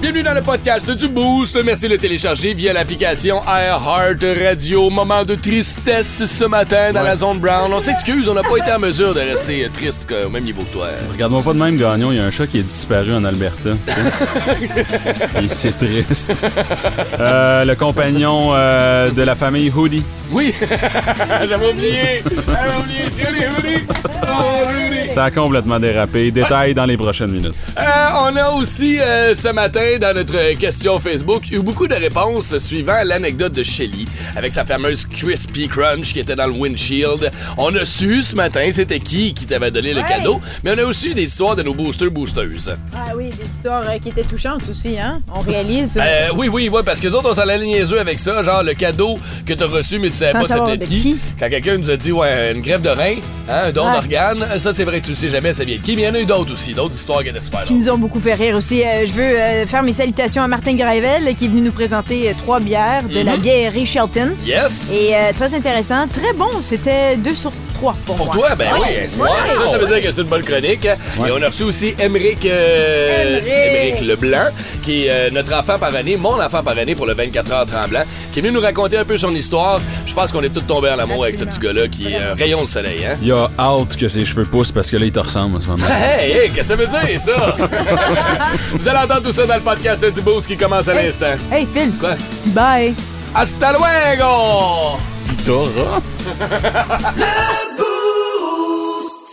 Bienvenue 0.00 0.22
dans 0.22 0.34
le 0.34 0.42
podcast 0.42 0.88
du 0.88 1.08
Boost. 1.08 1.58
Merci 1.64 1.86
de 1.86 1.88
le 1.88 1.98
télécharger 1.98 2.54
via 2.54 2.72
l'application 2.72 3.42
iHeart 3.48 4.24
Radio. 4.40 4.90
Moment 4.90 5.24
de 5.24 5.34
tristesse 5.34 6.24
ce 6.24 6.44
matin 6.44 6.92
dans 6.92 7.02
la 7.02 7.16
zone 7.16 7.40
brown. 7.40 7.72
On 7.72 7.80
s'excuse, 7.80 8.28
on 8.28 8.34
n'a 8.34 8.44
pas 8.44 8.58
été 8.58 8.70
en 8.72 8.78
mesure 8.78 9.12
de 9.12 9.18
rester 9.18 9.68
triste 9.72 10.08
au 10.24 10.30
même 10.30 10.44
niveau 10.44 10.62
que 10.62 10.70
toi. 10.70 10.86
Regarde-moi 11.10 11.42
pas 11.42 11.52
de 11.52 11.58
même, 11.58 11.76
Gagnon. 11.76 12.12
Il 12.12 12.18
y 12.18 12.20
a 12.20 12.24
un 12.24 12.30
chat 12.30 12.46
qui 12.46 12.60
est 12.60 12.62
disparu 12.62 13.12
en 13.12 13.24
Alberta. 13.24 13.70
c'est 15.48 15.76
triste. 15.76 16.46
Euh, 17.18 17.64
le 17.64 17.74
compagnon 17.74 18.50
euh, 18.54 19.10
de 19.10 19.22
la 19.22 19.34
famille 19.34 19.72
Hoodie. 19.74 20.04
Oui, 20.30 20.54
j'avais 21.48 21.72
oublié. 21.72 22.22
J'avais 22.46 22.76
oublié. 22.78 23.00
Julie. 23.16 23.84
Oh, 24.22 24.68
Julie. 24.70 25.12
Ça 25.12 25.24
a 25.24 25.30
complètement 25.32 25.80
dérapé. 25.80 26.30
Détails 26.30 26.74
dans 26.74 26.84
les 26.84 26.96
prochaines 26.96 27.32
minutes. 27.32 27.54
Euh, 27.78 27.82
on 28.30 28.36
a 28.36 28.50
aussi 28.50 28.98
ce 28.98 29.52
matin 29.52 29.87
dans 29.96 30.14
notre 30.14 30.54
question 30.58 31.00
Facebook 31.00 31.44
eu 31.50 31.60
beaucoup 31.60 31.88
de 31.88 31.94
réponses 31.94 32.58
suivant 32.58 32.98
l'anecdote 33.04 33.52
de 33.52 33.62
Shelly 33.62 34.04
avec 34.36 34.52
sa 34.52 34.64
fameuse 34.64 35.06
Crispy 35.06 35.68
Crunch 35.68 36.12
qui 36.12 36.20
était 36.20 36.36
dans 36.36 36.46
le 36.46 36.52
windshield. 36.52 37.30
On 37.56 37.74
a 37.74 37.84
su 37.84 38.22
ce 38.22 38.36
matin 38.36 38.68
c'était 38.72 39.00
qui 39.00 39.32
qui 39.32 39.46
t'avait 39.46 39.70
donné 39.70 39.94
le 39.94 40.00
Ouais. 40.02 40.08
cadeau, 40.08 40.40
mais 40.62 40.72
on 40.74 40.78
a 40.78 40.84
aussi 40.84 41.08
eu 41.08 41.14
des 41.14 41.22
histoires 41.24 41.56
de 41.56 41.62
nos 41.62 41.74
boosters 41.74 42.10
boosteuses. 42.10 42.76
Ah 42.94 43.12
oui, 43.16 43.30
des 43.30 43.44
histoires 43.46 43.88
euh, 43.88 43.98
qui 43.98 44.10
étaient 44.10 44.22
touchantes 44.22 44.68
aussi, 44.68 44.98
hein? 44.98 45.20
On 45.34 45.40
réalise. 45.40 45.96
Euh, 46.00 46.28
oui, 46.36 46.48
oui, 46.48 46.68
oui, 46.72 46.80
parce 46.84 47.00
que 47.00 47.08
nous 47.08 47.14
autres, 47.14 47.30
on 47.32 47.34
s'en 47.34 47.42
allait 47.48 47.64
niaiseux 47.64 47.98
avec 47.98 48.20
ça, 48.20 48.42
genre 48.42 48.62
le 48.62 48.74
cadeau 48.74 49.16
que 49.46 49.54
t'as 49.54 49.66
reçu, 49.66 49.98
mais 49.98 50.10
tu 50.10 50.16
savais 50.16 50.46
Sans 50.46 50.64
pas 50.66 50.76
de 50.76 50.84
qui. 50.84 51.00
qui. 51.00 51.16
Quand 51.40 51.48
quelqu'un 51.48 51.78
nous 51.78 51.90
a 51.90 51.96
dit, 51.96 52.12
ouais, 52.12 52.52
une 52.54 52.60
grève 52.62 52.82
de 52.82 52.90
rein, 52.90 53.16
hein, 53.48 53.60
un 53.64 53.72
don 53.72 53.86
Ouais. 53.86 53.92
d'organe, 53.92 54.46
ça 54.58 54.72
c'est 54.72 54.84
vrai 54.84 55.00
tu 55.00 55.10
le 55.10 55.16
sais 55.16 55.28
jamais, 55.30 55.54
ça 55.54 55.64
vient 55.64 55.76
de 55.76 55.82
qui, 55.82 55.96
mais 55.96 56.02
il 56.02 56.04
y 56.06 56.08
en 56.08 56.14
a 56.14 56.20
eu 56.20 56.26
d'autres 56.26 56.52
aussi, 56.52 56.72
d'autres 56.74 56.94
histoires 56.94 57.22
qui 57.22 57.28
étaient 57.30 57.40
super 57.40 57.62
qui 57.64 57.74
nous 57.74 57.88
ont 57.90 57.98
beaucoup 57.98 58.20
fait 58.20 58.34
rire 58.34 58.56
aussi. 58.56 58.82
Euh, 58.82 59.06
je 59.06 59.12
veux 59.12 59.22
euh, 59.40 59.66
faire 59.78 59.84
mes 59.84 59.92
salutations 59.92 60.42
à 60.42 60.48
Martin 60.48 60.74
Gravel 60.74 61.36
qui 61.36 61.44
est 61.44 61.48
venu 61.48 61.60
nous 61.60 61.70
présenter 61.70 62.28
euh, 62.28 62.32
trois 62.36 62.58
bières 62.58 63.04
de 63.04 63.20
la 63.20 63.36
Mhm. 63.36 63.42
bière 63.42 63.72
Shelton. 63.86 64.34
Yes! 64.44 64.90
Et 64.92 65.14
euh, 65.14 65.30
très 65.36 65.54
intéressant, 65.54 66.08
très 66.08 66.32
bon. 66.32 66.48
C'était 66.62 67.16
deux 67.16 67.34
sur 67.34 67.52
trois 67.74 67.94
pour, 68.04 68.16
Pour 68.16 68.26
moi. 68.26 68.34
toi, 68.34 68.54
ben 68.56 68.66
oui, 68.74 68.80
Ouais. 68.80 69.04
c'est 69.06 69.20
Ouais. 69.20 69.28
ça, 69.56 69.70
ça 69.70 69.78
veut 69.78 69.86
dire 69.86 70.02
que 70.02 70.10
c'est 70.10 70.22
une 70.22 70.26
bonne 70.26 70.42
chronique. 70.42 70.84
Ouais. 70.84 71.28
Et 71.28 71.30
on 71.30 71.40
a 71.40 71.46
reçu 71.46 71.62
aussi 71.62 71.94
Émeric 72.00 72.44
euh, 72.46 73.40
Leblanc, 74.02 74.48
qui 74.88 75.04
est 75.04 75.10
euh, 75.10 75.30
notre 75.30 75.52
enfant 75.52 75.78
par 75.78 75.94
année, 75.94 76.16
mon 76.16 76.40
enfant 76.40 76.62
par 76.62 76.78
année 76.78 76.94
pour 76.94 77.04
le 77.04 77.12
24 77.12 77.52
heures 77.52 77.66
tremblant, 77.66 78.04
qui 78.32 78.38
est 78.38 78.42
venu 78.42 78.54
nous 78.54 78.60
raconter 78.62 78.96
un 78.96 79.04
peu 79.04 79.18
son 79.18 79.32
histoire. 79.32 79.80
Je 80.06 80.14
pense 80.14 80.32
qu'on 80.32 80.42
est 80.42 80.48
tous 80.48 80.62
tombés 80.62 80.88
en 80.88 80.98
amour 80.98 81.24
avec 81.24 81.36
ce 81.36 81.44
petit 81.44 81.58
gars-là 81.58 81.88
qui 81.88 82.06
est 82.06 82.16
un 82.16 82.34
rayon 82.34 82.64
de 82.64 82.70
soleil, 82.70 83.04
hein? 83.04 83.18
Il 83.22 83.30
a 83.32 83.50
hâte 83.58 83.98
que 83.98 84.08
ses 84.08 84.24
cheveux 84.24 84.46
poussent 84.46 84.72
parce 84.72 84.90
que 84.90 84.96
là, 84.96 85.04
il 85.04 85.12
te 85.12 85.18
ressemble 85.18 85.56
en 85.56 85.60
ce 85.60 85.66
moment. 85.66 85.84
Hey, 86.18 86.32
hey, 86.32 86.50
qu'est-ce 86.50 86.72
que 86.74 86.86
ça 86.86 87.00
veut 87.00 87.06
dire, 87.06 87.20
ça? 87.20 87.56
Vous 88.72 88.88
allez 88.88 88.98
entendre 88.98 89.22
tout 89.24 89.32
ça 89.32 89.44
dans 89.44 89.56
le 89.56 89.60
podcast 89.60 90.02
du 90.10 90.22
Boost 90.22 90.46
qui 90.46 90.56
commence 90.56 90.88
à 90.88 90.94
l'instant. 90.94 91.36
Hey 91.52 91.66
Phil, 91.70 91.90
Quoi? 92.00 92.14
dis 92.42 92.50
bye. 92.50 92.94
Hasta 93.34 93.72
luego! 93.72 94.98
T'auras? 95.44 96.00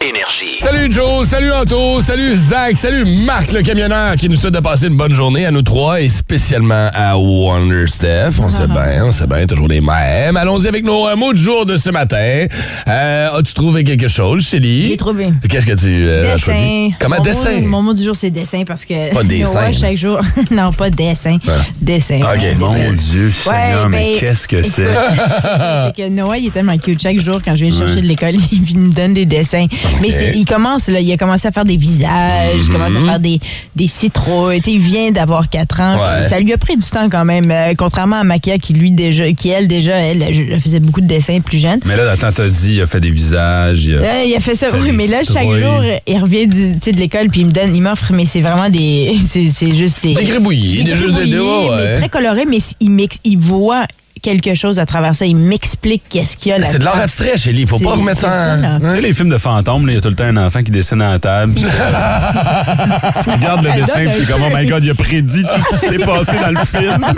Énergie. 0.06 0.60
Salut 0.62 0.92
Joe, 0.92 1.26
salut 1.26 1.52
Anto, 1.52 2.00
salut 2.00 2.36
Zach, 2.36 2.78
salut 2.78 3.06
Marc 3.06 3.52
le 3.52 3.64
camionneur 3.64 4.16
qui 4.18 4.30
nous 4.30 4.36
souhaite 4.36 4.54
de 4.54 4.60
passer 4.60 4.86
une 4.86 4.96
bonne 4.96 5.16
journée 5.16 5.48
à 5.48 5.52
nous 5.52 5.64
trois 5.64 6.00
et 6.00 6.10
spécialement 6.10 6.90
à 6.94 7.18
Wonder 7.18 7.88
Steph. 7.88 8.40
On 8.40 8.52
sait 8.52 8.68
bien, 8.68 9.06
on 9.06 9.12
sait 9.12 9.26
bien, 9.26 9.48
toujours 9.48 9.68
les 9.68 9.82
mêmes. 9.82 10.38
Allons-y 10.38 10.68
avec 10.68 10.86
nos 10.86 11.08
euh, 11.08 11.16
mots 11.16 11.34
du 11.34 11.42
jour 11.42 11.66
de 11.66 11.76
ce 11.76 11.90
matin. 11.90 12.46
Euh, 12.88 13.38
As-tu 13.40 13.56
trouvé 13.56 13.84
quelque 13.84 14.08
chose, 14.08 14.48
Chélie? 14.48 14.86
J'ai 14.90 14.98
trouvé. 14.98 15.30
Qu'est-ce 15.50 15.66
que 15.66 15.72
tu 15.74 15.88
euh, 15.88 16.36
as 16.36 16.38
choisi? 16.38 16.62
Dessin. 16.62 16.90
Comment 17.00 17.18
mon 17.18 17.24
dessin? 17.24 17.62
Mot, 17.62 17.68
mon 17.68 17.82
mot 17.82 17.94
du 17.96 18.04
jour, 18.04 18.16
c'est 18.16 18.30
dessin 18.30 18.64
parce 18.64 18.86
que. 18.86 19.12
Pas 19.12 19.24
dessin. 19.24 19.66
Ouais, 19.66 19.74
chaque 19.74 19.98
jour. 19.98 20.20
non, 20.52 20.72
pas 20.72 20.92
dessin. 20.92 21.38
Voilà. 21.44 21.64
Dessin. 21.82 22.20
Ok, 22.22 22.42
Ouais, 22.44 22.56
mon 22.60 22.76
dessin. 22.76 22.94
Dieu, 22.94 23.32
Seigneur, 23.32 23.90
mais 23.90 24.14
ben, 24.14 24.20
qu'est-ce 24.20 24.48
que 24.48 24.62
c'est? 24.62 24.86
C'est 24.86 25.96
que 25.96 26.10
Noah, 26.10 26.38
il 26.38 26.48
est 26.48 26.52
tellement 26.52 26.78
cute. 26.78 27.02
Chaque 27.02 27.20
jour, 27.20 27.40
quand 27.44 27.56
je 27.56 27.66
viens 27.66 27.76
chercher 27.76 28.02
de 28.02 28.08
l'école, 28.08 28.36
il 28.52 28.78
me 28.78 28.94
donne 28.94 29.16
des 29.16 29.26
dessins. 29.26 29.66
Mais 30.02 30.10
il 30.36 30.46
commence, 30.46 30.88
là, 30.88 31.00
il 31.00 31.12
a 31.12 31.18
commencé 31.18 31.48
à 31.48 31.52
faire 31.52 31.66
des 31.66 31.78
visages, 31.78 32.60
il 32.60 32.68
commence 32.68 32.94
à 32.96 33.06
faire 33.06 33.20
des, 33.20 33.40
des 33.76 33.88
citrouilles. 33.88 34.62
Tu 34.62 34.72
sais, 34.72 34.76
il 34.78 34.82
vient 34.82 35.12
d'avoir 35.12 35.50
4 35.50 35.80
ans. 35.82 35.96
Ouais. 35.96 36.28
Ça 36.28 36.40
lui 36.40 36.54
a 36.54 36.58
pris 36.58 36.76
du 36.78 36.86
temps 36.86 37.10
quand 37.10 37.26
même. 37.26 37.50
euh, 37.52 37.74
contrairement 37.78 38.18
à 38.18 38.24
Makia, 38.24 38.58
qui 38.58 38.74
lui, 38.74 38.92
déjà, 38.92 39.32
qui 39.34 39.50
elle, 39.50 39.68
déjà, 39.68 39.96
elle, 39.96 40.22
elle 40.22 40.60
faisait 40.60 40.80
beaucoup 40.80 41.02
de 41.02 41.08
dessins 41.08 41.40
plus 41.40 41.58
jeune. 41.60 41.80
Mais 41.86 41.96
là, 41.96 42.12
attends, 42.12 42.32
t'as 42.32 42.48
dit, 42.48 42.76
il 42.76 42.82
a 42.82 42.88
fait 42.88 43.00
des 43.00 43.12
visages. 43.12 43.86
Il 43.86 43.96
a... 43.96 44.00
Euh, 44.00 44.24
il 44.26 44.36
a 44.36 44.40
fait 44.40 44.56
ça, 44.56 44.72
Fait 44.72 44.80
oui, 44.80 44.92
des 44.92 44.98
mais 44.98 45.08
là, 45.08 45.18
chaque 45.24 45.50
jour, 45.50 45.82
il 46.08 46.18
revient 46.20 46.48
du, 46.48 46.72
de 46.72 46.98
l'école, 47.00 47.30
puis 47.30 47.42
il 47.42 47.48
me 47.48 47.52
donne, 47.52 47.76
il 47.76 47.82
m'offre, 47.82 48.12
mais 48.14 48.26
c'est 48.26 48.42
vraiment 48.42 48.70
des. 48.70 49.16
C'est 49.26 49.76
juste 49.76 50.02
des. 50.02 50.14
Des 50.16 50.24
gribouillis, 50.24 50.84
des 50.84 50.96
jeux 50.96 51.08
de 51.08 51.12
gribouillis, 51.14 51.70
ouais, 51.70 51.78
mais 51.78 51.98
très 52.00 52.10
colorés, 52.10 52.46
mais 52.48 52.58
il, 52.80 53.08
il 53.24 53.38
voit 53.38 53.86
quelque 54.26 54.56
chose 54.56 54.80
à 54.80 54.88
travers 54.88 55.14
ça. 55.14 55.26
Il 55.26 55.36
m'explique 55.36 56.02
qu'est-ce 56.10 56.36
qu'il 56.36 56.52
y 56.52 56.56
a 56.56 56.58
là 56.58 56.68
C'est 56.72 56.80
de 56.80 56.84
l'art 56.84 56.98
abstrait, 56.98 57.38
Chélie. 57.38 57.68
Faut 57.68 57.78
pas 57.78 57.92
remettre 57.92 58.22
ça 58.22 58.56
en... 58.56 58.80
Tu 58.80 58.90
sais, 58.90 59.02
les 59.02 59.14
films 59.14 59.30
de 59.30 59.38
fantômes, 59.38 59.88
il 59.88 59.94
y 59.94 59.98
a 59.98 60.02
tout 60.02 60.10
le 60.10 60.16
temps 60.16 60.24
un 60.24 60.38
enfant 60.38 60.64
qui 60.64 60.72
dessine 60.72 61.00
à 61.02 61.12
la 61.12 61.20
table. 61.20 61.54
puis 61.54 61.64
tu 63.24 63.30
regardes 63.30 63.64
le 63.64 63.70
Ça 63.70 63.76
dessin, 63.76 64.06
puis 64.18 64.26
comme, 64.26 64.42
oh 64.42 64.52
my 64.52 64.66
god, 64.66 64.84
il 64.84 64.90
a 64.90 64.96
prédit 64.96 65.44
tout 65.44 65.64
ce 65.70 65.76
qui 65.76 65.86
s'est 65.86 66.04
passé 66.04 66.38
dans 66.42 66.60
le 66.60 66.66
film. 66.66 67.06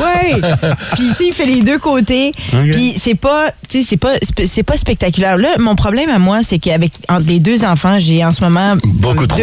Oui. 0.00 0.40
Puis 0.94 1.08
tu 1.08 1.14
sais, 1.14 1.24
il 1.26 1.32
fait 1.32 1.46
les 1.46 1.60
deux 1.60 1.78
côtés. 1.78 2.32
Puis 2.50 2.94
c'est 2.96 3.14
pas, 3.14 3.52
tu 3.68 3.82
sais, 3.82 3.88
c'est 3.88 3.96
pas, 3.96 4.14
c'est 4.46 4.62
pas 4.62 4.76
spectaculaire. 4.76 5.36
Là, 5.36 5.48
mon 5.58 5.74
problème 5.74 6.10
à 6.10 6.18
moi, 6.18 6.40
c'est 6.42 6.58
qu'avec 6.58 6.92
entre 7.08 7.26
les 7.26 7.38
deux 7.38 7.64
enfants, 7.64 7.98
j'ai 7.98 8.24
en 8.24 8.32
ce 8.32 8.42
moment 8.42 8.76
Beaucoup 8.84 9.26
trop. 9.26 9.38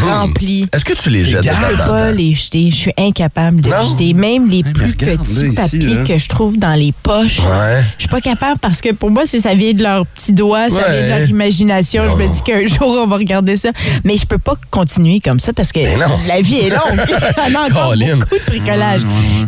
Remplis. 0.00 0.66
Est-ce 0.72 0.84
que 0.84 0.92
tu 0.92 1.10
les 1.10 1.24
jettes 1.24 1.44
de 1.44 1.48
Je 1.50 1.82
peux 1.82 1.88
pas 1.90 2.10
les 2.12 2.34
jeter. 2.34 2.70
Je 2.70 2.76
suis 2.76 2.92
incapable 2.98 3.60
de 3.60 3.68
Non? 3.70 3.76
jeter. 3.90 4.12
Même 4.14 4.48
les 4.48 4.62
plus 4.62 4.92
petits 4.94 5.22
ici, 5.22 5.54
papiers 5.54 5.94
là. 5.94 6.04
que 6.04 6.18
je 6.18 6.28
trouve 6.28 6.58
dans 6.58 6.74
les 6.74 6.92
poches. 7.02 7.38
Ouais. 7.40 7.82
Je 7.96 8.02
suis 8.02 8.08
pas 8.08 8.20
capable 8.20 8.58
parce 8.58 8.80
que 8.80 8.92
pour 8.92 9.10
moi, 9.10 9.22
c'est 9.26 9.40
ça 9.40 9.54
vient 9.54 9.72
de 9.72 9.82
leurs 9.82 10.06
petits 10.06 10.32
doigts, 10.32 10.68
ça 10.70 10.76
Ouais. 10.76 10.92
vient 10.92 11.02
de 11.16 11.20
leur 11.20 11.28
imagination. 11.30 12.02
Je 12.10 12.22
me 12.22 12.28
dis 12.32 12.42
qu'un 12.42 12.66
jour, 12.66 13.00
on 13.02 13.06
va 13.06 13.16
regarder 13.16 13.56
ça. 13.56 13.70
Mais 14.04 14.16
je 14.16 14.26
peux 14.26 14.38
pas 14.38 14.54
continuer 14.70 15.20
comme 15.20 15.40
ça 15.40 15.52
parce 15.52 15.72
que 15.72 15.80
la 16.28 16.40
vie 16.40 16.56
est 16.58 16.70
longue. 16.70 17.00
On 17.50 17.54
a 17.54 17.68
encore 17.68 17.90
Colin. 17.90 18.16
beaucoup 18.16 18.36
de 18.36 18.44
bricolage. 18.46 19.02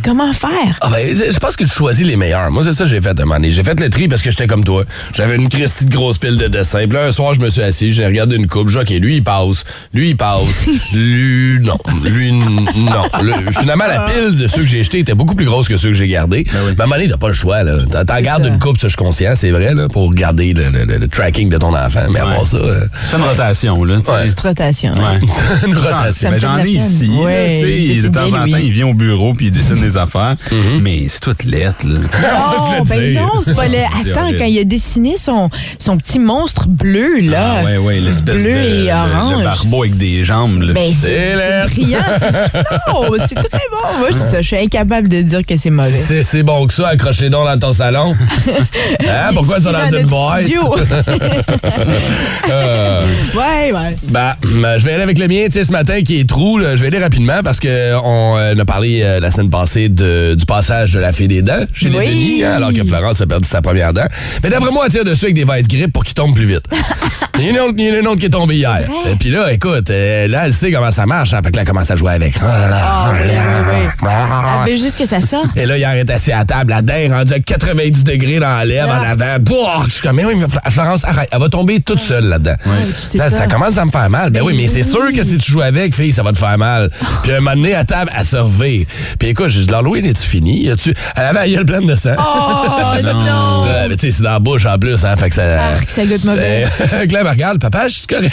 Comment 0.04 0.32
faire? 0.32 0.76
Ah 0.80 0.88
ben, 0.90 1.08
je 1.16 1.38
pense 1.38 1.56
que 1.56 1.64
tu 1.64 1.70
choisis 1.70 2.06
les 2.06 2.16
meilleurs. 2.16 2.50
Moi, 2.50 2.62
c'est 2.64 2.72
ça 2.72 2.84
que 2.84 2.90
j'ai 2.90 3.00
fait 3.00 3.14
donné. 3.14 3.50
J'ai 3.50 3.64
fait 3.64 3.78
le 3.78 3.88
tri 3.90 4.08
parce 4.08 4.22
que 4.22 4.30
j'étais 4.30 4.46
comme 4.46 4.64
toi. 4.64 4.84
J'avais 5.12 5.36
une 5.36 5.48
christie 5.48 5.84
de 5.86 5.94
grosse 5.94 6.18
pile 6.18 6.36
de 6.36 6.48
dessins. 6.48 6.84
Puis 6.88 6.92
là, 6.96 7.06
un 7.06 7.12
soir, 7.12 7.34
je 7.34 7.40
me 7.40 7.50
suis 7.50 7.62
assis, 7.62 7.92
j'ai 7.92 8.06
regardé 8.06 8.36
une 8.36 8.46
coupe. 8.46 8.68
J'ai 8.68 8.84
dit, 8.84 8.94
OK, 8.96 9.00
lui, 9.02 9.16
il 9.16 9.22
passe. 9.24 9.64
Lui, 9.94 10.10
il 10.10 10.16
passe. 10.16 10.21
Lui, 10.92 11.58
non. 11.60 11.76
Lui, 12.04 12.32
non. 12.32 13.02
Le- 13.22 13.52
finalement, 13.52 13.84
la 13.88 14.08
pile 14.10 14.34
de 14.36 14.46
ceux 14.48 14.62
que 14.62 14.66
j'ai 14.66 14.82
jetés 14.84 15.00
était 15.00 15.14
beaucoup 15.14 15.34
plus 15.34 15.44
grosse 15.44 15.68
que 15.68 15.76
ceux 15.76 15.88
que 15.88 15.94
j'ai 15.94 16.08
gardés. 16.08 16.44
Mais 16.52 16.58
à 16.58 16.62
un 16.62 16.86
moment 16.86 16.96
donné, 16.96 17.08
t'as 17.08 17.16
pas 17.16 17.28
le 17.28 17.34
choix. 17.34 17.58
T'en- 17.64 18.20
gardes 18.20 18.44
ça. 18.44 18.48
une 18.48 18.58
coupe, 18.58 18.76
ça, 18.78 18.88
je 18.88 18.92
suis 18.92 18.96
conscient, 18.96 19.32
c'est 19.34 19.50
vrai, 19.50 19.74
là, 19.74 19.88
pour 19.88 20.12
garder 20.14 20.52
le, 20.54 20.70
le- 20.70 20.84
le- 20.84 20.98
le 20.98 21.08
tracking 21.08 21.48
de 21.48 21.56
ton 21.56 21.74
enfant. 21.74 22.04
Mais 22.10 22.20
à 22.20 22.24
part 22.26 22.46
ça, 22.46 22.56
euh, 22.58 22.84
Tu 23.02 23.06
fais 23.08 23.16
une 23.16 23.22
rotation, 23.24 23.84
là. 23.84 23.96
Ouais. 23.96 24.22
Petite 24.24 24.40
rotation. 24.40 24.92
Ouais. 24.92 25.20
une 25.66 25.74
Ça 25.74 25.80
rotation. 25.96 26.30
Ben, 26.30 26.34
fait 26.34 26.40
J'en 26.40 26.58
ai 26.58 26.68
ici. 26.68 27.06
là, 27.08 27.22
Ouais, 27.24 27.60
il 27.60 28.02
de 28.02 28.08
temps 28.08 28.32
en 28.32 28.44
lui. 28.44 28.52
temps, 28.52 28.58
il 28.62 28.70
vient 28.70 28.86
au 28.86 28.94
bureau 28.94 29.34
puis 29.34 29.46
il 29.46 29.52
dessine 29.52 29.80
des 29.80 29.96
affaires. 29.96 30.34
Mais 30.80 31.06
c'est 31.08 31.20
toute 31.20 31.44
lettre. 31.44 31.84
Là. 31.86 31.98
Non, 32.22 32.78
le 32.78 32.88
ben 32.88 33.14
non, 33.14 33.42
c'est 33.44 33.54
pas 33.54 33.66
le. 33.68 33.76
C'est 34.02 34.10
Attends, 34.12 34.30
quand 34.38 34.44
il 34.44 34.58
a 34.58 34.64
dessiné 34.64 35.16
son, 35.16 35.50
son 35.78 35.96
petit 35.98 36.18
monstre 36.18 36.66
bleu, 36.68 37.18
là. 37.22 37.56
Ah, 37.60 37.64
ouais, 37.64 37.76
ouais, 37.76 38.00
l'espèce 38.00 38.42
de. 38.44 38.48
Bleu 38.50 38.56
et 38.56 38.92
orange. 38.92 39.38
Le, 39.38 39.44
barbeau 39.44 39.82
avec 39.82 39.96
des 40.02 40.24
jambes. 40.24 40.64
Ben, 40.74 40.90
c'est 40.92 41.34
brillant, 41.68 41.98
c'est 42.18 42.32
c'est 43.28 43.34
très 43.36 43.66
bon. 43.70 43.98
Moi, 44.00 44.08
je 44.10 44.42
suis 44.42 44.56
incapable 44.56 45.08
de 45.08 45.22
dire 45.22 45.46
que 45.46 45.56
c'est 45.56 45.70
mauvais. 45.70 46.22
C'est 46.22 46.42
bon 46.42 46.66
que 46.66 46.74
ça, 46.74 46.88
accroche 46.88 47.20
les 47.20 47.30
dons 47.30 47.44
dans 47.44 47.58
ton 47.58 47.72
salon. 47.72 48.14
Hein? 49.00 49.30
Pourquoi 49.34 49.60
ça 49.60 49.72
dans 49.72 49.96
une 49.96 50.06
boîte? 50.06 50.44
Euh, 52.50 53.06
ouais, 53.34 53.72
ouais. 53.72 53.96
ben, 54.02 54.34
ben, 54.44 54.78
je 54.78 54.84
vais 54.84 54.92
aller 54.94 55.02
avec 55.02 55.18
le 55.18 55.28
mien, 55.28 55.44
tu 55.46 55.52
sais, 55.52 55.64
ce 55.64 55.72
matin 55.72 56.02
qui 56.02 56.20
est 56.20 56.28
trou. 56.28 56.58
là, 56.58 56.76
je 56.76 56.80
vais 56.80 56.88
aller 56.88 56.98
rapidement 56.98 57.40
parce 57.42 57.60
qu'on 57.60 57.68
euh, 57.68 58.54
a 58.58 58.64
parlé 58.64 59.00
euh, 59.02 59.20
la 59.20 59.30
semaine 59.30 59.48
passée 59.50 59.88
de- 59.88 60.34
du 60.34 60.44
passage 60.44 60.92
de 60.92 60.98
la 61.00 61.12
fée 61.12 61.28
des 61.28 61.42
dents 61.42 61.64
chez 61.72 61.88
Oui. 61.88 61.96
les 62.00 62.06
Denis, 62.06 62.44
hein, 62.44 62.54
alors 62.56 62.72
que 62.72 62.84
Florence 62.84 63.20
a 63.20 63.26
perdu 63.26 63.46
sa 63.48 63.62
première 63.62 63.92
dent. 63.92 64.06
Mais 64.42 64.50
d'après 64.50 64.70
moi, 64.70 64.84
elle 64.86 64.92
tire 64.92 65.04
dessus 65.04 65.26
avec 65.26 65.34
des 65.36 65.44
vice 65.44 65.68
grippe 65.68 65.92
pour 65.92 66.04
qu'il 66.04 66.14
tombe 66.14 66.34
plus 66.34 66.46
vite. 66.46 66.64
Il 67.38 67.44
y 67.46 67.50
en 67.50 67.54
a 67.54 67.56
une 67.56 67.60
autre, 67.60 67.74
il 67.78 67.86
y 67.86 67.90
en 67.90 67.94
a 67.94 67.98
une 67.98 68.08
autre 68.08 68.20
qui 68.20 68.26
est 68.26 68.30
tombée 68.30 68.56
hier. 68.56 68.82
Et 69.10 69.14
puis 69.16 69.30
là, 69.30 69.52
écoute, 69.52 69.88
euh, 69.92 70.28
là, 70.28 70.46
elle 70.46 70.52
sait 70.52 70.70
comment 70.72 70.90
ça 70.90 71.06
marche. 71.06 71.32
hein, 71.34 71.40
fait 71.44 71.50
que 71.50 71.56
là, 71.56 71.62
elle 71.62 71.68
commence 71.68 71.90
à 71.90 71.96
jouer 71.96 72.12
avec. 72.12 72.34
Ah, 72.42 73.10
oui, 73.12 73.18
oui, 73.30 73.86
oui. 74.02 74.08
Il 74.66 74.72
veut 74.72 74.78
juste 74.78 74.98
que 74.98 75.06
ça 75.06 75.20
sorte. 75.20 75.56
Et 75.56 75.66
là, 75.66 75.76
hier, 75.78 75.90
elle 75.90 75.98
est 76.00 76.10
assis 76.10 76.32
à 76.32 76.38
la 76.38 76.44
table, 76.44 76.70
la 76.70 76.82
dinde 76.82 77.12
rendue 77.12 77.34
à 77.34 77.38
90 77.40 78.04
degrés 78.04 78.38
dans 78.40 78.48
la 78.58 78.64
lèvre, 78.64 78.88
en 78.90 79.02
Ah. 79.02 79.10
avant. 79.10 79.38
Boah! 79.40 79.82
Je 79.88 79.92
suis 79.94 80.02
comme, 80.02 80.16
mais 80.16 80.24
oui, 80.24 80.34
mais 80.36 80.46
Florence, 80.70 81.04
arrête. 81.04 81.28
Elle 81.32 81.40
va 81.40 81.48
tomber 81.48 81.80
toute 81.80 82.00
seule 82.00 82.24
là-dedans. 82.24 82.54
tu 82.64 82.92
sais 83.00 83.18
ça, 83.18 83.30
ça. 83.30 83.46
commence 83.46 83.78
à 83.78 83.84
me 83.84 83.90
faire 83.90 84.08
mal. 84.10 84.30
Ben 84.30 84.40
Ben 84.40 84.46
oui, 84.46 84.54
mais 84.56 84.66
c'est 84.66 84.84
oui. 84.84 84.90
sûr 84.90 85.12
que 85.14 85.22
si 85.22 85.38
tu 85.38 85.52
joues 85.52 85.62
avec, 85.62 85.94
fille, 85.94 86.12
ça 86.12 86.22
va 86.22 86.32
te 86.32 86.38
faire 86.38 86.58
mal. 86.58 86.90
Puis 87.22 87.32
un 87.32 87.40
moment 87.40 87.56
donné, 87.56 87.74
à 87.74 87.84
table, 87.84 88.10
elle 88.16 88.24
se 88.24 88.36
revire. 88.36 88.86
Puis 89.18 89.28
écoute, 89.28 89.48
j'ai 89.48 89.60
dit, 89.62 89.66
l'Halloween, 89.70 90.04
es-tu 90.06 90.22
fini? 90.26 90.70
As-tu... 90.70 90.94
Elle 91.16 91.22
avait 91.24 91.40
la 91.40 91.48
gueule 91.48 91.66
pleine 91.66 91.86
de 91.86 91.94
sang. 91.94 92.14
Oh 92.18 92.94
non! 93.02 93.64
Euh, 93.66 93.86
mais 93.88 93.96
tu 93.96 94.06
sais, 94.06 94.12
c'est 94.16 94.22
dans 94.22 94.32
la 94.32 94.38
bouche 94.38 94.66
en 94.66 94.78
plus, 94.78 95.04
hein. 95.04 95.16
Fait 95.16 95.28
que 95.28 95.34
ça. 95.34 95.42
Arc, 95.74 95.88
ça 95.90 96.04
goûte 96.04 96.24
mauvais. 96.24 96.66
Euh, 96.92 97.06
Claire 97.08 97.24
me 97.24 97.30
regarde, 97.30 97.58
papa, 97.60 97.88
je 97.88 97.94
suis 97.94 98.06
correct. 98.06 98.32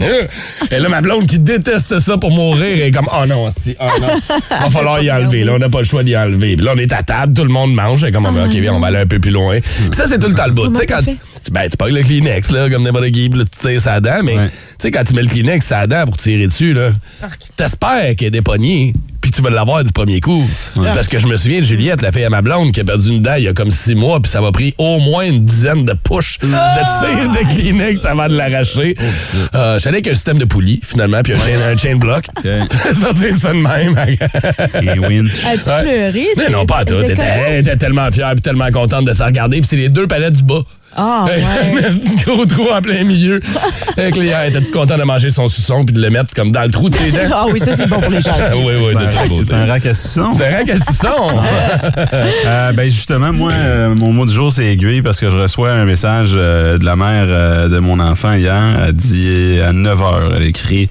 Et 0.72 0.78
là, 0.80 0.88
ma 0.88 1.02
blonde 1.02 1.26
qui 1.26 1.38
déteste 1.38 1.98
ça 2.00 2.16
pour 2.16 2.30
mourir 2.30 2.82
est 2.82 2.90
comme, 2.90 3.06
oh 3.12 3.26
non, 3.26 3.44
hostie, 3.46 3.76
oh 3.78 3.84
non. 4.00 4.08
Va 4.50 4.70
falloir 4.70 5.02
y 5.02 5.10
enlever. 5.10 5.44
Là, 5.44 5.52
on 5.54 5.58
n'a 5.58 5.68
pas 5.68 5.80
le 5.80 5.84
choix 5.84 6.02
d'y 6.02 6.16
enlever. 6.16 6.56
Puis 6.56 6.64
là, 6.64 6.72
on 6.74 6.78
est 6.78 6.92
à 6.92 7.02
table, 7.02 7.34
tout 7.34 7.44
le 7.44 7.50
monde 7.52 7.74
mange. 7.74 8.00
C'est 8.00 8.10
comme, 8.10 8.24
OK, 8.26 8.50
viens, 8.52 8.72
on 8.74 8.80
va 8.80 8.86
aller 8.86 8.98
un 8.98 9.06
peu 9.06 9.18
plus 9.18 9.30
loin. 9.30 9.58
Puis 9.60 9.90
ça, 9.92 10.06
c'est 10.06 10.18
tout 10.18 10.28
le 10.28 10.34
temps 10.34 10.46
le 10.46 10.52
bout. 10.52 10.68
Tu 10.68 10.76
sais, 10.76 10.86
quand. 10.86 11.00
Ben, 11.50 11.68
tu 11.68 11.76
pognes 11.76 11.94
le 11.94 12.02
Kleenex, 12.02 12.50
là, 12.52 12.70
comme 12.70 12.84
n'importe 12.84 13.10
qui, 13.10 13.28
là, 13.28 13.44
tu 13.44 13.68
tires 13.68 13.80
sa 13.80 14.00
dent, 14.00 14.20
mais 14.24 14.36
Ouais. 14.36 14.48
tu 14.48 14.54
sais, 14.78 14.90
quand 14.90 15.04
tu 15.04 15.14
mets 15.14 15.22
le 15.22 15.28
Kleenex 15.28 15.64
sa 15.66 15.86
dent 15.86 16.04
pour 16.06 16.16
tirer 16.16 16.46
dessus, 16.46 16.72
là, 16.72 16.90
t'espères 17.56 18.14
qu'il 18.16 18.24
y 18.24 18.26
a 18.28 18.30
des 18.30 18.42
poignées, 18.42 18.94
puis 19.22 19.30
tu 19.30 19.40
vas 19.40 19.48
l'avoir 19.48 19.82
du 19.84 19.92
premier 19.92 20.20
coup. 20.20 20.44
Parce 20.74 21.08
que 21.08 21.18
je 21.18 21.26
me 21.26 21.36
souviens 21.38 21.60
de 21.60 21.64
Juliette, 21.64 22.02
la 22.02 22.12
fille 22.12 22.24
à 22.24 22.30
ma 22.30 22.42
blonde, 22.42 22.72
qui 22.72 22.80
a 22.80 22.84
perdu 22.84 23.08
une 23.10 23.22
dent 23.22 23.34
il 23.38 23.44
y 23.44 23.48
a 23.48 23.54
comme 23.54 23.70
six 23.70 23.94
mois, 23.94 24.20
puis 24.20 24.30
ça 24.30 24.40
m'a 24.42 24.52
pris 24.52 24.74
au 24.76 24.98
moins 24.98 25.24
une 25.24 25.44
dizaine 25.44 25.84
de 25.86 25.94
push 25.94 26.38
de 26.40 26.46
tir 26.48 27.30
de 27.30 27.54
Kleenex 27.54 28.04
avant 28.04 28.26
de 28.28 28.36
l'arracher. 28.36 28.96
Euh, 29.54 29.74
je 29.74 29.78
suis 29.78 29.88
allé 29.88 29.96
avec 29.98 30.08
un 30.08 30.14
système 30.14 30.38
de 30.38 30.44
poulie, 30.44 30.80
finalement, 30.82 31.22
puis 31.22 31.32
un 31.32 31.40
chain, 31.40 31.60
un 31.72 31.76
chain 31.78 31.96
block. 31.96 32.24
Sortir 33.00 33.34
ça 33.34 33.52
de 33.52 33.58
même. 33.58 33.96
Et 34.82 34.98
win. 34.98 35.28
As-tu 35.46 35.70
Ouais. 35.70 35.82
pleuré? 35.82 36.26
Mais 36.36 36.50
non, 36.50 36.66
pas 36.66 36.78
à 36.78 36.84
tout. 36.84 37.02
T'étais 37.02 37.76
tellement 37.76 38.10
fière 38.10 38.32
puis 38.32 38.42
tellement 38.42 38.70
contente 38.70 39.04
de 39.06 39.14
se 39.14 39.22
regarder. 39.22 39.60
Puis 39.60 39.68
c'est 39.68 39.76
les 39.76 39.88
deux 39.88 40.06
palettes 40.06 40.34
du 40.34 40.42
bas. 40.42 40.62
Ah, 40.94 41.24
ouais. 41.26 41.42
un 41.84 42.22
gros 42.24 42.44
trou 42.46 42.66
en 42.72 42.80
plein 42.80 43.04
milieu. 43.04 43.40
Le 43.96 44.10
client 44.10 44.38
était 44.46 44.60
tout 44.62 44.72
content 44.72 44.96
de 44.96 45.04
manger 45.04 45.30
son 45.30 45.48
suçon 45.48 45.84
puis 45.84 45.94
de 45.94 46.00
le 46.00 46.10
mettre 46.10 46.34
comme 46.34 46.52
dans 46.52 46.62
le 46.62 46.70
trou 46.70 46.88
de 46.88 46.96
ses 46.96 47.10
dents? 47.10 47.18
Ah 47.34 47.46
oui, 47.50 47.60
ça, 47.60 47.72
c'est 47.72 47.86
bon 47.86 48.00
pour 48.00 48.10
les 48.10 48.20
gens. 48.20 48.34
oui, 48.54 48.74
oui, 48.86 48.94
de 48.94 49.10
très 49.10 49.28
beau. 49.28 49.42
C'est 49.42 49.54
un 49.54 49.66
rack 49.66 49.86
à 49.86 49.94
suçon. 49.94 50.30
C'est 50.32 50.50
vrai 50.50 50.64
que 50.64 50.76
suçon. 50.76 51.40
Euh, 52.46 52.72
ben 52.72 52.90
justement, 52.90 53.32
moi, 53.32 53.52
euh, 53.52 53.94
mon 54.00 54.12
mot 54.12 54.26
du 54.26 54.34
jour, 54.34 54.52
c'est 54.52 54.66
aiguille 54.66 55.02
parce 55.02 55.18
que 55.20 55.30
je 55.30 55.36
reçois 55.36 55.72
un 55.72 55.84
message 55.84 56.32
euh, 56.34 56.78
de 56.78 56.84
la 56.84 56.96
mère 56.96 57.24
euh, 57.28 57.68
de 57.68 57.78
mon 57.78 57.98
enfant 58.00 58.34
hier. 58.34 58.62
Elle 58.86 58.92
dit 58.92 59.58
à 59.64 59.72
9 59.72 59.98
h, 59.98 60.32
elle 60.36 60.42
écrit. 60.44 60.88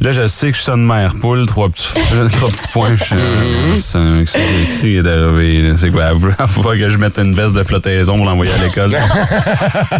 Là, 0.00 0.12
je 0.14 0.26
sais 0.26 0.50
que 0.50 0.56
je 0.56 0.62
suis 0.62 0.72
une 0.72 0.86
mère 0.86 1.14
poule, 1.14 1.44
trois 1.46 1.68
petits, 1.68 1.86
trois 2.32 2.48
petits 2.50 2.68
points. 2.72 2.96
Je 2.96 3.04
suis, 3.04 3.16
euh, 3.16 3.78
c'est 3.78 3.98
un- 3.98 4.20
Qu'est-ce 4.24 4.38
qui- 4.38 4.66
qu'est-ce 4.66 4.80
qui 4.80 4.96
est 4.96 5.06
arrivé? 5.06 5.62
là? 5.68 5.74
C'est 5.76 5.90
quoi? 5.90 6.04
Elle 6.04 6.16
veut 6.16 6.32
que 6.78 6.88
je 6.90 6.96
mette 6.96 7.18
une 7.18 7.34
veste 7.34 7.52
de 7.54 7.62
flottaison 7.62 8.16
pour 8.16 8.24
l'envoyer 8.24 8.50
à 8.52 8.58
l'école? 8.58 8.96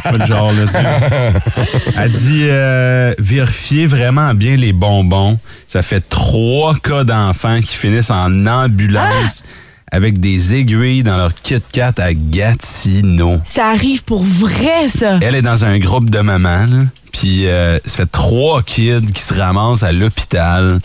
Pas 0.05 0.17
de 0.19 0.25
genre, 0.26 0.52
là, 0.52 0.67
tu. 0.67 1.93
Elle 1.99 2.12
dit 2.12 2.47
euh, 2.49 3.12
vérifiez 3.19 3.87
vraiment 3.87 4.32
bien 4.32 4.56
les 4.56 4.73
bonbons. 4.73 5.38
Ça 5.67 5.82
fait 5.82 6.00
trois 6.08 6.75
cas 6.82 7.05
d'enfants 7.05 7.61
qui 7.61 7.76
finissent 7.76 8.11
en 8.11 8.46
ambulance 8.46 9.44
avec 9.91 10.19
des 10.21 10.55
aiguilles 10.55 11.03
dans 11.03 11.17
leur 11.17 11.35
Kit 11.35 11.63
Kat 11.73 11.95
à 11.99 12.15
Gatineau. 12.15 13.41
Ça 13.45 13.69
arrive 13.69 14.05
pour 14.05 14.23
vrai, 14.23 14.89
ça. 14.89 15.19
Elle 15.23 15.35
est 15.35 15.43
dans 15.43 15.65
un 15.65 15.79
groupe 15.79 16.11
de 16.11 16.21
mamans, 16.21 16.67
là, 16.67 16.85
puis 17.13 17.47
euh, 17.47 17.79
ça 17.85 17.97
fait 17.97 18.11
trois 18.11 18.63
kids 18.63 19.13
qui 19.15 19.23
se 19.23 19.35
ramassent 19.35 19.83
à 19.83 19.93
l'hôpital. 19.93 20.79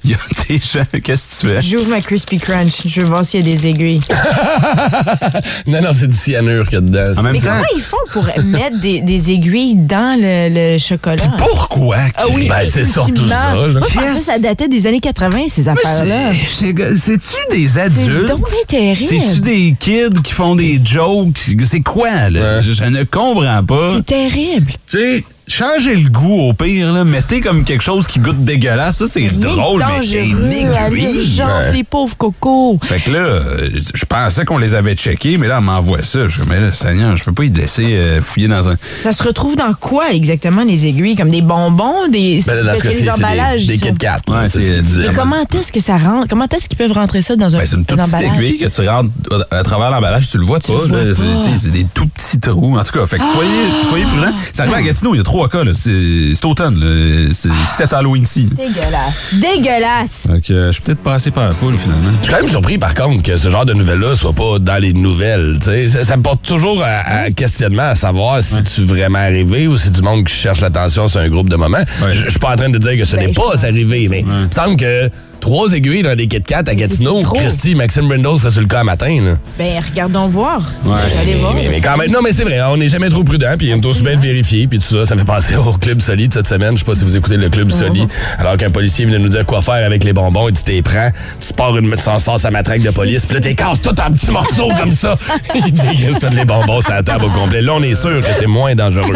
Il 0.04 0.10
y 0.12 0.14
a 0.14 0.18
des 0.48 0.58
gens... 0.58 0.84
Qu'est-ce 1.02 1.42
que 1.42 1.46
tu 1.48 1.52
fais? 1.54 1.62
J'ouvre 1.62 1.90
ma 1.90 2.00
Crispy 2.00 2.38
Crunch. 2.38 2.86
Je 2.86 3.00
veux 3.02 3.06
voir 3.06 3.24
s'il 3.24 3.46
y 3.46 3.50
a 3.52 3.54
des 3.54 3.66
aiguilles. 3.66 4.00
non, 5.66 5.82
non, 5.82 5.90
c'est 5.92 6.06
du 6.08 6.16
cyanure 6.16 6.64
qu'il 6.66 6.74
y 6.74 6.78
a 6.78 6.80
dedans. 6.80 7.20
En 7.20 7.22
même 7.22 7.32
Mais 7.32 7.38
temps, 7.40 7.50
comment 7.50 7.64
ils 7.76 7.82
font 7.82 7.96
pour 8.12 8.24
mettre 8.44 8.80
des, 8.80 9.00
des 9.02 9.30
aiguilles 9.30 9.74
dans 9.74 10.18
le, 10.20 10.48
le 10.74 10.78
chocolat? 10.78 11.22
pourquoi? 11.38 11.98
Ah 12.16 12.24
oui, 12.34 12.48
Ben, 12.48 12.60
c'est 12.70 12.84
surtout 12.84 13.28
ça, 13.28 13.54
là. 13.54 13.54
Moi, 13.54 13.68
je 13.72 13.78
pensais 13.78 13.94
que 13.94 14.00
Qu'est-ce- 14.14 14.24
ça 14.24 14.38
datait 14.38 14.68
des 14.68 14.86
années 14.86 15.00
80, 15.00 15.46
ces 15.48 15.68
affaires-là. 15.68 16.32
C'est- 16.48 16.74
c'est- 16.96 17.20
C'est-tu 17.20 17.36
des 17.56 17.78
adultes? 17.78 18.26
donc 18.28 18.38
bien 18.38 18.64
terrible. 18.66 19.04
C'est-tu 19.04 19.40
des 19.40 19.76
kids 19.78 20.22
qui 20.24 20.32
font 20.32 20.54
des 20.56 20.80
jokes? 20.84 21.38
C'est 21.66 21.80
quoi, 21.80 22.30
là? 22.30 22.62
Je, 22.62 22.72
je 22.72 22.84
ne 22.84 23.02
comprends 23.04 23.64
pas. 23.64 23.94
C'est 23.96 24.06
terrible. 24.06 24.72
Tu 24.88 24.96
sais, 24.98 25.24
changez 25.50 25.96
le 25.96 26.08
goût 26.08 26.48
au 26.48 26.52
pire, 26.52 26.92
là. 26.92 27.04
Mettez 27.04 27.40
comme 27.40 27.64
quelque 27.64 27.82
chose 27.82 28.06
qui 28.06 28.18
goûte 28.18 28.44
dégueulasse. 28.44 28.98
Ça, 28.98 29.06
c'est 29.06 29.28
drôle, 29.28 29.82
mais 29.86 30.06
c'est 30.06 30.18
aiguille. 30.18 31.42
les 31.72 31.84
pauvres 31.84 32.16
cocos. 32.16 32.78
Fait 32.84 33.00
que 33.00 33.10
là, 33.10 33.18
euh, 33.18 33.70
je 33.94 34.04
pensais 34.04 34.44
qu'on 34.44 34.58
les 34.58 34.74
avait 34.74 34.94
checkés, 34.94 35.38
mais 35.38 35.48
là, 35.48 35.56
elle 35.58 35.64
m'envoie 35.64 36.02
ça. 36.02 36.28
Je 36.28 36.40
dis, 36.40 36.46
mais 36.48 36.60
là, 36.60 36.72
Seigneur, 36.72 37.16
je 37.16 37.24
peux 37.24 37.32
pas 37.32 37.44
y 37.44 37.50
laisser 37.50 37.96
euh, 37.96 38.20
fouiller 38.20 38.48
dans 38.48 38.68
un. 38.68 38.76
Ça 39.02 39.12
se 39.12 39.22
retrouve 39.22 39.56
dans 39.56 39.72
quoi 39.74 40.10
exactement, 40.12 40.62
les 40.64 40.86
aiguilles? 40.86 41.16
Comme 41.16 41.30
des 41.30 41.42
bonbons? 41.42 42.08
Des... 42.10 42.42
Ben, 42.46 42.54
là, 42.54 42.72
parce 42.72 42.78
ce 42.78 42.84
que 42.84 42.88
les 42.88 42.94
c'est 43.02 43.10
emballages. 43.10 43.66
des, 43.66 43.76
des 43.76 43.88
Kit 43.88 43.94
Kat. 43.94 44.16
Et 44.28 45.14
comment 45.14 45.36
est-ce 45.52 45.72
que 45.72 45.80
ça 45.80 45.96
rentre? 45.96 46.28
Comment 46.28 46.46
est-ce 46.48 46.68
qu'ils 46.68 46.78
peuvent 46.78 46.92
rentrer 46.92 47.22
ça 47.22 47.36
dans 47.36 47.54
un, 47.54 47.58
Ben, 47.58 47.66
c'est 47.66 47.76
une 47.76 47.84
toute 47.84 47.98
un 47.98 48.02
petite 48.04 48.14
emballage? 48.16 48.36
aiguille 48.38 48.58
que 48.58 48.68
tu 48.68 48.88
rentres 48.88 49.10
à, 49.50 49.62
travers 49.62 49.90
l'emballage, 49.90 50.28
tu 50.28 50.38
le 50.38 50.44
vois 50.44 50.58
Tu 50.60 50.70
pas. 50.72 50.78
Ah! 50.90 51.40
C'est 51.58 51.72
des 51.72 51.86
tout 51.92 52.06
petits 52.06 52.38
trous. 52.40 52.76
En 52.78 52.82
tout 52.82 52.98
cas, 52.98 53.06
fait 53.06 53.18
que 53.18 53.24
soyez, 53.24 53.50
soyez 53.88 54.04
prudents. 54.06 54.32
C'est 54.52 54.60
arrivé 54.62 54.76
à 54.76 54.82
Gatineau, 54.82 55.14
il 55.14 55.18
y 55.18 55.20
a 55.20 55.24
trois 55.24 55.39
cas. 55.48 55.64
là. 55.64 55.72
C'est 55.74 56.32
c'est 56.34 56.44
automne. 56.44 57.30
C'est 57.32 57.48
cet 57.76 57.92
Halloween-ci. 57.92 58.48
Dégueulasse. 58.56 59.34
Dégueulasse. 59.34 60.26
Fait 60.32 60.40
que 60.40 60.52
euh, 60.52 60.66
je 60.68 60.72
suis 60.72 60.82
peut-être 60.82 61.02
passé 61.02 61.30
par 61.30 61.48
la 61.48 61.54
poule, 61.54 61.76
finalement. 61.78 62.10
Je 62.20 62.24
suis 62.24 62.32
quand 62.34 62.40
même 62.40 62.48
surpris, 62.48 62.78
par 62.78 62.94
contre, 62.94 63.22
que 63.22 63.36
ce 63.36 63.50
genre 63.50 63.64
de 63.64 63.74
nouvelles-là 63.74 64.14
soit 64.16 64.32
pas 64.32 64.58
dans 64.58 64.80
les 64.80 64.92
nouvelles. 64.92 65.58
Ça, 65.62 65.72
ça 66.04 66.16
me 66.16 66.22
porte 66.22 66.42
toujours 66.46 66.82
à, 66.82 67.22
à 67.24 67.30
questionnement 67.30 67.88
à 67.90 67.94
savoir 67.94 68.42
si 68.42 68.62
tu 68.62 68.82
vraiment 68.84 69.18
arrivé 69.18 69.66
ou 69.66 69.76
si 69.76 69.90
du 69.90 70.02
monde 70.02 70.24
qui 70.24 70.34
cherche 70.34 70.60
l'attention 70.60 71.08
sur 71.08 71.20
un 71.20 71.28
groupe 71.28 71.48
de 71.48 71.56
moments. 71.56 71.78
Ouais. 71.78 72.12
Je 72.12 72.28
suis 72.30 72.38
pas 72.38 72.52
en 72.52 72.56
train 72.56 72.68
de 72.70 72.78
dire 72.78 72.96
que 72.96 73.04
ce 73.04 73.16
Ben, 73.16 73.26
n'est 73.26 73.32
pas 73.32 73.64
arrivé, 73.64 74.08
mais 74.08 74.20
il 74.20 74.26
me 74.26 74.48
semble 74.50 74.76
que 74.76 75.08
trois 75.40 75.72
aiguilles 75.72 76.02
dans 76.02 76.14
des 76.14 76.26
Kit 76.26 76.42
Kat 76.42 76.62
à 76.66 76.74
Gatineau. 76.74 77.22
Christy, 77.22 77.74
Maxime 77.74 78.08
Brindle 78.08 78.38
serait 78.38 78.50
sur 78.50 78.60
le 78.60 78.66
cas 78.66 78.84
matin. 78.84 79.20
Là. 79.22 79.32
Ben, 79.58 79.80
regardons 79.80 80.28
voir. 80.28 80.60
Ouais. 80.84 80.96
Je 81.08 81.14
vais 81.14 81.20
aller 81.20 81.34
voir. 81.34 81.54
Mais, 81.54 81.68
mais 81.68 81.80
quand 81.80 81.96
même, 81.96 82.10
non, 82.10 82.20
mais 82.22 82.32
c'est 82.32 82.44
vrai, 82.44 82.60
on 82.62 82.76
n'est 82.76 82.88
jamais 82.88 83.08
trop 83.08 83.24
prudent, 83.24 83.54
puis 83.58 83.68
il 83.68 83.72
est 83.72 83.86
aussi 83.86 84.02
bien 84.02 84.16
de 84.16 84.20
vérifier, 84.20 84.66
puis 84.66 84.78
tout 84.78 84.84
ça. 84.84 85.06
Ça 85.06 85.14
me 85.14 85.20
fait 85.20 85.26
penser 85.26 85.56
au 85.56 85.72
Club 85.72 86.00
Solide 86.00 86.32
cette 86.32 86.46
semaine. 86.46 86.74
Je 86.74 86.80
sais 86.80 86.84
pas 86.84 86.94
si 86.94 87.04
vous 87.04 87.16
écoutez 87.16 87.36
le 87.36 87.48
Club 87.48 87.70
Solide. 87.70 88.08
Alors 88.38 88.56
qu'un 88.56 88.70
policier 88.70 89.06
vient 89.06 89.18
de 89.18 89.22
nous 89.22 89.30
dire 89.30 89.44
quoi 89.46 89.62
faire 89.62 89.84
avec 89.84 90.04
les 90.04 90.12
bonbons, 90.12 90.48
il 90.48 90.54
dit 90.54 90.62
t'es 90.62 90.82
prends, 90.82 91.10
tu 91.46 91.52
pars 91.52 91.76
une 91.76 91.94
sans 91.96 92.18
sens 92.18 92.44
à 92.44 92.50
matraque 92.50 92.82
de 92.82 92.90
police, 92.90 93.26
puis 93.26 93.34
là 93.34 93.40
t'es 93.40 93.54
casses 93.54 93.80
tout 93.80 93.98
en 94.00 94.10
petits 94.10 94.30
morceaux 94.30 94.70
comme 94.78 94.92
ça. 94.92 95.16
il 95.54 95.72
dit 95.72 96.06
reste 96.06 96.32
les 96.32 96.44
bonbons 96.44 96.80
sur 96.80 96.90
la 96.90 97.02
table 97.02 97.24
au 97.24 97.30
complet. 97.30 97.62
Là, 97.62 97.74
on 97.74 97.82
est 97.82 97.94
sûr 97.94 98.20
que 98.22 98.32
c'est 98.32 98.46
moins 98.46 98.74
dangereux. 98.74 99.14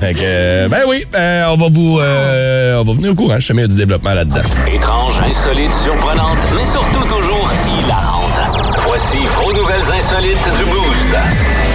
Fait 0.00 0.14
que, 0.14 0.20
euh, 0.22 0.68
ben 0.68 0.82
oui, 0.88 1.04
euh, 1.14 1.46
on 1.48 1.56
va 1.56 1.68
vous, 1.70 1.98
euh, 2.00 2.80
on 2.80 2.84
va 2.84 2.92
venir 2.92 3.12
au 3.12 3.14
courant. 3.14 3.36
Je 3.38 3.46
sais, 3.46 3.68
du 3.68 3.76
développement 3.76 4.14
là-dedans. 4.14 4.42
Étrange, 4.72 5.20
insolite, 5.46 5.74
surprenante, 5.74 6.52
mais 6.56 6.64
surtout 6.64 7.04
toujours 7.04 7.48
hilarante. 7.78 8.40
Voici 8.84 9.18
vos 9.26 9.52
nouvelles 9.52 9.92
insolites 9.92 10.56
du 10.56 10.64
Boost. 10.64 11.65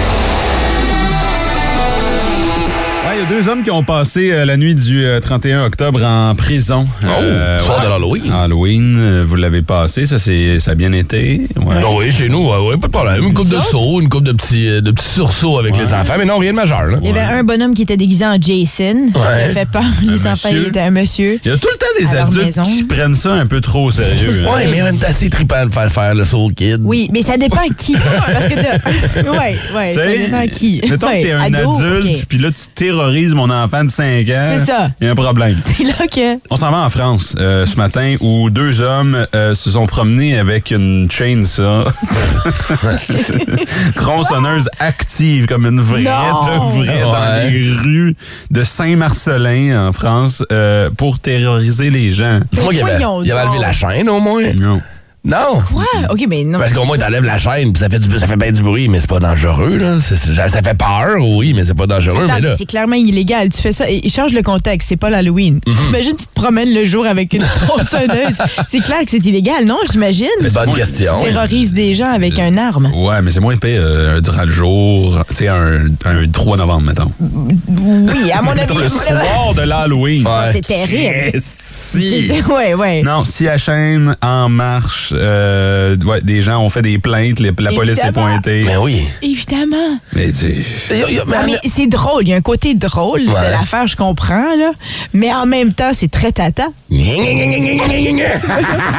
Y 3.22 3.26
a 3.26 3.28
deux 3.28 3.48
hommes 3.48 3.62
qui 3.62 3.70
ont 3.70 3.84
passé 3.84 4.30
euh, 4.32 4.44
la 4.44 4.56
nuit 4.56 4.74
du 4.74 5.04
euh, 5.04 5.20
31 5.20 5.64
octobre 5.66 6.02
en 6.04 6.34
prison. 6.34 6.86
Euh, 7.04 7.58
Oh, 7.60 7.64
soir 7.64 7.82
de 7.84 7.88
l'Halloween. 7.88 8.32
Halloween, 8.32 8.96
euh, 8.98 9.24
vous 9.26 9.36
l'avez 9.36 9.62
passé, 9.62 10.06
ça, 10.06 10.18
c'est, 10.18 10.58
ça 10.60 10.72
a 10.72 10.74
bien 10.74 10.92
été. 10.92 11.42
Ouais. 11.56 11.80
Non, 11.80 11.96
oui, 11.98 12.10
chez 12.10 12.28
nous, 12.28 12.48
ouais, 12.48 12.58
ouais, 12.68 12.76
pas 12.78 12.86
de 12.88 12.92
problème. 12.92 13.22
Une 13.24 13.34
coupe 13.34 13.48
de 13.48 13.60
saut, 13.60 14.00
une 14.00 14.08
coupe 14.08 14.24
de 14.24 14.32
petits, 14.32 14.68
euh, 14.68 14.80
de 14.80 14.90
petits 14.90 15.08
sursauts 15.08 15.58
avec 15.58 15.76
les 15.76 15.92
enfants, 15.94 16.14
mais 16.18 16.24
non, 16.24 16.38
rien 16.38 16.50
de 16.52 16.56
majeur. 16.56 16.84
Là. 16.84 16.98
Il 17.02 17.08
y 17.08 17.10
avait 17.10 17.20
un 17.20 17.44
bonhomme 17.44 17.74
qui 17.74 17.82
était 17.82 17.96
déguisé 17.96 18.24
en 18.26 18.36
Jason. 18.40 19.08
Ça 19.14 19.50
fait 19.52 19.66
peur. 19.70 19.82
Les 20.02 20.26
enfants, 20.26 20.48
il 20.50 20.66
était 20.68 20.80
un 20.80 20.90
monsieur. 20.90 21.38
Il 21.44 21.50
y 21.50 21.54
a 21.54 21.58
tout 21.58 21.68
le 21.72 21.78
temps 21.78 21.86
des 22.12 22.16
adultes 22.18 22.46
maison. 22.56 22.62
qui 22.62 22.84
prennent 22.84 23.14
ça 23.14 23.34
un 23.34 23.46
peu 23.46 23.60
trop 23.60 23.86
au 23.86 23.90
sérieux. 23.92 24.44
hein. 24.48 24.52
Ouais, 24.54 24.66
mais 24.70 24.82
même 24.82 24.98
temps, 24.98 25.06
c'est 25.10 25.28
trippant 25.30 25.66
de 25.66 25.72
faire 25.72 25.90
faire 25.92 26.14
le 26.14 26.24
saut 26.24 26.46
au 26.46 26.48
kid. 26.48 26.80
Oui, 26.82 27.08
mais 27.12 27.22
ça 27.22 27.36
dépend 27.36 27.58
à 27.58 27.74
qui. 27.76 27.94
Parce 27.94 28.46
que 28.46 28.54
ouais, 29.74 29.90
Tu 29.90 29.98
ça 29.98 30.06
dépend 30.06 30.38
à 30.38 30.46
qui. 30.48 30.80
Mettons 30.88 31.06
Ouais, 31.06 31.20
que 31.20 31.26
t'es 31.26 31.32
un 31.32 31.52
ado, 31.54 31.74
adulte, 31.76 32.24
puis 32.28 32.38
là, 32.38 32.50
tu 32.50 32.62
terrorises 32.74 33.11
mon 33.34 33.50
enfant 33.50 33.84
de 33.84 33.90
5 33.90 34.28
ans. 34.28 34.50
C'est 34.58 34.66
ça. 34.66 34.90
Il 35.00 35.06
y 35.06 35.08
a 35.08 35.12
un 35.12 35.14
problème. 35.14 35.56
C'est 35.60 35.84
là 35.84 36.06
que... 36.10 36.38
On 36.50 36.56
s'en 36.56 36.70
va 36.70 36.78
en 36.78 36.90
France 36.90 37.36
euh, 37.38 37.66
ce 37.66 37.76
matin 37.76 38.16
où 38.20 38.50
deux 38.50 38.80
hommes 38.80 39.26
euh, 39.34 39.54
se 39.54 39.70
sont 39.70 39.86
promenés 39.86 40.38
avec 40.38 40.70
une 40.70 41.10
chainsaw. 41.10 41.84
Tronçonneuse 43.96 44.68
active 44.78 45.46
comme 45.46 45.66
une 45.66 45.80
vraie 45.80 46.02
Non! 46.02 46.44
de 46.44 46.84
vraie 46.84 47.02
dans 47.02 47.12
Ouais. 47.12 47.50
les 47.50 47.70
rues 47.70 48.16
de 48.50 48.64
Saint-Marcelin 48.64 49.88
en 49.88 49.92
France 49.92 50.42
euh, 50.50 50.90
pour 50.96 51.18
terroriser 51.20 51.90
les 51.90 52.12
gens. 52.12 52.40
Dis-moi 52.52 52.72
qu'il 52.72 52.82
avait, 52.82 52.98
il 53.24 53.32
avait 53.32 53.40
enlevé 53.42 53.58
la 53.58 53.72
chaîne 53.72 54.08
au 54.08 54.20
moins. 54.20 54.52
Non. 54.60 54.80
Non. 55.24 55.62
Quoi? 55.72 55.84
OK, 56.10 56.24
mais 56.28 56.42
non. 56.42 56.58
Parce 56.58 56.72
qu'au 56.72 56.84
moins, 56.84 56.98
t'enlèves 56.98 57.22
la 57.24 57.38
chaîne, 57.38 57.72
puis 57.72 57.80
ça 57.80 57.88
fait, 57.88 58.00
du, 58.00 58.18
ça 58.18 58.26
fait 58.26 58.36
bien 58.36 58.50
du 58.50 58.60
bruit, 58.60 58.88
mais 58.88 58.98
c'est 58.98 59.08
pas 59.08 59.20
dangereux, 59.20 59.76
là. 59.76 60.00
Ça 60.00 60.62
fait 60.62 60.74
peur, 60.76 61.16
oui, 61.36 61.52
mais 61.54 61.64
c'est 61.64 61.74
pas 61.76 61.86
dangereux, 61.86 62.24
Attends, 62.24 62.34
mais 62.34 62.40
là. 62.48 62.56
c'est 62.56 62.64
clairement 62.66 62.96
illégal. 62.96 63.48
Tu 63.50 63.60
fais 63.62 63.70
ça 63.72 63.88
et, 63.88 64.00
et 64.04 64.10
change 64.10 64.32
le 64.32 64.42
contexte. 64.42 64.88
C'est 64.88 64.96
pas 64.96 65.10
l'Halloween. 65.10 65.60
Mhm. 65.66 65.74
Imagine, 65.90 66.16
tu 66.16 66.26
te 66.26 66.34
promènes 66.34 66.74
le 66.74 66.84
jour 66.84 67.06
avec 67.06 67.32
une 67.34 67.42
tronçonneuse. 67.44 68.36
c'est 68.68 68.80
clair 68.80 68.98
que 69.04 69.10
c'est 69.10 69.24
illégal, 69.24 69.64
non? 69.64 69.78
J'imagine? 69.92 70.26
Bonne 70.40 70.66
moins- 70.66 70.74
question. 70.76 71.12
Tu 71.20 71.26
terrorises 71.26 71.72
des 71.72 71.94
gens 71.94 72.10
avec 72.12 72.38
un 72.40 72.56
arme. 72.58 72.90
Ouais, 72.92 73.22
mais 73.22 73.30
c'est 73.30 73.40
moins 73.40 73.54
épais 73.54 73.76
euh, 73.78 74.20
durant 74.20 74.42
le 74.44 74.50
jour. 74.50 75.22
Tu 75.28 75.34
sais, 75.36 75.48
un, 75.48 75.86
un 76.04 76.28
3 76.32 76.56
novembre, 76.56 76.82
mettons. 76.88 77.12
Oui, 77.20 78.32
à 78.32 78.42
mon 78.42 78.50
avis. 78.58 78.74
Le 78.74 78.88
soir 78.88 79.54
de 79.56 79.62
l'Halloween. 79.62 80.26
Ouais. 80.26 80.50
C'est 80.52 80.66
terrible. 80.66 81.30
Esti. 81.34 82.32
Ouais, 82.52 82.74
ouais. 82.74 83.02
Non, 83.02 83.24
si 83.24 83.44
la 83.44 83.56
chaîne 83.56 84.16
en 84.20 84.48
marche, 84.48 85.11
euh, 85.12 85.96
ouais, 86.04 86.20
des 86.22 86.42
gens 86.42 86.60
ont 86.62 86.68
fait 86.68 86.82
des 86.82 86.98
plaintes, 86.98 87.40
les- 87.40 87.52
la 87.58 87.72
police 87.72 87.98
est 87.98 88.02
Évidemment. 88.04 88.28
pointée. 88.28 88.64
Mais 88.66 88.76
oui. 88.76 89.02
Évidemment. 89.22 89.98
Mais 90.14 90.30
tu 90.32 90.46
mais- 90.90 91.18
Ah, 91.34 91.42
mais 91.46 91.58
c'est 91.64 91.86
drôle. 91.86 92.22
Il 92.24 92.28
y 92.30 92.32
a 92.32 92.36
un 92.36 92.40
côté 92.40 92.74
drôle 92.74 93.20
Ouais. 93.20 93.26
de 93.46 93.50
l'affaire, 93.52 93.86
je 93.86 93.96
comprends, 93.96 94.56
là. 94.56 94.72
Mais 95.14 95.32
en 95.32 95.46
même 95.46 95.72
temps, 95.72 95.90
c'est 95.92 96.10
très 96.10 96.32
tata. 96.32 96.66
c'est 96.90 96.96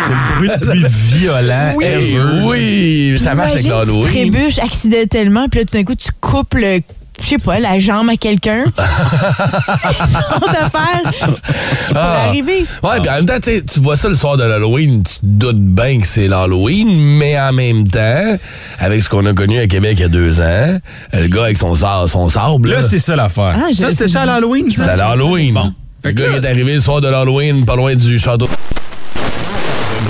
le 0.09 0.35
bruit 0.35 0.49
le 0.49 0.59
plus 0.59 0.87
violent 1.17 1.73
Oui. 1.77 1.85
Ever. 1.85 2.41
oui, 2.43 3.17
ça 3.19 3.35
marche 3.35 3.53
avec 3.53 3.65
Imagine, 3.65 3.83
tu 3.83 3.91
l'Halloween. 3.91 4.09
trébuches 4.31 4.59
accidentellement, 4.59 5.47
puis 5.49 5.59
là, 5.61 5.65
tout 5.65 5.77
d'un 5.77 5.83
coup, 5.83 5.95
tu 5.95 6.09
coupes 6.21 6.53
le. 6.55 6.79
Je 7.23 7.29
sais 7.29 7.37
pas, 7.37 7.57
la 7.59 7.79
jambe 7.79 8.09
à 8.09 8.17
quelqu'un. 8.17 8.65
c'est. 8.77 9.95
Ça 9.97 10.69
pourrait 10.69 11.93
Ah. 11.95 12.25
arriver. 12.27 12.65
Ouais, 12.83 12.99
puis 13.01 13.09
en 13.09 13.13
même 13.15 13.25
temps, 13.25 13.39
tu 13.41 13.79
vois 13.79 13.95
ça 13.95 14.09
le 14.09 14.15
soir 14.15 14.35
de 14.37 14.43
l'Halloween, 14.43 15.03
tu 15.03 15.13
te 15.15 15.19
doutes 15.23 15.59
bien 15.59 16.01
que 16.01 16.07
c'est 16.07 16.27
l'Halloween, 16.27 16.89
mais 17.17 17.39
en 17.39 17.53
même 17.53 17.87
temps, 17.87 18.37
avec 18.79 19.01
ce 19.01 19.09
qu'on 19.09 19.25
a 19.25 19.33
connu 19.33 19.57
à 19.59 19.67
Québec 19.67 19.93
il 19.97 20.01
y 20.01 20.05
a 20.05 20.09
deux 20.09 20.39
ans, 20.41 20.77
le 21.13 21.27
gars 21.29 21.43
avec 21.45 21.57
son, 21.57 21.73
son 21.75 22.29
sable, 22.29 22.69
Là, 22.69 22.77
là, 22.77 22.83
c'est 22.83 22.99
ça 22.99 23.15
l'affaire. 23.15 23.55
Ah, 23.57 23.67
ça, 23.73 23.89
c'était 23.89 23.95
c'est- 23.95 24.09
ça 24.09 24.25
l'Halloween, 24.25 24.69
ça? 24.69 24.83
c'est 24.85 24.89
à 24.91 24.95
l'Halloween. 24.97 25.53
Bon. 25.53 25.71
Le 26.03 26.11
gars 26.11 26.27
qui 26.29 26.35
est 26.35 26.45
arrivé 26.45 26.73
le 26.73 26.79
soir 26.81 26.99
de 26.99 27.07
l'Halloween, 27.07 27.65
pas 27.65 27.75
loin 27.77 27.95
du 27.95 28.19
château. 28.19 28.49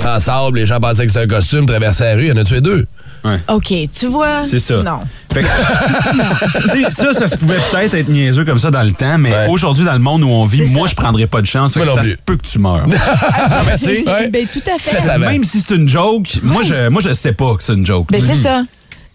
Grand 0.02 0.18
sable, 0.18 0.58
les 0.58 0.66
gens 0.66 0.80
pensaient 0.80 1.06
que 1.06 1.12
c'était 1.12 1.24
un 1.24 1.28
costume, 1.38 1.66
traversait 1.66 2.04
la 2.10 2.14
rue, 2.16 2.22
il 2.24 2.28
y 2.28 2.32
en 2.32 2.36
a 2.36 2.44
tué 2.44 2.60
deux. 2.60 2.86
OK, 3.48 3.72
tu 3.92 4.06
vois. 4.06 4.42
C'est 4.42 4.58
ça. 4.58 4.82
Non. 4.82 5.00
Fait 5.32 5.42
que- 5.42 6.90
ça, 6.90 7.14
ça 7.14 7.28
se 7.28 7.36
pouvait 7.36 7.58
peut-être 7.70 7.94
être 7.94 8.08
niaiseux 8.08 8.44
comme 8.44 8.58
ça 8.58 8.70
dans 8.70 8.82
le 8.82 8.92
temps, 8.92 9.18
mais 9.18 9.30
Ouais. 9.32 9.46
aujourd'hui, 9.48 9.84
dans 9.84 9.92
le 9.94 9.98
monde 9.98 10.22
où 10.24 10.28
on 10.28 10.44
vit, 10.44 10.62
moi, 10.72 10.86
ça. 10.86 10.90
je 10.92 10.96
prendrais 11.02 11.26
pas 11.26 11.40
de 11.40 11.46
chance. 11.46 11.74
Fait 11.74 11.80
que 11.80 11.86
ça 11.90 12.04
se 12.04 12.14
peut 12.26 12.36
que 12.36 12.46
tu 12.46 12.58
meurs. 12.58 12.86
Non, 12.86 12.94
mais 13.66 13.78
tu 13.78 13.84
sais, 13.84 14.04
Ouais. 14.08 14.28
Ben, 14.28 14.46
tout 14.52 14.62
à 14.72 14.78
fait. 14.78 15.18
Même 15.18 15.44
si 15.44 15.60
c'est 15.60 15.74
une 15.74 15.88
joke, 15.88 16.28
moi, 16.42 16.62
je, 16.62 16.88
moi, 16.88 17.00
je 17.02 17.12
sais 17.14 17.32
pas 17.32 17.54
que 17.56 17.62
c'est 17.62 17.74
une 17.74 17.86
joke. 17.86 18.08
Ben, 18.10 18.20
c'est 18.24 18.36
ça. 18.36 18.62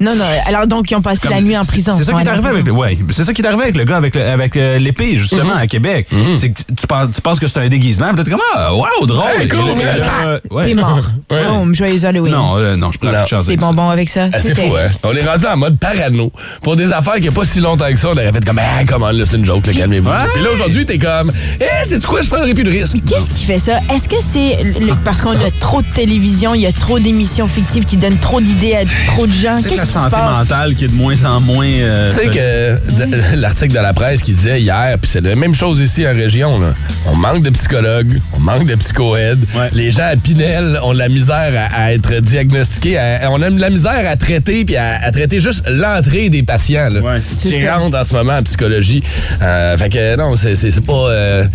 Non, 0.01 0.15
non. 0.15 0.23
Alors, 0.45 0.65
donc, 0.65 0.89
ils 0.91 0.95
ont 0.95 1.01
passé 1.01 1.27
Comme- 1.27 1.35
la 1.35 1.41
nuit 1.41 1.57
en 1.57 1.63
prison. 1.65 1.91
C'est 1.97 2.05
ça 2.05 2.13
qui 2.13 2.21
est 2.23 2.27
arrivé 2.27 2.47
avec, 2.49 2.71
ouais, 2.73 2.97
c'est 3.11 3.23
ça 3.25 3.33
qui 3.33 3.41
est 3.41 3.45
arrivé 3.45 3.63
avec 3.63 3.75
le 3.77 3.83
gars 3.83 3.97
avec, 3.97 4.15
avec 4.15 4.55
euh, 4.55 4.79
l'épée 4.79 5.17
justement 5.17 5.39
Mm-hmm. 5.55 5.57
à 5.63 5.67
Québec. 5.67 6.07
C'est 6.37 6.49
que 6.51 6.61
tu 6.77 6.87
penses, 6.87 7.09
tu 7.15 7.21
penses 7.21 7.39
que 7.39 7.47
c'est 7.47 7.59
un 7.59 7.67
déguisement, 7.67 8.13
peut-être 8.13 8.29
comme 8.29 8.39
ah 8.55 8.73
wow 8.73 9.05
drôle. 9.05 9.25
Hey, 9.39 9.47
cool, 9.47 9.59
mais 9.77 10.55
ouais. 10.55 10.65
T'es 10.67 10.73
mort. 10.75 10.99
Ouais. 11.31 11.45
Boom, 11.45 11.75
joyeux 11.75 12.03
Halloween. 12.05 12.31
Non, 12.31 12.57
euh, 12.57 12.75
non, 12.75 12.91
je 12.91 12.97
prends 12.97 13.11
de 13.11 13.15
chance 13.27 13.43
C'est 13.43 13.49
avec 13.49 13.61
ça. 13.61 13.67
bonbon 13.67 13.89
avec 13.89 14.09
ça? 14.09 14.29
Ah, 14.33 14.37
c'est 14.41 14.55
fou, 14.55 14.73
hein? 14.75 14.89
On 15.03 15.15
est 15.15 15.23
rendu 15.23 15.45
en 15.45 15.57
mode 15.57 15.77
parano. 15.77 16.31
Pour 16.63 16.75
des 16.75 16.91
affaires 16.91 17.15
qui 17.15 17.21
n'y 17.21 17.27
a 17.27 17.31
pas 17.31 17.45
si 17.45 17.59
longtemps 17.59 17.87
que 17.89 17.97
ça, 17.97 18.07
on 18.09 18.13
aurait 18.13 18.31
fait 18.33 18.43
comme, 18.43 18.59
ah, 18.59 18.83
comment, 18.87 19.11
là, 19.11 19.25
c'est 19.27 19.37
une 19.37 19.45
joke, 19.45 19.61
calmez-vous. 19.61 20.09
Et 20.09 20.41
là, 20.41 20.49
aujourd'hui, 20.51 20.85
t'es 20.87 20.97
comme, 20.97 21.31
eh, 21.61 21.65
c'est 21.85 22.03
quoi, 22.05 22.21
je 22.21 22.29
prendrais 22.29 22.53
plus 22.55 22.63
de 22.63 22.71
risques. 22.71 22.97
Qu'est-ce 23.07 23.29
qui 23.29 23.45
fait 23.45 23.59
ça? 23.59 23.79
Est-ce 23.93 24.09
que 24.09 24.15
c'est 24.19 24.57
parce 25.05 25.21
qu'on 25.21 25.31
a 25.31 25.51
trop 25.59 25.81
de 25.83 25.87
télévision, 25.93 26.55
il 26.55 26.61
y 26.61 26.65
a 26.67 26.71
trop 26.71 26.97
d'émissions 26.99 27.47
fictives 27.47 27.85
qui 27.85 27.97
donnent 27.97 28.17
trop 28.17 28.41
d'idées 28.41 28.75
à 28.75 28.85
trop 29.11 29.27
de 29.27 29.31
gens? 29.31 29.57
Qu'est-ce 29.61 29.75
la 29.77 29.85
santé 29.89 30.09
passe? 30.11 30.37
mentale 30.39 30.75
qui 30.75 30.85
est 30.85 30.87
de 30.89 30.93
moins 30.95 31.23
en 31.25 31.39
moins. 31.41 31.67
euh, 31.67 32.11
Tu 32.11 32.17
sais 32.17 32.27
que 32.27 33.35
l'article 33.35 33.73
de 33.73 33.79
la 33.79 33.93
presse 33.93 34.21
qui 34.21 34.33
disait 34.33 34.61
hier, 34.61 34.95
puis 35.01 35.09
c'est 35.11 35.21
la 35.21 35.35
même 35.35 35.53
chose 35.55 35.79
ici 35.79 36.07
en 36.07 36.13
région, 36.13 36.59
là. 36.59 36.67
on 37.07 37.15
manque 37.15 37.43
de 37.43 37.49
psychologues, 37.49 38.19
on 38.35 38.39
manque 38.39 38.65
de 38.67 38.75
psychoaides. 38.75 39.39
Ouais. 39.55 39.69
Les 39.73 39.91
gens 39.91 40.07
à 40.11 40.15
Pinel 40.15 40.79
ont 40.83 40.93
de 40.93 40.99
la 40.99 41.09
misère 41.09 41.51
à, 41.71 41.83
à 41.83 41.91
être 41.93 42.13
diagnostiqués. 42.19 42.97
à- 42.97 43.29
on 43.31 43.41
a 43.41 43.49
de 43.49 43.59
la 43.59 43.69
misère 43.69 44.03
à 44.09 44.15
traiter, 44.15 44.65
puis 44.65 44.75
à, 44.75 44.99
à 45.03 45.11
traiter 45.11 45.39
juste 45.39 45.63
l'entrée 45.67 46.29
des 46.29 46.43
patients 46.43 46.89
là, 46.89 46.99
Ouais. 47.01 47.21
qui 47.41 47.67
rentrent 47.67 47.97
en 47.97 48.03
ce 48.03 48.13
moment 48.13 48.37
en 48.37 48.43
psychologie. 48.43 49.03
Euh, 49.41 49.77
fait 49.77 49.89
que 49.89 50.15
non, 50.15 50.33
c'est 50.35 50.81
pas... 50.81 50.93
euh, 50.93 51.45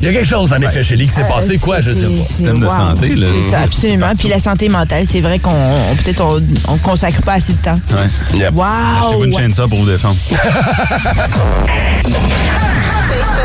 Il 0.00 0.06
y 0.06 0.08
a 0.08 0.12
quelque 0.12 0.28
chose 0.28 0.52
en 0.52 0.60
effet 0.60 0.82
chez 0.82 0.96
lui 0.96 1.06
qui 1.06 1.10
s'est 1.12 1.26
passé, 1.28 1.56
Euh, 1.56 1.58
quoi, 1.58 1.80
je 1.80 1.90
c'est- 1.90 2.00
sais 2.02 2.06
pas. 2.06 2.12
c'est- 2.22 2.32
Système 2.34 2.60
de 2.60 2.64
wow. 2.66 2.70
santé, 2.70 3.14
là. 3.16 3.26
C'est 3.34 3.50
ça, 3.50 3.60
absolument. 3.62 4.12
Puis 4.16 4.28
la 4.28 4.38
santé 4.38 4.68
mentale, 4.68 5.04
c'est 5.06 5.20
vrai 5.20 5.38
qu'on 5.40 5.50
on- 5.50 5.96
peut-être 5.96 6.20
on, 6.20 6.40
on 6.72 6.76
consacre 6.78 7.20
pas 7.22 7.34
assez 7.34 7.52
de 7.52 7.57
temps. 7.62 7.80
Ouais. 7.92 8.38
Yep. 8.38 8.54
Wow! 8.54 8.64
Achetez-vous 9.00 9.24
une 9.24 9.34
chaîne 9.36 9.52
ça 9.52 9.66
pour 9.68 9.78
vous 9.78 9.86
défendre. 9.86 10.16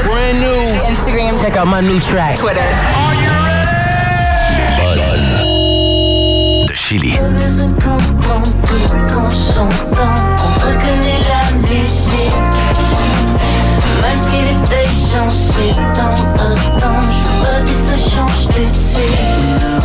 Brand 0.05 0.36
new. 0.36 0.62
Instagram. 0.89 1.36
Check 1.41 1.55
out 1.58 1.67
my 1.67 1.82
new 1.82 2.00
track. 2.00 2.38
Twitter. 2.38 2.62
Buzz. 4.77 5.43
De 6.67 6.75
Chili. 6.75 7.13
Ne 7.13 7.50
se 7.50 7.63
comprend 7.63 8.41
plus 8.65 8.88
qu'on 9.13 9.29
s'entend. 9.29 10.15
On 10.38 10.53
reconnaît 10.65 11.22
la 11.27 11.43
musique. 11.70 12.34
Même 14.01 14.17
si 14.17 14.38
les 14.41 14.58
feuilles 14.65 14.98
changent, 15.12 15.43
c'est 15.55 15.75
temps 15.98 16.22
à 16.36 16.39
temps. 16.79 17.03
Je 17.10 17.17
veux 17.27 17.38
pas 17.43 17.60
que 17.65 17.74
ça 17.74 17.96
change 17.98 18.43
de 18.48 18.53
suite. 18.53 18.82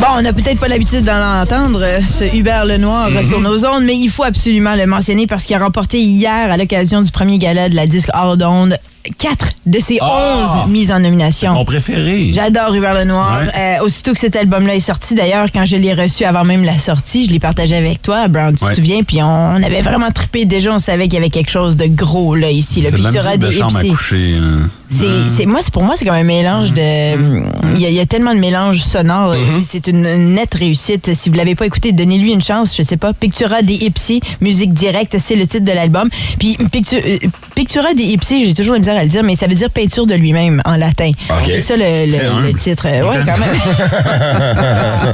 Bon, 0.00 0.06
on 0.16 0.22
n'a 0.22 0.32
peut-être 0.32 0.60
pas 0.60 0.68
l'habitude 0.68 1.04
d'en 1.04 1.42
entendre, 1.42 1.82
euh, 1.82 2.00
ce 2.06 2.24
Hubert 2.36 2.64
Lenoir 2.64 3.08
euh, 3.08 3.22
sur 3.24 3.40
nos 3.40 3.64
ondes, 3.66 3.82
mais 3.84 3.96
il 3.96 4.08
faut 4.08 4.22
absolument 4.22 4.76
le 4.76 4.86
mentionner 4.86 5.26
parce 5.26 5.44
qu'il 5.44 5.56
a 5.56 5.58
remporté 5.58 6.00
hier, 6.00 6.52
à 6.52 6.56
l'occasion 6.56 7.02
du 7.02 7.10
premier 7.10 7.38
gala 7.38 7.68
de 7.68 7.74
la 7.74 7.88
disque 7.88 8.10
hors 8.14 8.36
d'onde, 8.36 8.78
quatre 9.16 9.48
de 9.66 9.78
ses 9.78 9.98
Ah! 10.00 10.64
11 10.64 10.70
mises 10.70 10.90
en 10.90 11.00
nomination. 11.00 11.52
Mon 11.52 11.64
préféré. 11.64 12.30
J'adore 12.32 12.74
Hubert 12.74 12.94
Lenoir. 12.94 13.40
Ouais. 13.42 13.48
Euh, 13.80 13.84
aussitôt 13.84 14.12
que 14.12 14.20
cet 14.20 14.36
album-là 14.36 14.74
est 14.74 14.80
sorti, 14.80 15.14
d'ailleurs, 15.14 15.46
quand 15.52 15.64
je 15.64 15.76
l'ai 15.76 15.92
reçu 15.92 16.24
avant 16.24 16.44
même 16.44 16.64
la 16.64 16.78
sortie, 16.78 17.26
je 17.26 17.30
l'ai 17.30 17.38
partagé 17.40 17.76
avec 17.76 18.02
toi, 18.02 18.28
Brown, 18.28 18.54
tu 18.54 18.64
Ouais. 18.64 18.70
te 18.70 18.76
souviens, 18.76 19.02
puis 19.02 19.22
on, 19.22 19.62
avait 19.62 19.82
vraiment 19.82 20.10
trippé 20.10 20.44
déjà, 20.44 20.72
on 20.74 20.78
savait 20.78 21.04
qu'il 21.04 21.14
y 21.14 21.18
avait 21.18 21.30
quelque 21.30 21.50
chose 21.50 21.76
de 21.76 21.86
gros 21.86 22.34
là 22.34 22.50
ici, 22.50 22.74
C'est 22.84 22.90
la 22.90 22.90
Pictura 22.90 23.24
musique 23.28 23.40
de 23.40 23.46
des 23.48 23.52
chambre 23.54 23.76
à 23.76 23.80
Ipsy. 23.80 23.88
coucher. 23.90 24.38
C'est, 24.90 25.44
moi, 25.46 25.60
c'est 25.62 25.72
pour 25.72 25.82
moi, 25.82 25.94
c'est 25.96 26.04
comme 26.06 26.14
un 26.14 26.22
mélange 26.24 26.72
de. 26.72 26.80
Il 27.74 27.80
y, 27.80 27.84
a- 27.86 27.90
il 27.90 27.94
y 27.94 28.00
a 28.00 28.06
tellement 28.06 28.34
de 28.34 28.40
mélanges 28.40 28.80
sonores. 28.82 29.34
Mm-hmm. 29.34 29.38
C'est, 29.58 29.84
c'est 29.84 29.86
une, 29.88 30.34
nette 30.34 30.54
réussite. 30.54 31.14
Si 31.14 31.28
vous 31.28 31.34
l'avez 31.34 31.54
pas 31.54 31.66
écouté, 31.66 31.92
donnez-lui 31.92 32.32
une 32.32 32.40
chance. 32.40 32.74
Je 32.76 32.82
sais 32.82 32.96
pas. 32.96 33.12
Pictura 33.12 33.60
des 33.62 33.74
Ipsy, 33.74 34.20
musique 34.40 34.72
directe, 34.72 35.16
c'est 35.18 35.36
le 35.36 35.46
titre 35.46 35.64
de 35.66 35.72
l'album. 35.72 36.08
Puis 36.38 36.56
Pictu- 36.72 36.96
euh, 36.96 37.18
Pictura 37.54 37.92
des 37.94 38.04
Ipsy, 38.04 38.44
j'ai 38.46 38.54
toujours 38.54 38.72
la 38.74 38.78
misère 38.78 38.97
à 38.98 39.02
le 39.04 39.08
dire, 39.08 39.22
mais 39.22 39.34
ça 39.34 39.46
veut 39.46 39.54
dire 39.54 39.70
peinture 39.70 40.06
de 40.06 40.14
lui-même 40.14 40.60
en 40.64 40.76
latin. 40.76 41.10
C'est 41.46 41.60
ça 41.60 41.76
le, 41.76 42.52
titre. 42.58 42.84
Ouais, 42.88 43.00
Ok. 43.02 43.24
quand 43.24 43.38
même. 43.38 43.48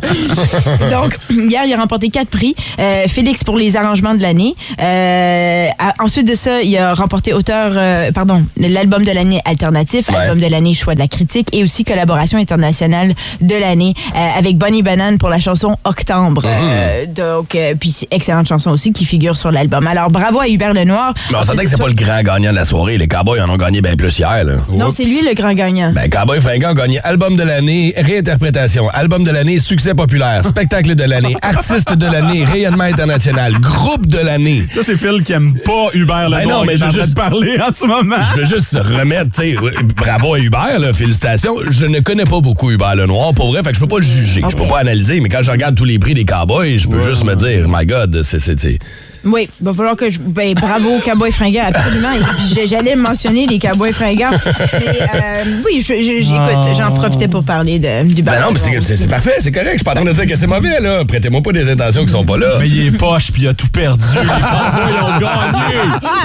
Donc, 0.91 1.17
hier, 1.31 1.63
il 1.67 1.73
a 1.73 1.77
remporté 1.77 2.09
quatre 2.09 2.29
prix. 2.29 2.55
Euh, 2.79 3.05
Félix 3.09 3.45
pour 3.45 3.57
les 3.57 3.77
arrangements 3.77 4.15
de 4.15 4.23
l'année. 4.23 4.55
Euh, 4.81 5.69
ensuite 6.01 6.27
de 6.29 6.35
ça, 6.35 6.61
il 6.63 6.77
a 6.77 6.95
remporté 6.95 7.33
auteur, 7.33 7.73
euh, 7.77 8.11
pardon, 8.13 8.43
l'album 8.59 9.05
de 9.05 9.13
l'année 9.13 9.41
alternatif, 9.45 10.09
Ouais. 10.09 10.17
album 10.17 10.41
de 10.41 10.47
l'année 10.47 10.75
choix 10.75 10.95
de 10.95 10.99
la 11.01 11.09
critique 11.09 11.49
et 11.53 11.63
aussi 11.63 11.85
collaboration 11.85 12.39
internationale 12.39 13.15
de 13.41 13.55
l'année 13.55 13.95
euh, 14.17 14.39
avec 14.39 14.57
Bonnie 14.57 14.83
Banane 14.83 15.19
pour 15.19 15.29
la 15.29 15.41
chanson 15.41 15.77
Octobre. 15.85 16.43
Euh, 16.45 17.07
donc, 17.07 17.55
euh, 17.55 17.75
puis 17.79 17.95
excellente 18.11 18.47
chanson 18.49 18.71
aussi 18.71 18.93
qui 18.93 19.05
figure 19.05 19.37
sur 19.37 19.51
l'album. 19.51 19.87
Alors, 19.87 20.11
bravo 20.11 20.41
à 20.41 20.49
Hubert 20.49 20.73
Lenoir. 20.75 21.15
Mais 21.31 21.37
on 21.39 21.45
s'entend 21.45 21.63
que 21.63 21.69
c'est 21.69 21.79
pas 21.81 21.89
le 21.89 21.95
grand 21.95 22.23
gagnant 22.23 22.51
de 22.51 22.57
la 22.57 22.65
soirée. 22.65 22.99
Les 22.99 23.09
Cowboys 23.09 23.41
en 23.41 23.49
ont 23.51 23.57
gagné 23.57 23.74
bien 23.83 23.97
plus 23.97 24.19
hier, 24.19 24.45
là. 24.45 24.55
Non, 24.71 24.91
c'est 24.91 25.05
lui 25.05 25.23
le 25.27 25.35
grand 25.35 25.53
gagnant. 25.55 25.93
Ben, 25.93 26.09
Cowboy 26.11 26.41
Fringant 26.41 26.71
a 26.71 26.75
gagné 26.75 27.01
album 27.01 27.37
de 27.37 27.43
l'année, 27.43 27.93
réinterprétation, 27.97 28.89
album 28.91 29.25
de 29.25 29.31
l'année, 29.31 29.59
succès 29.59 29.95
populaire, 29.95 30.45
spectacle 30.49 30.95
de 30.95 31.05
l'année, 31.05 31.37
artiste 31.43 31.93
de 31.95 32.07
l'année, 32.07 32.45
rayonnement 32.45 32.85
international, 32.85 33.53
groupe 33.61 34.07
de 34.07 34.19
l'année. 34.19 34.67
Ça, 34.71 34.81
c'est 34.83 34.97
Phil 34.97 35.23
qui 35.25 35.33
aime 35.33 35.55
pas 35.65 35.89
Hubert 35.95 36.31
Ben 36.31 36.41
Lenoir 36.41 36.61
non, 36.61 36.65
mais 36.65 36.75
je 36.77 36.81
train 36.81 36.91
juste- 36.91 37.15
parler 37.17 37.59
en 37.61 37.73
ce 37.73 37.87
moment. 37.87 38.17
Je 38.35 38.41
veux 38.41 38.47
juste 38.47 38.77
remettre, 38.79 39.31
tu 39.33 39.55
sais, 39.55 39.57
bravo 39.97 40.35
à 40.35 40.39
Hubert, 40.39 40.79
là, 40.79 40.93
félicitations. 40.93 41.55
Je 41.71 41.85
ne 41.87 42.01
connais 42.01 42.25
pas 42.25 42.41
beaucoup 42.41 42.71
Hubert 42.71 42.95
Lenoir, 42.97 43.35
pour 43.35 43.51
vrai, 43.53 43.63
fait 43.63 43.71
que 43.71 43.75
je 43.77 43.81
peux 43.81 43.87
pas 43.89 43.99
le 43.99 44.05
juger, 44.05 44.43
je 44.49 44.57
peux 44.57 44.67
pas 44.69 44.79
analyser, 44.81 45.21
mais 45.21 45.29
quand 45.29 45.43
je 45.43 45.51
regarde 45.51 45.75
tous 45.75 45.85
les 45.85 45.99
prix 45.99 46.15
des 46.15 46.25
Cowboys, 46.25 46.79
je 46.79 46.89
peux 46.89 47.03
juste 47.03 47.25
me 47.25 47.35
dire, 47.35 47.67
my 47.69 47.85
God, 47.87 48.23
c'est- 48.23 48.45
Oui, 49.25 49.49
il 49.61 49.65
va 49.65 49.73
falloir 49.73 49.97
que 49.97 50.11
je. 50.11 50.19
Ben, 50.21 50.55
bravo, 50.55 50.99
Cowboy 51.05 51.33
Fringant, 51.33 51.65
absolument. 51.67 52.13
Et 52.13 52.19
puis, 52.19 52.45
j'ai- 52.55 52.67
j'allais 52.67 52.95
mentionner 52.97 53.47
les 53.47 53.59
Cowboys 53.59 53.93
Fringants. 53.93 54.31
Mais 54.73 55.01
euh, 55.01 55.45
oui, 55.65 55.81
j'écoute, 55.81 56.75
j'en 56.77 56.93
profitais 56.93 57.29
pour 57.29 57.43
parler 57.45 57.79
de, 57.79 58.03
du 58.05 58.23
Ben 58.23 58.33
ballon. 58.35 58.47
non, 58.47 58.53
mais 58.53 58.81
c'est, 58.81 59.07
parfait, 59.09 59.35
c'est 59.41 59.53
correct. 59.53 59.73
Je 59.73 59.77
suis 59.79 59.85
pas 59.85 59.93
en 59.93 59.95
train 59.97 60.05
de 60.05 60.13
dire 60.13 60.27
que 60.27 60.35
c'est 60.37 60.47
mauvais, 60.47 60.81
là. 60.81 61.05
Prêtez-moi 61.05 61.43
pas 61.43 61.53
des 61.53 61.71
intentions 61.71 62.05
qui 62.05 62.13
sont 62.13 62.25
pas 62.25 62.37
là. 62.37 62.57
Mais 62.61 62.69
il 62.69 62.87
est 62.87 62.91
poche 62.93 63.31
puis 63.33 63.43
il 63.43 63.49
a 63.49 63.55
tout 63.55 63.69
perdu. 63.69 64.05
Les 64.15 64.27
Cowboys 64.27 65.03
ont 65.03 65.19
gagné. 65.21 65.75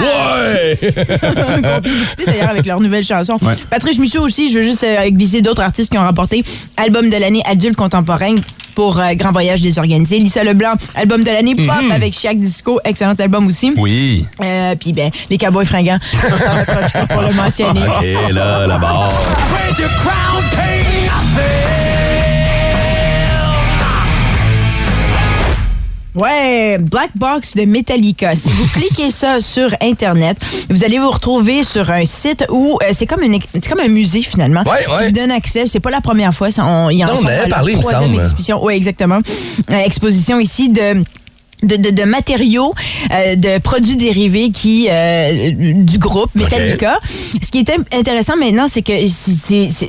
Ouais! 0.00 0.78
d'ailleurs 2.26 2.50
avec 2.50 2.66
leur 2.66 2.80
nouvelle 2.80 3.04
chanson. 3.04 3.36
Ouais. 3.42 3.54
Patrice 3.70 3.98
Michaud 3.98 4.20
aussi, 4.22 4.50
je 4.50 4.58
veux 4.58 4.62
juste 4.62 4.84
euh, 4.84 5.08
glisser 5.10 5.42
d'autres 5.42 5.62
artistes 5.62 5.90
qui 5.90 5.98
ont 5.98 6.02
remporté 6.06 6.42
album 6.76 7.10
de 7.10 7.16
l'année 7.16 7.42
adulte 7.48 7.76
contemporain. 7.76 8.34
Pour 8.74 8.98
euh, 8.98 9.14
Grand 9.14 9.32
Voyage 9.32 9.60
désorganisé. 9.60 10.18
Lisa 10.18 10.44
Leblanc, 10.44 10.74
album 10.94 11.22
de 11.22 11.30
l'année 11.30 11.54
pop 11.54 11.90
avec 11.92 12.14
Chiac 12.14 12.38
Disco, 12.38 12.80
excellent 12.84 13.14
album 13.18 13.46
aussi. 13.46 13.72
Oui. 13.76 14.26
Euh, 14.42 14.74
Puis 14.78 14.92
ben, 14.92 15.10
les 15.28 15.38
Cowboys 15.38 15.64
fringants, 15.64 15.98
pour 17.10 17.22
le 17.22 17.32
mentionner. 17.34 17.82
OK, 17.82 18.32
là, 18.32 18.66
la 18.66 18.78
barre. 18.78 19.10
Ouais, 26.14 26.78
Black 26.78 27.10
Box 27.14 27.54
de 27.54 27.64
Metallica. 27.64 28.34
Si 28.34 28.50
vous 28.50 28.66
cliquez 28.74 29.10
ça 29.10 29.40
sur 29.40 29.74
Internet, 29.80 30.36
vous 30.68 30.84
allez 30.84 30.98
vous 30.98 31.10
retrouver 31.10 31.62
sur 31.62 31.90
un 31.90 32.04
site 32.04 32.44
où 32.50 32.78
euh, 32.82 32.86
c'est 32.92 33.06
comme, 33.06 33.22
une, 33.22 33.38
comme 33.68 33.80
un 33.80 33.88
musée 33.88 34.22
finalement 34.22 34.62
Ouais, 34.66 34.84
qui 34.84 34.90
ouais. 34.90 35.06
vous 35.06 35.12
donne 35.12 35.30
accès. 35.30 35.66
C'est 35.66 35.80
pas 35.80 35.90
la 35.90 36.00
première 36.00 36.34
fois. 36.34 36.50
ça, 36.50 36.64
on, 36.66 36.90
ils 36.90 37.04
en 37.04 37.08
Non, 37.08 37.20
on 37.22 37.26
avait 37.26 37.48
parlé, 37.48 37.74
troisième 37.74 38.14
exposition. 38.18 38.62
Oui, 38.64 38.74
exactement. 38.74 39.18
Euh, 39.72 39.76
exposition 39.76 40.40
ici 40.40 40.68
de 40.68 41.04
de, 41.62 41.76
de, 41.76 41.90
de 41.90 42.02
matériaux, 42.04 42.74
euh, 43.12 43.36
de 43.36 43.58
produits 43.60 43.96
dérivés 43.96 44.50
qui 44.50 44.86
euh, 44.90 45.50
du 45.52 45.98
groupe 45.98 46.30
Metallica. 46.34 46.98
Ce 47.42 47.50
qui 47.50 47.58
est 47.58 47.70
intéressant 47.92 48.36
maintenant, 48.36 48.66
c'est 48.68 48.82
que 48.82 48.92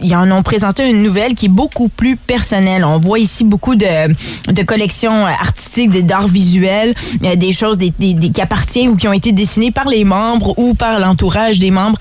ils 0.04 0.16
en 0.16 0.30
ont 0.32 0.44
présenté 0.44 0.88
une 0.90 1.02
nouvelle 1.04 1.34
qui 1.36 1.46
est 1.46 1.50
beaucoup 1.50 1.88
plus 1.90 2.16
personnelle. 2.18 2.84
On 2.84 3.00
voit 3.00 3.20
ici 3.20 3.44
beaucoup 3.44 3.76
de, 3.76 4.14
de 4.52 4.64
collections 4.64 5.26
artistiques, 5.26 5.92
de- 5.92 6.02
d'art 6.02 6.28
visuel, 6.28 6.94
euh, 7.24 7.36
des 7.36 7.52
choses 7.52 7.78
des, 7.78 7.92
des- 7.98 8.14
des- 8.14 8.30
qui 8.32 8.42
appartiennent 8.42 8.90
ou 8.90 8.96
qui 8.96 9.08
ont 9.08 9.14
été 9.14 9.32
dessinées 9.32 9.72
par 9.72 9.88
les 9.88 10.04
membres 10.04 10.54
ou 10.58 10.74
par 10.74 11.00
l'entourage 11.00 11.60
des 11.60 11.72
membres. 11.72 11.98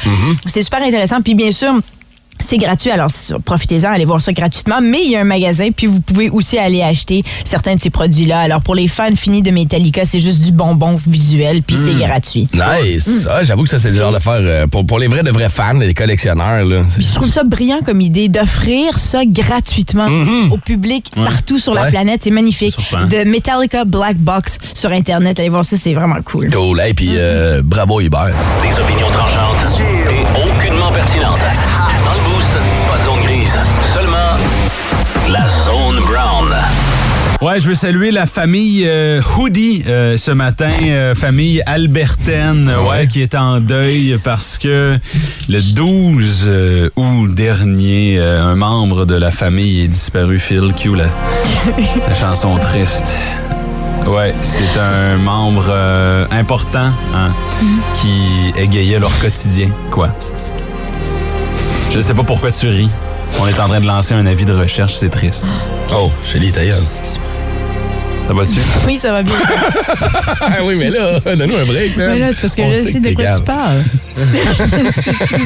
C'est 0.46 0.62
super 0.62 0.82
intéressant. 0.82 1.20
Puis 1.22 1.34
bien 1.34 1.52
sûr, 1.52 1.72
c'est 2.40 2.58
gratuit, 2.58 2.90
alors 2.90 3.10
profitez-en, 3.44 3.92
allez 3.92 4.04
voir 4.04 4.20
ça 4.20 4.32
gratuitement. 4.32 4.80
Mais 4.82 5.00
il 5.04 5.10
y 5.10 5.16
a 5.16 5.20
un 5.20 5.24
magasin, 5.24 5.68
puis 5.74 5.86
vous 5.86 6.00
pouvez 6.00 6.30
aussi 6.30 6.58
aller 6.58 6.82
acheter 6.82 7.22
certains 7.44 7.74
de 7.74 7.80
ces 7.80 7.90
produits-là. 7.90 8.40
Alors 8.40 8.60
pour 8.60 8.74
les 8.74 8.88
fans 8.88 9.14
finis 9.14 9.42
de 9.42 9.50
Metallica, 9.50 10.04
c'est 10.04 10.20
juste 10.20 10.40
du 10.40 10.52
bonbon 10.52 10.98
visuel, 11.06 11.62
puis 11.62 11.76
c'est 11.76 11.94
gratuit. 11.94 12.48
Nice. 12.52 13.26
Ah, 13.30 13.44
J'avoue 13.44 13.64
que 13.64 13.68
ça, 13.68 13.78
c'est 13.78 13.90
le 13.90 13.96
genre 13.96 14.12
d'affaire 14.12 14.38
euh, 14.40 14.66
pour, 14.66 14.86
pour 14.86 14.98
les 14.98 15.08
vrais 15.08 15.22
de 15.22 15.30
vrais 15.30 15.48
fans, 15.48 15.74
les 15.74 15.94
collectionneurs. 15.94 16.64
Là. 16.64 16.82
Je 16.98 17.14
trouve 17.14 17.28
ça 17.28 17.44
brillant 17.44 17.80
comme 17.84 18.00
idée 18.00 18.28
d'offrir 18.28 18.98
ça 18.98 19.20
gratuitement 19.24 20.06
au 20.50 20.56
public 20.56 21.10
partout 21.14 21.58
sur 21.58 21.74
la 21.74 21.86
planète. 21.86 22.22
C'est 22.24 22.30
magnifique. 22.30 22.76
De 23.10 23.24
Metallica 23.28 23.84
Black 23.84 24.16
Box 24.16 24.58
sur 24.74 24.90
Internet. 24.90 25.38
Allez 25.38 25.48
voir 25.48 25.64
ça, 25.64 25.76
c'est 25.76 25.94
vraiment 25.94 26.20
cool. 26.24 26.50
Cool. 26.50 26.80
Et 26.86 26.94
puis, 26.94 27.10
euh, 27.12 27.60
bravo, 27.64 28.00
Hubert. 28.00 28.30
Des 28.62 28.78
opinions 28.78 29.10
tranchantes 29.10 29.80
et 29.80 30.49
Ouais, 37.40 37.58
je 37.58 37.68
veux 37.68 37.74
saluer 37.74 38.10
la 38.10 38.26
famille 38.26 38.84
euh, 38.86 39.22
Hoodie 39.22 39.82
euh, 39.86 40.18
ce 40.18 40.30
matin, 40.30 40.68
euh, 40.82 41.14
famille 41.14 41.62
albertaine, 41.64 42.68
euh, 42.68 42.90
ouais. 42.90 43.06
qui 43.06 43.22
est 43.22 43.34
en 43.34 43.60
deuil 43.60 44.20
parce 44.22 44.58
que 44.58 44.98
le 45.48 45.60
12 45.72 46.44
euh, 46.48 46.90
août 46.96 47.34
dernier, 47.34 48.20
un 48.20 48.56
membre 48.56 49.06
de 49.06 49.14
la 49.14 49.30
famille 49.30 49.84
est 49.84 49.88
disparu. 49.88 50.38
Phil 50.38 50.74
Q, 50.76 50.96
la, 50.96 52.14
chanson 52.14 52.58
triste. 52.58 53.14
Ouais, 54.06 54.34
c'est 54.42 54.78
un 54.78 55.16
membre 55.16 55.74
important 56.30 56.92
hein, 57.14 57.32
qui 57.94 58.52
égayait 58.60 58.98
leur 58.98 59.18
quotidien, 59.18 59.70
quoi. 59.90 60.10
Je 61.90 62.00
sais 62.00 62.14
pas 62.14 62.22
pourquoi 62.22 62.50
tu 62.50 62.68
ris. 62.68 62.90
On 63.40 63.46
est 63.46 63.58
en 63.58 63.68
train 63.68 63.80
de 63.80 63.86
lancer 63.86 64.12
un 64.12 64.26
avis 64.26 64.44
de 64.44 64.52
recherche, 64.52 64.96
c'est 64.96 65.08
triste. 65.08 65.46
Oh, 65.90 66.10
ta 66.52 66.64
gueule. 66.64 66.84
Ça 68.26 68.34
va-tu? 68.34 68.58
Oui, 68.86 68.98
ça 68.98 69.12
va 69.12 69.22
bien. 69.22 69.34
Ah 70.42 70.64
oui, 70.64 70.74
mais 70.78 70.90
là, 70.90 71.20
donne-nous 71.20 71.56
un 71.56 71.64
break, 71.64 71.96
man. 71.96 72.10
Mais 72.12 72.18
là, 72.18 72.28
c'est 72.32 72.40
parce 72.40 72.54
que 72.54 72.62
On 72.62 72.70
je 72.72 72.78
sais 72.80 72.92
que 72.94 72.98
de 73.08 73.14
quoi 73.14 73.24
calme. 73.24 73.38
tu 73.38 73.44
parles. 73.44 73.84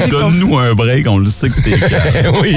Donne-nous 0.09 0.57
un 0.57 0.73
break, 0.73 1.05
on 1.07 1.17
le 1.17 1.25
sait 1.27 1.49
que 1.49 1.59
t'es 1.61 1.77
calme. 1.77 2.33
oui, 2.41 2.55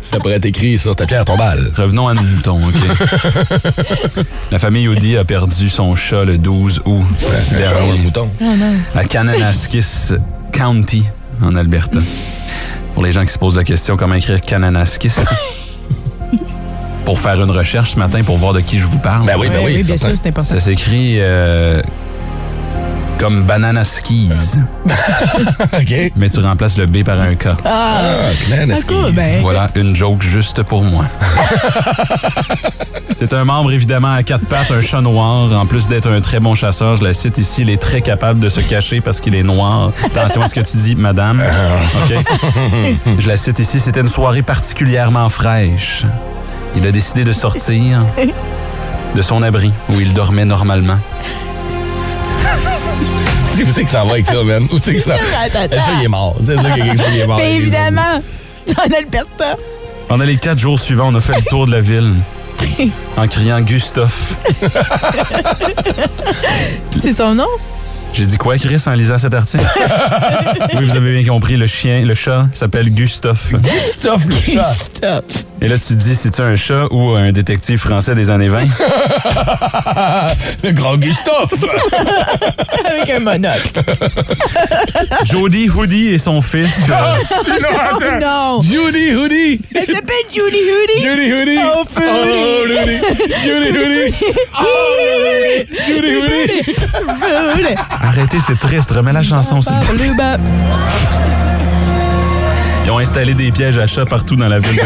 ça 0.00 0.18
pourrait 0.18 0.34
être 0.34 0.44
écrit 0.44 0.78
sur 0.78 0.94
ta 0.94 1.06
pierre 1.06 1.24
tombale. 1.24 1.70
Revenons 1.76 2.08
à 2.08 2.14
nos 2.14 2.22
moutons, 2.22 2.60
OK? 2.66 4.24
La 4.50 4.58
famille 4.58 4.88
Audi 4.88 5.16
a 5.16 5.24
perdu 5.24 5.68
son 5.68 5.96
chat 5.96 6.24
le 6.24 6.36
12 6.38 6.82
août 6.84 7.04
Un 7.54 7.58
dernier 7.58 7.98
mouton. 7.98 8.28
à 8.94 9.04
Kananaskis 9.04 10.12
County, 10.52 11.04
en 11.42 11.56
Alberta. 11.56 11.98
Pour 12.94 13.02
les 13.02 13.12
gens 13.12 13.24
qui 13.24 13.32
se 13.32 13.38
posent 13.38 13.56
la 13.56 13.64
question, 13.64 13.96
comment 13.96 14.14
écrire 14.14 14.40
Kananaskis? 14.40 15.14
Pour 17.04 17.18
faire 17.20 17.40
une 17.42 17.50
recherche 17.50 17.92
ce 17.92 17.98
matin 17.98 18.22
pour 18.22 18.38
voir 18.38 18.52
de 18.54 18.60
qui 18.60 18.78
je 18.78 18.86
vous 18.86 18.98
parle. 18.98 19.26
Ben 19.26 19.34
oui, 19.38 19.48
ben 19.48 19.60
oui. 19.64 19.72
oui, 19.76 19.82
bien 19.82 19.96
sûr, 19.96 20.10
c'est 20.14 20.28
important. 20.28 20.48
Ça 20.48 20.60
s'écrit 20.60 21.16
euh, 21.20 21.82
comme 23.18 23.42
banana 23.44 23.84
skis, 23.84 24.58
OK. 25.72 26.12
mais 26.16 26.28
tu 26.30 26.40
remplaces 26.40 26.78
le 26.78 26.86
B 26.86 27.04
par 27.04 27.20
un 27.20 27.34
K. 27.34 27.48
Ah, 27.64 28.00
Ah, 28.50 28.54
est-ce 28.72 28.86
cool, 28.86 29.12
ben. 29.12 29.40
Voilà 29.42 29.68
une 29.76 29.94
joke 29.94 30.22
juste 30.22 30.62
pour 30.62 30.82
moi. 30.82 31.04
C'est 33.16 33.32
un 33.32 33.44
membre 33.44 33.70
évidemment 33.70 34.12
à 34.12 34.22
quatre 34.24 34.44
pattes, 34.46 34.72
un 34.72 34.82
chat 34.82 35.00
noir. 35.00 35.52
En 35.52 35.66
plus 35.66 35.86
d'être 35.88 36.08
un 36.10 36.20
très 36.20 36.40
bon 36.40 36.54
chasseur, 36.56 36.96
je 36.96 37.04
la 37.04 37.14
cite 37.14 37.38
ici, 37.38 37.62
il 37.62 37.70
est 37.70 37.80
très 37.80 38.00
capable 38.00 38.40
de 38.40 38.48
se 38.48 38.60
cacher 38.60 39.00
parce 39.00 39.20
qu'il 39.20 39.34
est 39.36 39.42
noir. 39.44 39.92
Attention 40.04 40.42
à 40.42 40.48
ce 40.48 40.54
que 40.54 40.60
tu 40.60 40.76
dis, 40.78 40.96
madame. 40.96 41.40
OK? 42.04 42.24
Je 43.18 43.28
la 43.28 43.36
cite 43.36 43.58
ici, 43.60 43.78
c'était 43.78 44.00
une 44.00 44.08
soirée 44.08 44.42
particulièrement 44.42 45.28
fraîche. 45.28 46.04
Il 46.76 46.86
a 46.86 46.92
décidé 46.92 47.24
de 47.24 47.32
sortir 47.32 48.04
de 49.14 49.22
son 49.22 49.42
abri 49.42 49.72
où 49.90 50.00
il 50.00 50.12
dormait 50.12 50.44
normalement. 50.44 50.98
Où 53.54 53.70
c'est 53.70 53.84
que 53.84 53.90
ça 53.90 54.02
va 54.04 54.12
avec 54.12 54.26
ça, 54.26 54.42
man? 54.42 54.66
Où 54.72 54.78
c'est 54.78 54.94
que 54.94 55.00
ça... 55.00 55.14
Attends, 55.44 55.60
attends. 55.60 55.76
Le 55.76 55.80
chat, 55.80 55.92
il 56.00 56.04
est 56.04 56.08
mort. 56.08 56.34
C'est 56.44 56.56
ça 56.56 56.62
qu'il 56.70 56.78
y 56.78 56.82
a 56.82 56.84
quelque 56.86 57.02
chose 57.02 57.12
qui 57.12 57.20
est 57.20 57.26
mort. 57.26 57.36
Mais 57.38 57.54
évidemment, 57.56 58.20
en 58.68 58.92
Alberta. 58.98 59.56
Pendant 60.08 60.24
les 60.24 60.36
quatre 60.36 60.58
jours 60.58 60.78
suivants, 60.80 61.08
on 61.12 61.14
a 61.14 61.20
fait 61.20 61.36
le 61.36 61.44
tour 61.48 61.66
de 61.66 61.70
la 61.70 61.80
ville 61.80 62.12
en 63.16 63.28
criant 63.28 63.60
Gustave. 63.60 64.36
C'est 66.98 67.12
son 67.12 67.34
nom? 67.34 67.46
J'ai 68.12 68.26
dit 68.26 68.36
quoi, 68.36 68.56
Chris, 68.58 68.82
en 68.86 68.94
lisant 68.94 69.18
cet 69.18 69.34
article? 69.34 69.64
oui, 70.76 70.84
vous 70.84 70.96
avez 70.96 71.20
bien 71.20 71.32
compris, 71.32 71.56
le 71.56 71.66
chien, 71.66 72.02
le 72.04 72.14
chat 72.14 72.46
s'appelle 72.52 72.90
Gustave. 72.90 73.60
Stop 73.82 74.20
le 74.26 74.34
chat. 74.52 74.74
Stop. 74.96 75.24
Et 75.64 75.68
là, 75.68 75.78
tu 75.78 75.94
te 75.94 75.98
dis, 76.02 76.14
c'est-tu 76.14 76.42
un 76.42 76.56
chat 76.56 76.86
ou 76.90 77.12
un 77.14 77.32
détective 77.32 77.78
français 77.78 78.14
des 78.14 78.30
années 78.30 78.48
20? 78.48 78.64
le 80.62 80.72
grand 80.72 80.98
Gustave. 80.98 81.48
Avec 82.84 83.08
un 83.08 83.20
monocle. 83.20 83.72
Jody 85.24 85.70
Hoodie 85.70 86.08
et 86.08 86.18
son 86.18 86.42
fils. 86.42 86.90
euh, 86.90 86.94
Oh 87.94 88.04
non! 88.20 88.60
Judy 88.60 89.14
Hoodie. 89.14 89.60
Elle 89.74 89.86
s'appelle 89.86 90.26
Julie 90.30 90.60
Hoodie! 90.70 91.00
Judy 91.00 91.32
Hoodie. 91.32 91.58
Oh, 91.64 91.82
Fruity. 91.88 92.10
Oh, 92.12 92.64
Rudy. 92.68 93.00
Judy 93.42 93.70
Hoodie. 93.78 94.14
Oh, 94.60 94.64
Rudy. 94.98 95.66
Judy 95.86 96.16
Hoodie. 96.16 97.74
Arrêtez, 98.02 98.38
c'est 98.46 98.58
triste. 98.58 98.90
Remets 98.90 99.12
la 99.14 99.22
chanson, 99.22 99.62
s'il 99.62 99.78
te 99.78 99.86
plaît. 99.86 100.10
Ont 102.94 102.98
installé 102.98 103.34
des 103.34 103.50
pièges 103.50 103.76
à 103.76 103.88
chats 103.88 104.06
partout 104.06 104.36
dans 104.36 104.46
la 104.46 104.60
ville. 104.60 104.80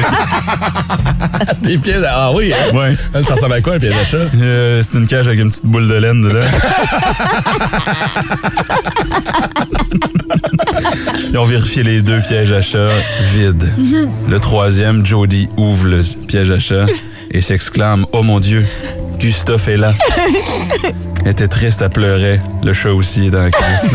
Des 1.62 1.76
pieds. 1.76 1.96
Ah 2.08 2.30
oui. 2.32 2.54
hein? 2.54 2.74
Ouais. 2.74 2.96
Ça 3.22 3.34
ressemble 3.34 3.52
à 3.52 3.60
quoi, 3.60 3.74
un 3.74 3.78
pied 3.78 3.90
de 3.90 3.94
chat? 4.10 4.16
Euh, 4.34 4.82
c'est 4.82 4.96
une 4.96 5.06
cage 5.06 5.28
avec 5.28 5.40
une 5.40 5.50
petite 5.50 5.66
boule 5.66 5.86
de 5.88 5.94
laine 5.94 6.22
dedans. 6.22 6.40
Ils 11.30 11.38
ont 11.38 11.44
vérifié 11.44 11.82
les 11.82 12.02
deux 12.02 12.20
pièges 12.22 12.52
à 12.52 12.62
chat 12.62 12.88
vides. 13.34 13.70
Le 14.28 14.40
troisième, 14.40 15.04
Jody 15.04 15.48
ouvre 15.56 15.86
le 15.88 16.02
piège 16.26 16.50
à 16.50 16.58
chat 16.60 16.86
et 17.30 17.42
s'exclame 17.42 18.06
Oh 18.12 18.22
mon 18.22 18.40
Dieu, 18.40 18.66
Gustave 19.18 19.68
est 19.68 19.76
là. 19.76 19.92
Elle 21.24 21.32
était 21.32 21.48
triste, 21.48 21.82
elle 21.82 21.90
pleurait. 21.90 22.40
Le 22.62 22.72
chat 22.72 22.92
aussi 22.92 23.26
est 23.26 23.30
dans 23.30 23.42
la 23.42 23.50
caisse. 23.50 23.90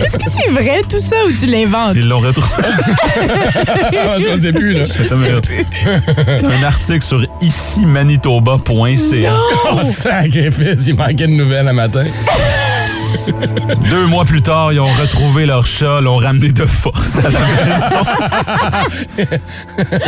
Est-ce 0.00 0.16
que 0.16 0.30
c'est 0.30 0.50
vrai 0.50 0.82
tout 0.88 0.98
ça 0.98 1.16
ou 1.26 1.30
tu 1.38 1.46
l'inventes? 1.46 1.94
Ils 1.96 2.08
l'ont 2.08 2.20
retrouvé. 2.20 2.48
Ah, 4.08 4.18
je 4.20 4.28
ne 4.36 4.40
sais 4.40 4.52
plus, 4.52 4.72
là. 4.74 4.84
T'as 6.40 6.48
un 6.48 6.62
article 6.62 7.02
sur 7.02 7.26
ici-manitoba.ca. 7.40 9.32
Oh, 9.72 9.80
sacrifice, 9.84 10.86
il 10.86 10.94
manquait 10.94 11.26
de 11.26 11.32
nouvelles 11.32 11.66
un 11.68 11.72
matin. 11.72 12.04
Deux 13.90 14.06
mois 14.06 14.24
plus 14.24 14.42
tard, 14.42 14.72
ils 14.72 14.80
ont 14.80 14.86
retrouvé 14.86 15.46
leur 15.46 15.66
chat, 15.66 16.00
l'ont 16.00 16.16
ramené 16.16 16.52
de 16.52 16.66
force 16.66 17.18
à 17.18 17.30
la 17.30 17.40
maison. 17.40 18.04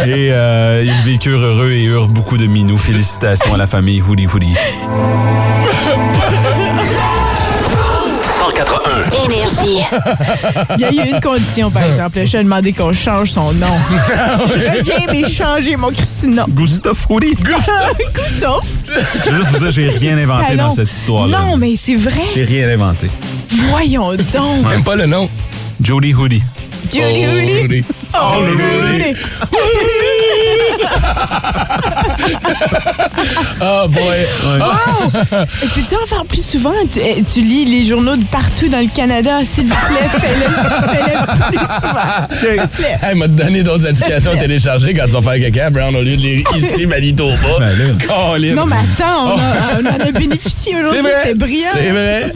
et 0.06 0.32
euh, 0.32 0.84
ils 0.84 1.10
vécurent 1.10 1.40
heureux 1.40 1.70
et 1.70 1.84
eurent 1.84 2.08
beaucoup 2.08 2.36
de 2.36 2.46
minous. 2.46 2.78
Félicitations 2.78 3.54
à 3.54 3.56
la 3.56 3.66
famille 3.66 4.02
Hoodie 4.02 4.26
Hoodie. 4.26 4.54
Énergie. 9.24 9.84
Il 10.78 10.80
y 10.80 10.84
a 11.00 11.06
eu 11.06 11.10
une 11.14 11.20
condition, 11.20 11.70
par 11.70 11.82
exemple. 11.90 12.18
Je 12.24 12.30
lui 12.32 12.38
ai 12.38 12.42
demandé 12.44 12.72
qu'on 12.72 12.92
change 12.92 13.30
son 13.30 13.52
nom. 13.54 13.66
Je 14.48 14.78
reviens 14.78 15.06
mais 15.10 15.28
changer 15.28 15.76
mon 15.76 15.90
Christine 15.90 16.34
nom. 16.34 16.44
Gustave 16.48 16.94
Fouli. 16.94 17.34
Gustave. 18.14 18.60
Je 19.24 19.30
veux 19.30 19.36
juste 19.36 19.50
vous 19.50 19.58
dire, 19.58 19.70
j'ai 19.70 19.88
rien 19.90 20.18
inventé 20.18 20.56
dans 20.56 20.70
cette 20.70 20.92
histoire-là. 20.92 21.38
Non, 21.38 21.56
mais 21.56 21.74
c'est 21.76 21.96
vrai. 21.96 22.22
J'ai 22.34 22.44
rien 22.44 22.68
inventé. 22.68 23.08
Voyons 23.70 24.10
donc. 24.14 24.68
Même 24.68 24.84
pas 24.84 24.96
le 24.96 25.06
nom. 25.06 25.28
Jody 25.82 26.14
Hoodie. 26.14 26.42
Oh, 26.94 26.98
Rudy. 26.98 27.60
Rudy. 27.60 27.84
Oh, 28.14 28.40
Rudy. 28.40 29.14
Oh 33.60 33.88
boy. 33.88 34.24
Wow! 34.44 35.10
Et 35.62 35.66
Peux-tu 35.68 35.94
en 35.96 36.06
faire 36.06 36.24
plus 36.24 36.44
souvent? 36.44 36.72
Tu, 36.92 37.00
tu 37.24 37.40
lis 37.40 37.64
les 37.64 37.84
journaux 37.88 38.14
de 38.16 38.24
partout 38.26 38.68
dans 38.68 38.78
le 38.78 38.86
Canada. 38.94 39.44
S'il 39.44 39.64
vous 39.64 39.74
plaît, 39.74 40.08
fais-le 40.20 40.48
fais-le 40.88 41.16
plus 41.48 41.58
souvent. 41.58 42.28
S'il 42.40 42.56
te 42.62 42.66
plaît. 42.76 42.96
Hey, 43.02 43.16
m'a 43.16 43.26
donné 43.26 43.62
d'autres 43.64 43.86
applications 43.86 44.30
à 44.32 44.36
télécharger 44.36 44.94
quand 44.94 45.06
tu 45.06 45.12
vas 45.20 45.22
faire 45.22 45.40
caca, 45.50 45.70
Brown, 45.70 45.96
au 45.96 46.02
lieu 46.02 46.16
de 46.16 46.22
lire 46.22 46.44
ici, 46.56 46.86
Manitoba. 46.86 47.34
Ben. 47.58 47.98
Non, 48.54 48.66
mais 48.66 48.76
attends, 48.76 49.34
on, 49.34 49.38
a- 49.38 49.80
on 49.80 49.86
en 49.86 50.00
a 50.08 50.12
bénéficié 50.12 50.72
C'est 50.74 50.78
aujourd'hui. 50.78 51.00
vrai. 51.02 51.12
C'était 51.22 51.34
brillant. 51.34 51.70
C'est 51.74 51.90
vrai. 51.90 52.32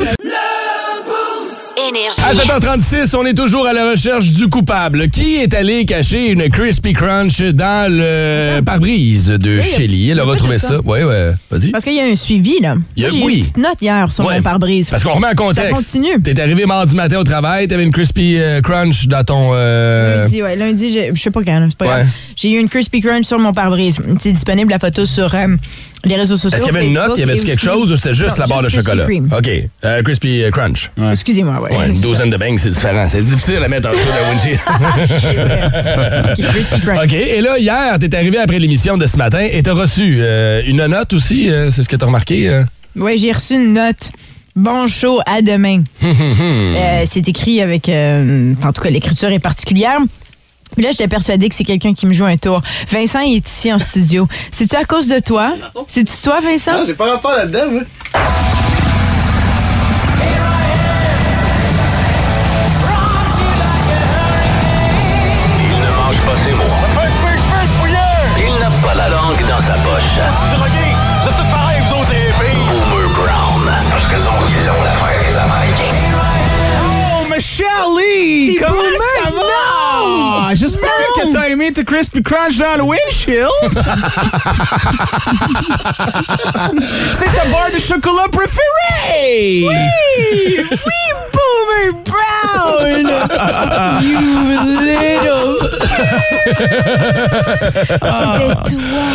Énergie. 1.95 2.21
À 2.23 2.33
7h36, 2.35 3.15
on 3.17 3.27
est 3.27 3.35
toujours 3.35 3.67
à 3.67 3.73
la 3.73 3.91
recherche 3.91 4.33
du 4.33 4.49
coupable. 4.49 5.09
Qui 5.11 5.37
est 5.37 5.53
allé 5.55 5.85
cacher 5.85 6.31
une 6.31 6.49
Crispy 6.49 6.93
Crunch 6.93 7.41
dans 7.41 7.91
le 7.93 8.61
pare-brise 8.63 9.29
de 9.29 9.59
Oui, 9.59 9.63
Shelly? 9.77 10.11
Elle 10.11 10.21
a 10.21 10.25
retrouvé 10.25 10.59
ça. 10.59 10.69
ça. 10.69 10.75
Oui, 10.85 11.01
oui. 11.03 11.15
Vas-y. 11.51 11.71
Parce 11.71 11.85
qu'il 11.85 11.95
y 11.95 12.01
a 12.01 12.05
un 12.05 12.17
suivi, 12.17 12.61
là. 12.61 12.77
Il 12.97 13.03
y 13.03 13.07
a- 13.07 13.11
Moi, 13.11 13.21
oui. 13.27 13.35
une 13.35 13.41
petite 13.41 13.57
note 13.59 13.77
hier 13.83 14.11
sur 14.13 14.25
Ouais. 14.27 14.37
mon 14.37 14.43
pare-brise. 14.43 14.91
Parce 14.91 15.05
qu'on 15.05 15.13
remet 15.15 15.29
en 15.29 15.35
contexte. 15.35 15.69
Ça 15.69 15.75
continue. 15.99 16.23
T'es 16.23 16.41
arrivé 16.41 16.65
mardi 16.67 16.95
matin 16.95 17.19
au 17.19 17.25
travail, 17.25 17.69
t'avais 17.69 17.83
une 17.85 17.93
Crispy 17.93 18.37
euh, 18.39 18.61
Crunch 18.61 19.07
dans 19.09 19.25
ton... 19.25 19.51
euh, 19.53 20.23
Lundi, 20.25 20.43
ouais. 20.43 20.57
Lundi, 20.57 20.91
j'ai- 20.93 21.11
je 21.15 21.21
sais 21.21 21.31
pas 21.31 21.43
quand, 21.45 21.67
c'est 21.71 21.77
pas 21.79 21.85
Ouais. 21.85 21.91
grave. 21.91 22.07
J'ai 22.37 22.51
eu 22.53 22.59
une 22.59 22.69
Crispy 22.69 23.01
Crunch 23.01 23.27
sur 23.27 23.39
mon 23.39 23.53
pare-brise. 23.53 23.99
C'est 24.21 24.33
disponible 24.33 24.71
la 24.71 24.79
photo 24.79 25.05
sur 25.05 25.35
euh, 25.35 25.47
les 26.05 26.17
réseaux 26.17 26.37
sociaux. 26.37 26.57
Est-ce 26.57 26.65
qu'il 26.67 26.75
y 26.75 26.77
avait 26.77 26.87
une 26.87 26.95
note? 26.95 27.19
Y 27.19 27.23
avait-tu 27.23 27.43
et 27.43 27.45
quelque 27.45 27.61
chose 27.63 27.93
ou 27.93 27.97
c'était 27.97 28.15
juste 28.15 28.31
Non, 28.31 28.37
la 28.39 28.47
barre 28.47 28.63
de 28.63 28.69
chocolat? 28.71 29.07
OK. 29.07 29.49
Euh, 29.85 30.03
Crispy 30.03 30.43
Crunch. 30.53 30.91
Excusez-moi, 31.13 31.61
ouais. 31.61 31.71
Ouais, 31.83 31.95
une 31.95 32.01
douzaine 32.01 32.31
de 32.31 32.37
bangs, 32.37 32.57
c'est 32.59 32.71
différent. 32.71 33.07
C'est 33.09 33.23
difficile 33.23 33.57
à 33.63 33.69
mettre 33.69 33.89
en 33.89 33.93
dessous 33.93 34.03
de 34.07 34.31
windshield. 34.31 34.61
C'est 35.21 36.79
vrai. 36.85 37.05
OK. 37.05 37.13
Et 37.13 37.41
là, 37.41 37.59
hier, 37.59 37.99
t'es 37.99 38.15
arrivé 38.15 38.39
après 38.39 38.59
l'émission 38.59 38.97
de 38.97 39.07
ce 39.07 39.17
matin 39.17 39.47
et 39.51 39.63
t'as 39.63 39.73
reçu 39.75 40.17
euh, 40.19 40.63
une 40.67 40.85
note 40.87 41.13
aussi. 41.13 41.51
euh, 41.51 41.71
c'est 41.71 41.83
ce 41.83 41.89
que 41.89 41.97
t'as 41.97 42.07
remarqué? 42.07 42.49
euh? 42.49 42.65
Oui, 42.97 43.17
j'ai 43.19 43.33
reçu 43.33 43.55
une 43.55 43.73
note. 43.73 44.11
Bon 44.55 44.87
show, 44.87 45.21
à 45.27 45.41
demain. 45.43 45.83
Euh, 46.03 47.05
c'est 47.07 47.27
écrit 47.29 47.61
avec. 47.63 47.89
euh, 47.89 48.55
en 48.65 48.73
tout 48.73 48.83
cas, 48.83 48.91
l'écriture 48.91 49.31
est 49.31 49.39
particulière. 49.39 49.99
Puis 50.75 50.83
là, 50.85 50.91
j'étais 50.91 51.09
persuadée 51.09 51.49
que 51.49 51.55
c'est 51.55 51.65
quelqu'un 51.65 51.93
qui 51.95 52.07
me 52.07 52.13
joue 52.15 52.25
un 52.25 52.37
tour. 52.37 52.63
Vincent 52.91 53.21
est 53.21 53.47
ici 53.47 53.73
en 53.73 53.79
studio. 53.79 54.27
C'est-tu 54.51 54.75
à 54.77 54.85
cause 54.85 55.07
de 55.09 55.19
toi? 55.19 55.53
C'est-tu 55.87 56.13
toi, 56.23 56.41
Vincent? 56.41 56.73
Ah, 56.75 56.83
j'ai 56.87 56.95
pas 56.95 57.11
rapport 57.11 57.33
là-dedans, 57.37 57.71
moi. 57.71 57.83
Dans 69.53 69.61
sa 69.61 69.75
poche. 69.75 70.03
Boomer 72.73 73.09
Brown. 73.15 73.71
Parce 73.91 74.07
que 74.07 74.15
ils 74.15 74.69
ont 74.71 74.83
l'affaire 74.83 75.21
des 75.21 75.37
Américains. 75.37 75.97
Oh, 76.85 77.25
Michelle 77.29 77.93
Lee! 77.99 78.57
C'est 78.59 78.65
Comment 78.65 78.97
ça 79.23 79.31
va? 79.31 80.55
J'espère 80.55 81.07
que 81.17 81.33
t'as 81.33 81.49
aimé 81.49 81.73
tes 81.73 81.85
Crispy 81.85 82.23
Crunch 82.23 82.57
dans 82.59 82.77
le 82.79 82.83
windshield. 82.83 83.49
C'est 87.13 87.33
ta 87.35 87.45
barre 87.47 87.71
de 87.75 87.79
chocolat 87.79 88.29
préférée! 88.31 89.67
Oui, 89.69 89.77
oui, 90.71 90.99
Boomer 91.33 91.93
Brown! 92.05 93.07
you. 94.03 95.12
C'était 98.03 98.55
toi. 98.71 99.07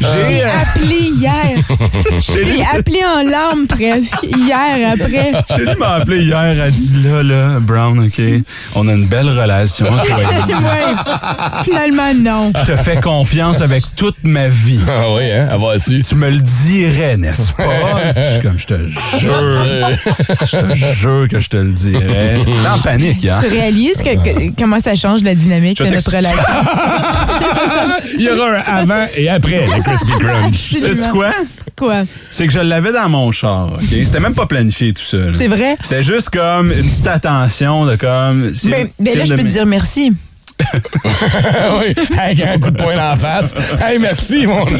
Je 0.00 0.22
t'ai 0.26 0.42
appelé 0.42 1.10
hier. 1.14 1.56
Je 2.20 2.42
t'ai 2.42 2.64
appelé 2.78 3.00
en 3.04 3.22
larmes 3.28 3.66
presque 3.66 4.22
hier 4.22 4.92
après. 4.92 5.32
Chélie 5.56 5.76
m'a 5.78 5.94
appelé 5.94 6.24
hier, 6.24 6.38
elle 6.44 6.70
dit 6.72 7.02
là, 7.04 7.22
là, 7.22 7.60
Brown, 7.60 7.98
OK, 8.06 8.20
on 8.74 8.88
a 8.88 8.92
une 8.92 9.06
belle 9.06 9.28
relation. 9.28 9.86
Ouais. 9.96 11.62
Finalement, 11.64 12.14
non. 12.14 12.52
Je 12.58 12.72
te 12.72 12.76
fais 12.76 12.96
confiance 13.00 13.60
avec 13.60 13.84
toute 13.96 14.16
ma 14.22 14.48
vie. 14.48 14.80
Ah 14.88 15.12
oui, 15.14 15.30
hein? 15.30 15.48
Avoir 15.50 15.78
su. 15.80 16.02
Tu 16.02 16.14
me 16.14 16.30
le 16.30 16.38
dirais, 16.38 17.16
n'est-ce 17.16 17.52
pas? 17.52 17.64
Je 18.16 18.30
suis 18.32 18.40
comme, 18.40 18.58
je 18.58 18.66
te 18.66 18.74
jure, 19.18 19.62
je 20.40 20.56
te 20.56 20.74
jure 20.74 21.28
que 21.28 21.40
je 21.40 21.48
te 21.48 21.56
le 21.56 21.70
dirais. 21.72 22.38
T'es 22.44 22.68
en 22.68 22.78
panique, 22.80 23.24
hein? 23.26 23.38
Tu 23.42 23.48
réalises 23.50 23.98
que, 23.98 24.14
que- 24.14 24.52
comment 24.58 24.80
ça 24.80 24.94
change 24.94 25.22
la 25.22 25.34
dynamique 25.34 25.78
Je 25.78 25.84
de 25.84 25.90
notre 25.90 26.10
relation? 26.14 26.42
Il 28.18 28.22
y 28.22 28.28
aura 28.30 28.48
un 28.50 28.82
avant 28.82 29.06
et 29.14 29.28
après 29.28 29.66
Crispy 29.86 30.12
Crunch. 30.18 30.54
Sais-tu 30.72 30.86
Absolument. 30.86 31.12
quoi? 31.12 31.30
Quoi? 31.76 32.02
C'est 32.30 32.46
que 32.46 32.52
je 32.52 32.58
l'avais 32.60 32.92
dans 32.92 33.08
mon 33.08 33.30
char, 33.32 33.72
OK? 33.74 33.82
C'était 33.82 34.20
même 34.20 34.34
pas 34.34 34.46
planifié 34.46 34.92
tout 34.92 35.02
ça. 35.02 35.16
là. 35.18 35.32
C'est 35.34 35.48
vrai? 35.48 35.76
C'était 35.82 36.02
juste 36.02 36.30
comme 36.30 36.72
une 36.72 36.88
petite 36.88 37.06
attention 37.06 37.84
de 37.86 37.96
comme... 37.96 38.52
c'est- 38.54 38.70
Ben, 38.70 38.88
ben 38.98 39.18
là, 39.18 39.24
je 39.24 39.34
peux 39.34 39.42
te 39.42 39.48
dire 39.48 39.66
merci. 39.66 40.12
oui, 41.04 41.94
avec 42.18 42.40
un 42.40 42.58
coup 42.58 42.70
de 42.70 42.78
poing 42.78 42.94
la 42.96 43.14
face. 43.16 43.54
Hey, 43.78 43.98
merci, 43.98 44.46
mon. 44.46 44.64
Puis 44.64 44.76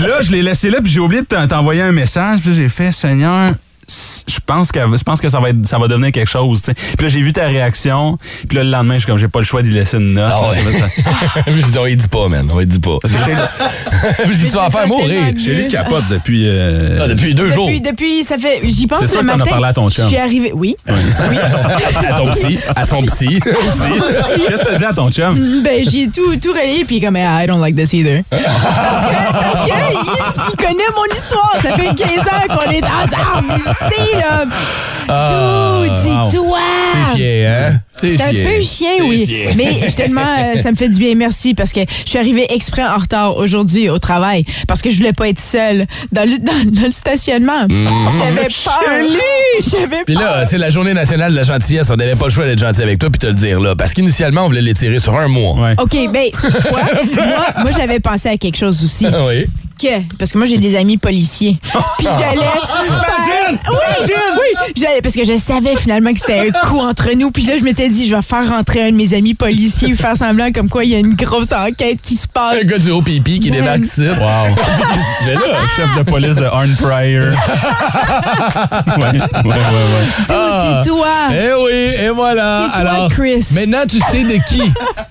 là, 0.00 0.22
je 0.22 0.30
l'ai 0.30 0.42
laissé 0.42 0.70
là, 0.70 0.80
puis 0.80 0.92
j'ai 0.92 1.00
oublié 1.00 1.22
de 1.22 1.26
t'en- 1.26 1.46
t'envoyer 1.48 1.82
un 1.82 1.90
message. 1.90 2.38
Puis 2.40 2.50
là, 2.50 2.56
j'ai 2.56 2.68
fait, 2.68 2.92
Seigneur, 2.92 3.50
je 3.88 4.38
pense 4.44 4.72
que 4.72 4.80
je 4.80 5.02
pense 5.04 5.20
que 5.20 5.28
ça 5.28 5.38
va 5.40 5.50
être 5.50 5.64
ça 5.66 5.78
va 5.78 5.86
devenir 5.88 6.12
quelque 6.12 6.28
chose. 6.28 6.60
tu 6.62 6.66
sais. 6.66 6.74
Puis 6.74 7.06
là, 7.06 7.08
j'ai 7.08 7.20
vu 7.20 7.32
ta 7.32 7.46
réaction. 7.46 8.18
Puis 8.48 8.56
là, 8.58 8.64
le 8.64 8.70
lendemain, 8.70 8.94
je 8.94 9.00
suis 9.00 9.06
comme, 9.06 9.18
j'ai 9.18 9.28
pas 9.28 9.38
le 9.40 9.44
choix 9.44 9.62
d'y 9.62 9.70
laisser 9.70 9.96
une 9.98 10.14
note. 10.14 10.32
Ah 10.34 10.48
ouais. 10.50 10.56
Ça 10.56 10.62
va 10.62 10.70
être- 10.70 11.44
Je 11.46 11.60
dis, 11.62 11.78
on 11.78 11.86
y 11.86 11.96
dit 11.96 12.08
pas, 12.08 12.28
man. 12.28 12.48
On 12.52 12.60
y 12.60 12.66
dit 12.66 12.78
pas. 12.80 12.98
Parce 13.00 13.12
que 13.14 13.20
je 13.20 14.32
dis, 14.34 14.44
tu 14.50 14.50
vas 14.50 14.66
en 14.66 14.70
faire 14.70 14.86
mourir. 14.88 15.32
Lui, 15.34 15.68
capote 15.68 16.04
depuis. 16.10 16.44
euh, 16.48 16.98
Ah, 17.04 17.08
depuis 17.08 17.34
deux 17.34 17.50
jours. 17.52 17.66
Depuis, 17.66 17.80
depuis, 17.80 18.24
ça 18.24 18.36
fait. 18.38 18.60
J'y 18.64 18.86
pense 18.86 19.00
C'est 19.04 19.14
le 19.16 19.20
que 19.22 19.26
t'en 19.26 19.32
as 19.34 19.36
matin. 19.38 19.50
parlé 19.50 19.66
à 19.68 19.72
ton 19.72 19.88
Je 19.90 19.96
chum. 19.96 20.08
suis 20.08 20.16
arrivée. 20.16 20.52
Oui. 20.54 20.76
À 22.08 22.12
ton 22.18 22.26
psy, 22.32 22.58
à 22.74 22.86
son 22.86 23.02
psy 23.04 23.26
aussi. 23.66 24.46
Qu'est-ce 24.48 24.62
que 24.62 24.68
t'as 24.68 24.78
dit 24.78 24.84
à 24.84 24.92
ton 24.92 25.10
chum? 25.10 25.62
Ben, 25.62 25.84
j'ai 25.88 26.08
tout, 26.08 26.36
tout 26.36 26.52
relayé, 26.52 26.84
puis 26.84 27.00
comme, 27.00 27.16
Ah, 27.16 27.42
I 27.42 27.46
don't 27.46 27.60
like 27.60 27.76
this 27.76 27.92
either. 27.92 28.22
Parce 28.30 28.42
que, 28.42 29.32
parce 29.32 29.68
que 29.68 29.74
il, 29.92 30.50
il 30.50 30.56
connaît 30.56 30.90
mon 30.94 31.14
histoire. 31.14 31.52
Ça 31.62 31.74
fait 31.74 31.94
15 31.94 32.26
ans 32.26 32.56
qu'on 32.56 32.70
est 32.70 32.84
ensemble. 32.84 33.62
Là. 34.14 34.44
Tout, 35.06 35.92
c'est 35.96 36.36
toi. 36.36 36.58
C'est 36.92 37.16
fier, 37.16 37.46
hein? 37.46 37.80
C'est 37.98 38.20
un 38.20 38.30
peu 38.30 38.60
chien, 38.60 38.92
oui. 39.08 39.46
Mais 39.56 39.86
tellement, 39.96 40.20
euh, 40.20 40.56
ça 40.60 40.70
me 40.70 40.76
fait 40.76 40.88
du 40.88 40.98
bien. 40.98 41.14
Merci 41.14 41.54
parce 41.54 41.72
que 41.72 41.80
je 42.04 42.10
suis 42.10 42.18
arrivée 42.18 42.46
exprès 42.52 42.84
en 42.84 42.96
retard 42.96 43.36
aujourd'hui 43.36 43.88
au 43.88 43.98
travail 43.98 44.44
parce 44.68 44.82
que 44.82 44.90
je 44.90 44.96
voulais 44.96 45.12
pas 45.12 45.28
être 45.28 45.38
seule 45.38 45.86
dans 46.12 46.28
le, 46.28 46.38
dans, 46.38 46.72
dans 46.72 46.86
le 46.86 46.92
stationnement. 46.92 47.66
J'avais 48.18 48.48
peur. 48.64 49.20
J'avais 49.72 50.04
Puis 50.04 50.14
là, 50.14 50.44
c'est 50.44 50.58
la 50.58 50.70
journée 50.70 50.94
nationale 50.94 51.32
de 51.32 51.36
la 51.36 51.44
gentillesse. 51.44 51.90
On 51.90 51.96
n'avait 51.96 52.16
pas 52.16 52.26
le 52.26 52.30
choix 52.30 52.44
d'être 52.44 52.58
gentil 52.58 52.82
avec 52.82 52.98
toi 52.98 53.08
puis 53.10 53.18
te 53.18 53.26
le 53.26 53.34
dire 53.34 53.60
là. 53.60 53.74
Parce 53.76 53.94
qu'initialement, 53.94 54.42
on 54.42 54.46
voulait 54.48 54.62
les 54.62 54.74
tirer 54.74 54.98
sur 54.98 55.16
un 55.16 55.28
mois. 55.28 55.54
Ouais. 55.54 55.74
OK, 55.78 55.96
ben, 56.12 56.28
c'est 56.34 56.68
quoi? 56.68 56.82
moi, 57.14 57.46
moi 57.62 57.70
j'avais 57.76 58.00
pensé 58.00 58.28
à 58.28 58.36
quelque 58.36 58.56
chose 58.56 58.82
aussi. 58.84 59.06
Ah 59.06 59.26
oui. 59.26 59.46
Que, 59.80 60.00
parce 60.18 60.32
que 60.32 60.38
moi, 60.38 60.46
j'ai 60.46 60.56
des 60.56 60.74
amis 60.74 60.96
policiers. 60.96 61.58
Puis 61.98 62.06
j'allais. 62.18 62.36
faire- 62.40 63.58
Oui, 63.70 64.08
oui. 64.08 64.72
J'allais, 64.74 65.02
parce 65.02 65.14
que 65.14 65.22
je 65.24 65.36
savais 65.36 65.76
finalement 65.76 66.12
que 66.14 66.18
c'était 66.18 66.48
un 66.48 66.66
coup 66.66 66.78
entre 66.80 67.10
nous. 67.14 67.30
Puis 67.30 67.44
là, 67.44 67.58
je 67.58 67.62
m'étais 67.62 67.88
dit, 67.90 68.06
je 68.08 68.14
vais 68.16 68.22
faire 68.22 68.48
rentrer 68.48 68.82
un 68.84 68.90
de 68.90 68.96
mes 68.96 69.12
amis 69.14 69.34
policiers, 69.34 69.92
faire 69.94 70.16
semblant 70.16 70.50
comme 70.52 70.68
quoi 70.70 70.84
il 70.84 70.90
y 70.90 70.94
a 70.94 70.98
une 70.98 71.14
grosse 71.14 71.52
enquête 71.52 71.98
qui 72.02 72.14
se 72.16 72.26
passe. 72.26 72.62
Un 72.62 72.66
gars 72.66 72.78
du 72.78 72.90
haut 72.90 73.02
pipi 73.02 73.38
qui 73.38 73.50
Ouais. 73.50 73.60
débarque 73.60 73.80
ici. 73.84 74.06
Wow. 74.08 74.16
Qu'est-ce 74.56 74.80
que 74.80 74.84
tu 75.18 75.24
fais 75.24 75.34
là? 75.34 75.58
Chef 75.76 75.96
de 75.98 76.02
police 76.10 76.36
de 76.36 76.44
Arn 76.44 76.74
Pryor. 76.76 77.34
ouais, 78.96 79.04
ouais, 79.04 79.18
ouais, 79.44 79.54
ouais. 79.54 80.06
Tout, 80.26 80.34
c'est 80.84 80.88
toi. 80.88 81.14
Eh 81.30 81.52
oui, 81.64 82.04
et 82.06 82.08
voilà. 82.14 82.62
C'est 82.74 82.80
toi, 82.82 82.90
Alors, 82.92 83.10
Chris. 83.10 83.46
maintenant, 83.54 83.82
tu 83.88 84.00
sais 84.00 84.24
de 84.24 84.38
qui 84.48 84.62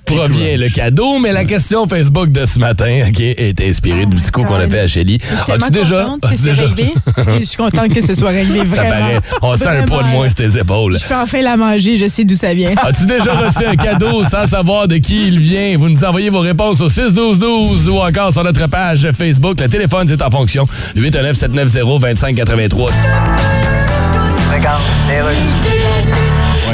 provient 0.06 0.58
le 0.58 0.70
cadeau, 0.70 1.20
mais 1.20 1.32
la 1.32 1.46
question 1.46 1.88
Facebook 1.88 2.32
de 2.32 2.46
ce 2.46 2.60
matin 2.60 3.06
ok, 3.10 3.20
est 3.20 3.62
inspirée 3.62 4.06
du 4.06 4.18
coup 4.32 4.44
qu'on 4.58 4.64
a 4.64 4.68
fait 4.68 4.80
à 4.80 4.88
Shelly. 4.88 5.18
Je 5.22 5.36
suis 5.36 5.46
tellement 5.46 5.66
As-tu 5.68 5.72
déjà... 5.80 6.04
contente 6.04 6.22
que 6.22 6.28
as-tu 6.28 6.36
c'est 6.38 6.50
déjà- 6.50 6.64
réglé. 6.64 6.94
Je 7.40 7.46
suis 7.46 7.58
contente 7.58 7.94
que 7.94 8.02
ce 8.02 8.16
soit 8.16 8.30
réglé. 8.30 8.60
Ça 8.68 8.76
Vraiment. 8.78 8.90
paraît. 8.92 9.20
On 9.42 9.56
sent 9.58 9.68
un 9.68 9.84
poids 9.84 10.04
de 10.04 10.08
moins 10.10 10.30
sur 10.30 10.36
tes 10.36 10.58
épaules. 10.58 10.98
Je 11.00 11.06
peux 11.06 11.16
enfin 11.16 11.42
la 11.42 11.58
manger. 11.58 11.98
Je 11.98 12.08
sais 12.08 12.24
d'où 12.24 12.36
ça 12.36 12.54
vient. 12.54 12.72
As-tu 12.78 13.06
déjà 13.06 13.34
reçu 13.34 13.66
un 13.66 13.76
cadeau 13.76 14.24
sans 14.24 14.46
savoir 14.48 14.88
de 14.88 14.98
qui 14.98 15.28
il 15.28 15.40
vient? 15.40 15.78
Vous 15.78 15.90
nous 15.90 16.04
envoyez 16.04 16.30
vos 16.30 16.40
réponses 16.40 16.82
au 16.82 16.88
6-12-12 16.90 17.90
ou 17.90 18.00
encore 18.00 18.32
sur 18.32 18.44
notre 18.44 18.68
page 18.68 19.08
Facebook. 19.12 19.60
Le 19.60 19.68
téléphone, 19.68 20.08
c'est 20.08 20.22
en 20.22 20.30
fonction. 20.32 20.68
819 20.96 21.36
790 21.36 21.74
2583 21.74 22.92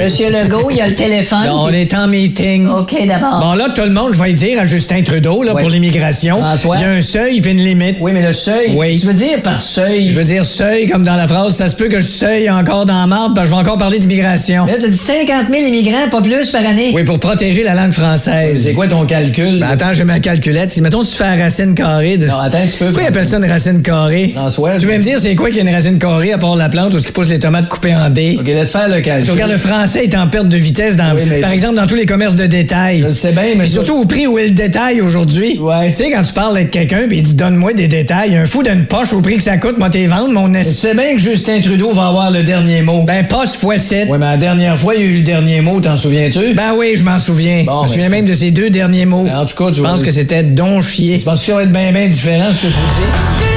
Monsieur 0.03 0.31
Legault, 0.31 0.69
il 0.71 0.77
y 0.77 0.81
a 0.81 0.87
le 0.87 0.95
téléphone. 0.95 1.47
On 1.51 1.69
est 1.69 1.93
en 1.93 2.07
meeting. 2.07 2.67
OK, 2.67 2.95
d'abord. 3.07 3.39
Bon, 3.39 3.53
là, 3.53 3.69
tout 3.69 3.83
le 3.83 3.91
monde, 3.91 4.13
je 4.13 4.19
vais 4.19 4.29
le 4.29 4.33
dire 4.33 4.59
à 4.59 4.65
Justin 4.65 5.03
Trudeau, 5.03 5.43
là, 5.43 5.53
Oui. 5.53 5.61
pour 5.61 5.69
l'immigration. 5.69 6.37
François. 6.37 6.77
Il 6.77 6.81
y 6.81 6.85
a 6.85 6.89
un 6.89 7.01
seuil 7.01 7.39
puis 7.39 7.51
une 7.51 7.61
limite. 7.63 7.97
Oui, 7.99 8.11
mais 8.11 8.21
le 8.25 8.33
seuil. 8.33 8.73
Oui. 8.75 8.99
Tu 8.99 9.05
veux 9.05 9.13
dire 9.13 9.41
par 9.43 9.61
seuil? 9.61 10.07
Je 10.07 10.15
veux 10.15 10.23
dire 10.23 10.43
seuil, 10.43 10.87
comme 10.87 11.03
dans 11.03 11.15
la 11.15 11.27
phrase, 11.27 11.55
ça 11.55 11.69
se 11.69 11.75
peut 11.75 11.87
que 11.87 11.99
je 11.99 12.07
seuille 12.07 12.49
encore 12.49 12.85
dans 12.87 12.99
la 12.99 13.05
marde, 13.05 13.37
que 13.37 13.45
je 13.45 13.49
vais 13.49 13.55
encore 13.55 13.77
parler 13.77 13.99
d'immigration. 13.99 14.65
Là, 14.65 14.73
t'as 14.81 14.87
dit 14.87 14.97
50 14.97 15.49
000 15.51 15.67
immigrants, 15.67 16.09
pas 16.09 16.21
plus 16.21 16.49
par 16.49 16.65
année. 16.65 16.91
Oui, 16.95 17.03
pour 17.03 17.19
protéger 17.19 17.61
la 17.63 17.75
langue 17.75 17.91
française. 17.91 18.63
C'est 18.63 18.73
quoi 18.73 18.87
ton 18.87 19.05
calcul? 19.05 19.59
Ben, 19.59 19.67
attends, 19.69 19.93
j'ai 19.93 20.03
ma 20.03 20.19
calculette. 20.19 20.71
Si, 20.71 20.81
mettons, 20.81 21.03
tu 21.03 21.13
fais 21.15 21.35
la 21.35 21.43
racine 21.43 21.75
carrée 21.75 22.17
de... 22.17 22.25
Non, 22.25 22.39
attends 22.39 22.57
un 22.57 22.65
petit 22.65 22.77
peu. 22.77 22.85
Pourquoi 22.85 23.03
ils 23.03 23.07
appellent 23.07 23.25
ça 23.27 23.37
une 23.37 23.45
racine 23.45 23.81
carrée? 23.83 24.31
François. 24.35 24.77
Tu 24.77 24.87
veux 24.87 24.97
me 24.97 25.03
dire, 25.03 25.19
c'est 25.19 25.35
quoi 25.35 25.49
qu'il 25.49 25.57
y 25.57 25.59
a 25.59 25.69
une 25.69 25.75
racine 25.75 25.99
carrée 25.99 26.33
à 26.33 26.37
part 26.39 26.55
la 26.55 26.69
plante 26.69 26.93
ou 26.95 26.99
ce 26.99 27.05
qui 27.05 27.11
pousse 27.13 27.29
les 27.29 27.39
tomates 27.39 27.69
coupées 27.69 27.93
en 27.95 28.09
dés? 28.09 28.37
OK, 28.39 28.47
laisse 28.47 28.71
faire 28.71 28.89
le 28.89 29.01
calcul. 29.01 29.25
Tu 29.25 29.31
regardes, 29.31 29.51
le 29.51 29.57
français 29.57 29.90
est 29.99 30.15
en 30.15 30.27
perte 30.27 30.47
de 30.49 30.57
vitesse, 30.57 30.95
dans, 30.97 31.13
Oui, 31.15 31.23
mais- 31.27 31.39
par 31.39 31.51
exemple, 31.51 31.75
dans 31.75 31.87
tous 31.87 31.95
les 31.95 32.05
commerces 32.05 32.35
de 32.35 32.45
détail. 32.45 32.99
Je 33.01 33.05
le 33.07 33.11
sais 33.11 33.31
bien, 33.31 33.43
mais... 33.55 33.61
Puis 33.63 33.69
surtout 33.69 33.97
au 33.97 34.05
prix 34.05 34.27
où 34.27 34.37
est 34.37 34.45
le 34.45 34.51
détail 34.51 35.01
aujourd'hui. 35.01 35.59
Ouais. 35.59 35.91
Tu 35.93 36.03
sais, 36.03 36.11
quand 36.11 36.21
tu 36.23 36.33
parles 36.33 36.55
avec 36.57 36.71
quelqu'un 36.71 37.07
puis 37.07 37.17
il 37.17 37.23
dit 37.23 37.33
donne-moi 37.33 37.73
des 37.73 37.87
détails, 37.87 38.35
un 38.35 38.45
fou 38.45 38.63
d'une 38.63 38.85
poche 38.85 39.13
au 39.13 39.21
prix 39.21 39.37
que 39.37 39.43
ça 39.43 39.57
coûte, 39.57 39.77
moi 39.77 39.89
t'es 39.89 40.05
vendre, 40.07 40.29
mon 40.31 40.51
Tu 40.51 40.59
esti. 40.59 40.73
sais 40.73 40.93
bien 40.93 41.13
que 41.15 41.19
Justin 41.21 41.61
Trudeau 41.61 41.91
va 41.93 42.07
avoir 42.07 42.31
le 42.31 42.43
dernier 42.43 42.81
mot. 42.81 43.03
Ben, 43.03 43.27
poche 43.27 43.49
fois 43.59 43.77
7. 43.77 44.07
Oui, 44.09 44.17
mais 44.19 44.25
la 44.25 44.37
dernière 44.37 44.77
fois, 44.77 44.95
il 44.95 45.01
y 45.01 45.03
a 45.03 45.07
eu 45.07 45.13
le 45.15 45.21
dernier 45.21 45.61
mot, 45.61 45.79
t'en 45.79 45.95
souviens-tu? 45.95 46.53
Ben 46.53 46.73
oui, 46.77 46.93
je 46.95 47.03
m'en 47.03 47.17
souviens. 47.17 47.63
Bon, 47.65 47.81
je 47.83 47.87
me 47.87 47.87
souviens 47.93 48.09
ben, 48.09 48.21
même 48.21 48.25
de 48.25 48.33
ces 48.33 48.51
deux 48.51 48.69
derniers 48.69 49.05
mots. 49.05 49.27
En 49.27 49.45
tout 49.45 49.55
cas, 49.55 49.69
tu 49.71 49.77
Je 49.77 49.81
pense 49.81 50.01
que 50.03 50.11
c'était 50.11 50.43
don 50.43 50.81
chier. 50.81 51.19
Je 51.19 51.25
pense 51.25 51.39
que 51.41 51.45
ça 51.47 51.55
va 51.55 51.63
être 51.63 51.71
bien, 51.71 51.91
bien 51.91 52.07
différent, 52.07 52.51
ce 52.51 52.67
coup-ci. 52.67 53.50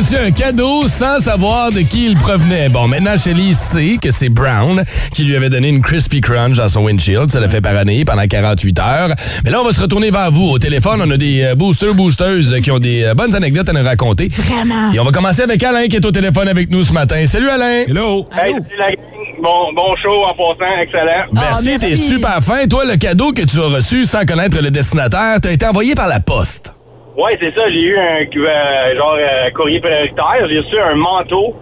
Reçu 0.00 0.16
un 0.16 0.30
cadeau 0.30 0.88
sans 0.88 1.18
savoir 1.18 1.70
de 1.72 1.80
qui 1.80 2.06
il 2.06 2.14
provenait? 2.14 2.70
Bon, 2.70 2.88
maintenant, 2.88 3.18
Shelly 3.18 3.52
sait 3.54 3.98
que 4.00 4.10
c'est 4.10 4.30
Brown 4.30 4.82
qui 5.14 5.24
lui 5.24 5.36
avait 5.36 5.50
donné 5.50 5.68
une 5.68 5.82
Crispy 5.82 6.22
Crunch 6.22 6.56
dans 6.56 6.68
son 6.70 6.84
windshield. 6.84 7.28
Ça 7.28 7.38
l'a 7.38 7.50
fait 7.50 7.60
par 7.60 7.76
année 7.76 8.04
pendant 8.06 8.26
48 8.26 8.78
heures. 8.78 9.08
Mais 9.44 9.50
là, 9.50 9.60
on 9.60 9.64
va 9.64 9.72
se 9.72 9.80
retourner 9.80 10.10
vers 10.10 10.30
vous. 10.32 10.48
Au 10.48 10.58
téléphone, 10.58 11.02
on 11.04 11.10
a 11.10 11.16
des 11.18 11.42
euh, 11.42 11.54
boosters, 11.54 11.94
boosteuses 11.94 12.60
qui 12.62 12.70
ont 12.70 12.78
des 12.78 13.04
euh, 13.04 13.14
bonnes 13.14 13.34
anecdotes 13.34 13.68
à 13.68 13.72
nous 13.74 13.84
raconter. 13.84 14.28
Vraiment. 14.28 14.90
Et 14.92 14.98
on 15.00 15.04
va 15.04 15.10
commencer 15.10 15.42
avec 15.42 15.62
Alain 15.62 15.86
qui 15.86 15.96
est 15.96 16.06
au 16.06 16.10
téléphone 16.12 16.48
avec 16.48 16.70
nous 16.70 16.82
ce 16.82 16.94
matin. 16.94 17.26
Salut 17.26 17.50
Alain! 17.50 17.84
Hello! 17.86 18.24
Hey, 18.32 18.52
salut 18.52 18.64
la 18.78 18.90
gang. 18.92 18.96
Bon, 19.42 19.72
bon 19.76 19.94
show 20.02 20.22
en 20.24 20.34
passant, 20.34 20.78
excellent. 20.80 21.26
Merci, 21.32 21.70
Ah, 21.74 21.78
t'es 21.78 21.88
merci. 21.90 22.08
super 22.08 22.42
fin. 22.42 22.66
Toi, 22.66 22.84
le 22.86 22.96
cadeau 22.96 23.32
que 23.32 23.42
tu 23.42 23.58
as 23.60 23.66
reçu 23.66 24.04
sans 24.06 24.24
connaître 24.24 24.60
le 24.62 24.70
destinataire, 24.70 25.38
t'as 25.42 25.52
été 25.52 25.66
envoyé 25.66 25.94
par 25.94 26.08
la 26.08 26.20
poste. 26.20 26.72
Ouais, 27.16 27.36
c'est 27.42 27.56
ça, 27.58 27.64
j'ai 27.68 27.82
eu 27.86 27.96
un 27.98 28.22
euh, 28.24 28.96
genre 28.96 29.16
euh, 29.18 29.50
courrier 29.50 29.80
prioritaire. 29.80 30.46
J'ai 30.50 30.60
reçu 30.60 30.78
un 30.78 30.94
manteau 30.94 31.54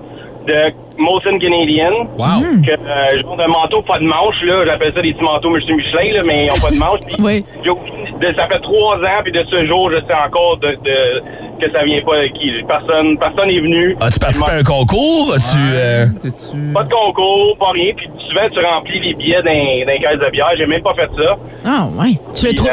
de 0.46 0.54
Molson 0.98 1.38
Canadian. 1.38 2.06
Wow! 2.16 2.42
Que, 2.64 2.70
euh, 2.72 3.20
genre 3.22 3.36
de 3.36 3.46
manteau 3.46 3.82
pas 3.82 3.98
de 3.98 4.04
manche, 4.04 4.42
là. 4.42 4.64
J'appelle 4.66 4.92
ça 4.94 5.02
des 5.02 5.12
petits 5.12 5.24
manteaux 5.24 5.50
Monsieur 5.50 5.74
Michelin, 5.76 6.12
là, 6.14 6.22
mais 6.24 6.46
ils 6.46 6.50
ont 6.52 6.60
pas 6.60 6.70
de 6.70 6.76
manche. 6.78 7.00
Puis 7.06 7.16
Oui. 7.20 7.44
de- 7.64 8.34
ça 8.38 8.46
fait 8.48 8.58
trois 8.60 8.96
ans, 8.96 9.20
puis 9.22 9.30
de 9.32 9.44
ce 9.50 9.66
jour, 9.66 9.90
je 9.92 9.96
sais 9.98 10.14
encore 10.26 10.56
de, 10.58 10.68
de- 10.84 11.22
que 11.64 11.70
ça 11.72 11.84
vient 11.84 12.00
pas 12.02 12.22
de 12.22 12.26
qui. 12.28 12.52
Personne, 12.66 13.16
personne 13.18 13.50
est 13.50 13.60
venu. 13.60 13.96
As-tu 14.00 14.18
participé 14.18 14.50
à 14.50 14.54
un 14.56 14.62
concours? 14.62 15.34
As-tu. 15.36 15.56
euh, 15.74 16.06
T'es-tu... 16.20 16.72
Pas 16.74 16.82
de 16.84 16.92
concours, 16.92 17.56
pas 17.58 17.70
rien. 17.72 17.92
Puis 17.96 18.08
souvent, 18.28 18.48
tu 18.52 18.64
remplis 18.64 19.00
les 19.00 19.14
billets 19.14 19.42
d'un 19.42 19.86
d'un 19.86 19.98
caisse 19.98 20.18
de 20.18 20.30
bière. 20.30 20.50
J'ai 20.56 20.66
même 20.66 20.82
pas 20.82 20.94
fait 20.94 21.08
ça. 21.20 21.36
Ah, 21.64 21.86
ouais. 21.96 22.14
Tu 22.34 22.46
l'as 22.46 22.52
trouvé. 22.54 22.70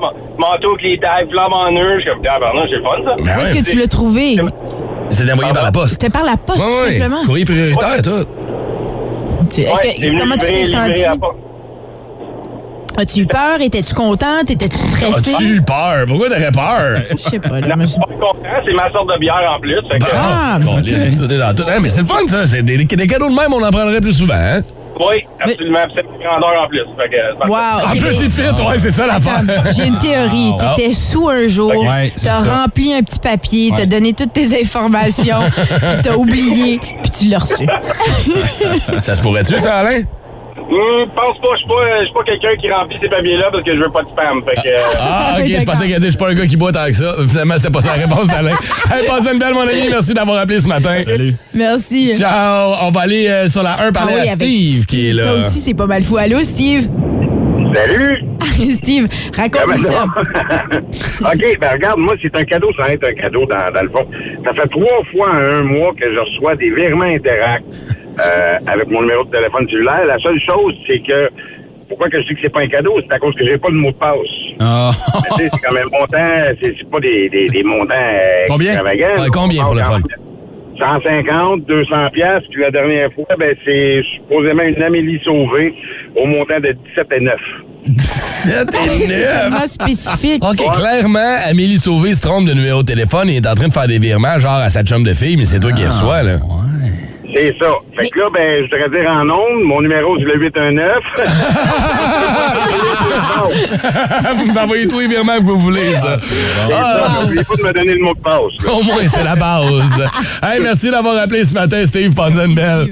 J'ai 0.00 0.38
manteau 0.40 0.70
avec 0.70 0.82
les 0.82 0.98
tags, 0.98 1.26
flamme 1.30 1.52
en 1.52 1.70
nœud. 1.70 1.96
Je 1.96 2.00
suis 2.02 2.10
comme, 2.10 2.20
ah, 2.28 2.38
pardon, 2.40 2.62
c'est 2.68 2.76
le 2.76 2.82
fun, 2.82 2.90
ça. 3.04 3.14
Ben 3.22 3.38
Où 3.38 3.40
est-ce 3.42 3.54
que 3.64 3.70
tu 3.70 3.76
l'as 3.76 3.86
trouvé? 3.88 4.36
C'est 5.10 5.30
envoyé 5.32 5.52
par 5.52 5.64
la 5.64 5.72
poste. 5.72 5.90
C'était 5.92 6.10
par 6.10 6.24
la 6.24 6.36
poste, 6.36 6.58
Ouais, 6.60 6.64
tout 6.66 6.86
ouais. 6.86 6.98
simplement. 6.98 7.24
Courrier 7.24 7.44
prioritaire, 7.44 8.02
toi. 8.02 8.20
Tu- 9.52 9.60
Ouais, 9.62 9.66
que- 9.66 10.18
comment 10.20 10.34
tu 10.36 10.46
t'es 10.46 10.64
senti? 10.64 11.02
As-tu 13.00 13.20
eu 13.20 13.26
peur? 13.26 13.60
Étais-tu 13.60 13.94
contente? 13.94 14.50
Étais-tu 14.50 14.76
stressée? 14.76 15.32
As-tu 15.34 15.62
peur? 15.62 16.04
Pourquoi 16.08 16.28
t'aurais 16.28 16.50
peur? 16.50 17.00
Je 17.12 17.16
sais 17.16 17.38
pas. 17.38 17.60
Là, 17.60 17.68
Non, 17.68 17.76
moi, 17.76 17.84
je 17.86 17.90
suis 17.92 18.00
pas 18.00 18.06
content, 18.06 18.38
c'est 18.66 18.72
ma 18.74 18.90
sorte 18.90 19.14
de 19.14 19.18
bière 19.20 19.52
en 19.56 19.60
plus. 19.60 19.76
Fait 19.88 19.98
que, 19.98 20.04
Ah, 20.12 20.58
dans 20.58 21.54
tout. 21.54 21.62
Hein, 21.70 21.78
mais 21.80 21.88
c'est 21.90 22.00
le 22.00 22.06
fun, 22.08 22.26
ça. 22.26 22.44
C'est 22.46 22.62
des, 22.62 22.76
des 22.76 23.06
cadeaux 23.06 23.28
de 23.28 23.34
même, 23.34 23.52
on 23.54 23.62
en 23.64 23.70
prendrait 23.70 24.00
plus 24.00 24.12
souvent. 24.14 24.34
Hein? 24.34 24.62
Oui, 25.00 25.24
absolument. 25.40 25.78
Puis 25.84 25.94
c'est 25.96 26.04
une 26.06 26.22
grandeur 26.28 26.62
en 26.62 26.66
plus. 26.68 26.82
Fait 26.98 27.08
que, 27.08 27.16
c'est 27.16 27.38
parfait. 27.48 27.86
Wow. 27.86 27.88
En 27.88 27.96
plus, 27.96 28.20
il 28.22 28.30
fit, 28.30 28.42
ouais, 28.42 28.78
c'est 28.78 28.90
ça 28.90 29.06
l'affaire. 29.06 29.42
J'ai 29.76 29.86
une 29.86 29.98
théorie. 29.98 30.52
T'étais 30.76 30.92
sous 30.92 31.28
un 31.28 31.46
jour, 31.46 31.72
Ouais, 31.74 32.12
t'as 32.22 32.40
rempli 32.62 32.92
un 32.94 33.02
petit 33.02 33.18
papier, 33.18 33.70
t'as 33.74 33.80
Ouais. 33.82 33.86
donné 33.86 34.12
toutes 34.12 34.32
tes 34.32 34.60
informations, 34.60 35.40
puis 35.56 36.02
t'as 36.02 36.14
oublié, 36.16 36.80
puis 37.02 37.10
tu 37.10 37.26
l'as 37.26 37.38
reçu. 37.38 37.66
Ça 39.02 39.16
se 39.16 39.22
pourrait-tu, 39.22 39.58
ça, 39.58 39.76
Alain? 39.78 40.02
Hum, 40.70 41.08
pense 41.16 41.38
pas, 41.40 41.48
je 41.52 41.58
suis 41.58 41.66
pas, 41.66 41.98
je 42.00 42.04
suis 42.04 42.12
pas 42.14 42.22
quelqu'un 42.24 42.56
qui 42.56 42.70
remplit 42.70 42.98
ces 43.00 43.08
papiers-là 43.08 43.48
parce 43.50 43.64
que 43.64 43.72
je 43.74 43.78
veux 43.78 43.90
pas 43.90 44.02
de 44.02 44.08
spam. 44.08 44.42
Fait 44.46 44.54
que, 44.56 44.68
euh, 44.68 44.98
Ah, 45.00 45.36
ok, 45.38 45.46
je 45.46 45.64
pensais 45.64 45.88
qu'elle 45.88 45.94
disait, 45.96 46.04
je 46.04 46.08
suis 46.10 46.18
pas 46.18 46.28
un 46.28 46.34
gars 46.34 46.46
qui 46.46 46.56
boit 46.58 46.72
tant 46.72 46.84
que 46.86 46.92
ça. 46.92 47.14
Finalement, 47.26 47.54
c'était 47.56 47.70
pas 47.70 47.80
ça 47.80 47.96
la 47.96 48.02
réponse 48.06 48.26
d'Alain. 48.28 48.50
hey, 48.92 49.06
passe 49.06 49.26
une 49.32 49.38
belle, 49.38 49.54
mon 49.54 49.62
ami. 49.62 49.88
Merci 49.90 50.12
d'avoir 50.12 50.38
appelé 50.38 50.60
ce 50.60 50.68
matin. 50.68 51.02
Salut! 51.06 51.34
Merci. 51.54 52.14
Ciao. 52.18 52.74
On 52.82 52.90
va 52.90 53.00
aller 53.00 53.28
euh, 53.28 53.48
sur 53.48 53.62
la 53.62 53.80
1 53.80 53.92
parler 53.92 54.14
Ah 54.18 54.20
oui, 54.24 54.28
à 54.28 54.32
Steve, 54.34 54.84
qui 54.84 55.08
est 55.08 55.12
là. 55.14 55.22
Ça 55.22 55.34
aussi, 55.36 55.60
c'est 55.60 55.74
pas 55.74 55.86
mal 55.86 56.02
fou. 56.02 56.18
Allô, 56.18 56.42
Steve? 56.42 56.86
Salut! 57.74 58.24
Steve, 58.72 59.08
raconte-nous 59.36 59.78
ça. 59.78 60.04
OK, 61.20 61.58
ben 61.60 61.70
regarde, 61.72 61.98
moi, 61.98 62.14
c'est 62.20 62.34
un 62.36 62.44
cadeau 62.44 62.70
sans 62.78 62.86
être 62.86 63.04
un 63.08 63.12
cadeau 63.14 63.46
dans, 63.46 63.72
dans 63.72 63.82
le 63.82 63.88
fond. 63.88 64.06
Ça 64.44 64.52
fait 64.52 64.68
trois 64.68 65.02
fois 65.12 65.30
en 65.30 65.58
un 65.58 65.62
mois 65.62 65.92
que 65.98 66.12
je 66.12 66.18
reçois 66.18 66.56
des 66.56 66.70
virements 66.70 67.04
Interact 67.04 67.64
euh, 68.20 68.56
avec 68.66 68.88
mon 68.90 69.00
numéro 69.02 69.24
de 69.24 69.30
téléphone 69.30 69.66
cellulaire. 69.68 70.04
La 70.06 70.18
seule 70.18 70.40
chose, 70.40 70.74
c'est 70.86 70.98
que 71.00 71.30
pourquoi 71.88 72.08
que 72.08 72.18
je 72.20 72.26
dis 72.28 72.34
que 72.34 72.40
c'est 72.42 72.52
pas 72.52 72.60
un 72.60 72.66
cadeau, 72.68 72.98
c'est 73.00 73.14
à 73.14 73.18
cause 73.18 73.34
que 73.34 73.44
j'ai 73.46 73.56
pas 73.58 73.68
de 73.70 73.74
mot 73.74 73.90
de 73.90 73.96
passe. 73.96 74.16
Ah. 74.60 74.90
Mais 75.14 75.28
tu 75.36 75.42
sais, 75.44 75.50
c'est 75.52 75.60
quand 75.66 75.72
même 75.72 75.88
montant, 75.90 76.56
c'est 76.62 76.90
pas 76.90 77.00
des, 77.00 77.28
des, 77.30 77.48
des 77.48 77.62
montants 77.62 77.94
euh, 77.94 78.44
Combien? 78.48 78.72
extravagants. 78.72 79.22
Ouais, 79.22 79.28
combien 79.32 79.64
pour 79.64 79.74
le 79.74 79.82
fun? 79.82 80.00
150, 80.78 81.66
200 81.66 82.10
pièces, 82.12 82.42
puis 82.50 82.62
la 82.62 82.70
dernière 82.70 83.12
fois, 83.12 83.26
ben 83.38 83.54
c'est 83.66 84.02
supposément 84.14 84.62
une 84.62 84.80
Amélie 84.82 85.20
Sauvée 85.24 85.74
au 86.14 86.26
montant 86.26 86.60
de 86.60 86.68
17 86.94 87.06
et 87.16 87.20
9. 87.20 87.34
7 87.96 88.68
et 88.74 89.08
9. 89.08 89.18
Vraiment 89.50 89.66
spécifique. 89.66 90.44
OK, 90.44 90.72
clairement, 90.76 91.36
Amélie 91.48 91.78
Sauvé 91.78 92.14
se 92.14 92.20
trompe 92.20 92.46
de 92.46 92.52
numéro 92.54 92.82
de 92.82 92.86
téléphone 92.92 93.28
et 93.28 93.36
est 93.36 93.46
en 93.46 93.54
train 93.54 93.68
de 93.68 93.72
faire 93.72 93.88
des 93.88 93.98
virements, 93.98 94.38
genre 94.38 94.52
à 94.58 94.68
sa 94.68 94.82
chum 94.84 95.02
de 95.02 95.14
fille, 95.14 95.36
mais 95.36 95.46
c'est 95.46 95.58
toi 95.58 95.72
qui 95.72 95.82
Ah. 95.84 95.88
reçois, 95.88 96.22
là. 96.22 96.36
C'est 97.34 97.54
ça. 97.60 97.72
Fait 97.96 98.08
que 98.08 98.18
là, 98.18 98.26
ben, 98.32 98.64
je 98.64 98.74
voudrais 98.74 99.00
dire 99.00 99.10
en 99.10 99.28
ondes, 99.28 99.62
mon 99.64 99.82
numéro, 99.82 100.16
c'est 100.18 100.24
le 100.24 100.38
819. 100.38 100.98
vous 104.36 104.52
m'envoyez 104.52 104.88
tous 104.88 105.00
les 105.00 105.08
virements 105.08 105.36
que 105.36 105.42
vous 105.42 105.58
voulez, 105.58 105.92
ça. 105.94 106.16
C'est 106.20 106.72
ça. 106.72 107.18
N'oubliez 107.22 107.44
pas 107.44 107.56
de 107.56 107.62
me 107.62 107.72
donner 107.72 107.94
le 107.94 108.02
mot 108.02 108.14
de 108.14 108.20
passe. 108.20 108.64
là. 108.64 108.72
Au 108.72 108.82
moins, 108.82 109.06
c'est 109.08 109.24
la 109.24 109.36
base. 109.36 110.08
hey, 110.42 110.60
merci 110.60 110.90
d'avoir 110.90 111.16
appelé 111.18 111.44
ce 111.44 111.54
matin, 111.54 111.84
Steve 111.84 112.14
Fonzenbell. 112.14 112.88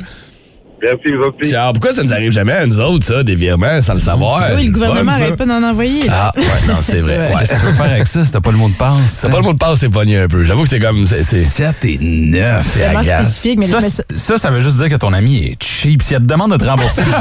Merci, 0.82 1.12
vous 1.16 1.22
autres. 1.24 1.72
Pourquoi 1.72 1.92
ça 1.94 2.02
nous 2.02 2.12
arrive 2.12 2.30
jamais 2.32 2.52
à 2.52 2.66
nous 2.66 2.78
autres, 2.80 3.04
ça, 3.06 3.22
des 3.22 3.34
virements, 3.34 3.80
sans 3.80 3.94
le 3.94 4.00
savoir? 4.00 4.50
Oui, 4.54 4.64
le 4.66 4.72
gouvernement 4.72 5.10
n'arrête 5.12 5.36
pas 5.36 5.46
d'en 5.46 5.62
envoyer. 5.62 6.06
Ah, 6.10 6.32
ouais, 6.36 6.44
non, 6.68 6.74
c'est 6.80 6.98
vrai. 7.00 7.16
vrai. 7.16 7.28
Ouais, 7.28 7.40
Qu'est-ce 7.40 7.54
que 7.54 7.60
tu 7.60 7.66
veux 7.66 7.72
faire 7.72 7.90
avec 7.92 8.06
ça 8.06 8.24
si 8.24 8.32
t'as 8.32 8.40
pas 8.40 8.50
le 8.50 8.58
mot 8.58 8.68
de 8.68 8.74
passe? 8.74 8.94
c'est 9.08 9.30
pas 9.30 9.38
le 9.38 9.42
mot 9.42 9.52
de 9.54 9.58
passe, 9.58 9.78
c'est 9.80 9.88
pogné 9.88 10.18
un 10.18 10.28
peu. 10.28 10.44
J'avoue 10.44 10.64
que 10.64 10.68
c'est 10.68 10.78
comme. 10.78 11.06
C'est, 11.06 11.22
c'est, 11.22 11.42
7 11.44 11.74
et 11.84 11.98
9. 12.00 12.66
c'est 12.68 12.78
Vraiment 12.90 13.02
spécifique, 13.02 13.58
mais 13.58 13.66
Ça, 13.66 13.78
ça, 14.16 14.38
ça 14.38 14.50
veut 14.50 14.60
juste 14.60 14.76
dire 14.78 14.88
que 14.90 14.96
ton 14.96 15.12
ami 15.14 15.44
est 15.46 15.62
cheap. 15.62 16.02
Si 16.02 16.12
elle 16.14 16.20
te 16.20 16.26
demande 16.26 16.52
de 16.52 16.56
te 16.58 16.68
rembourser 16.68 17.02
17 17.04 17.14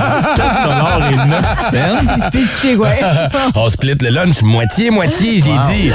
et 1.11 1.15
9 1.15 1.53
cents, 1.53 2.11
c'est 2.17 2.25
spécifique, 2.27 2.79
ouais. 2.81 2.99
On 3.55 3.69
split 3.69 3.95
le 4.01 4.09
lunch 4.09 4.41
moitié-moitié, 4.41 5.39
j'ai 5.39 5.51
Wow. 5.51 5.61
dit. 5.69 5.91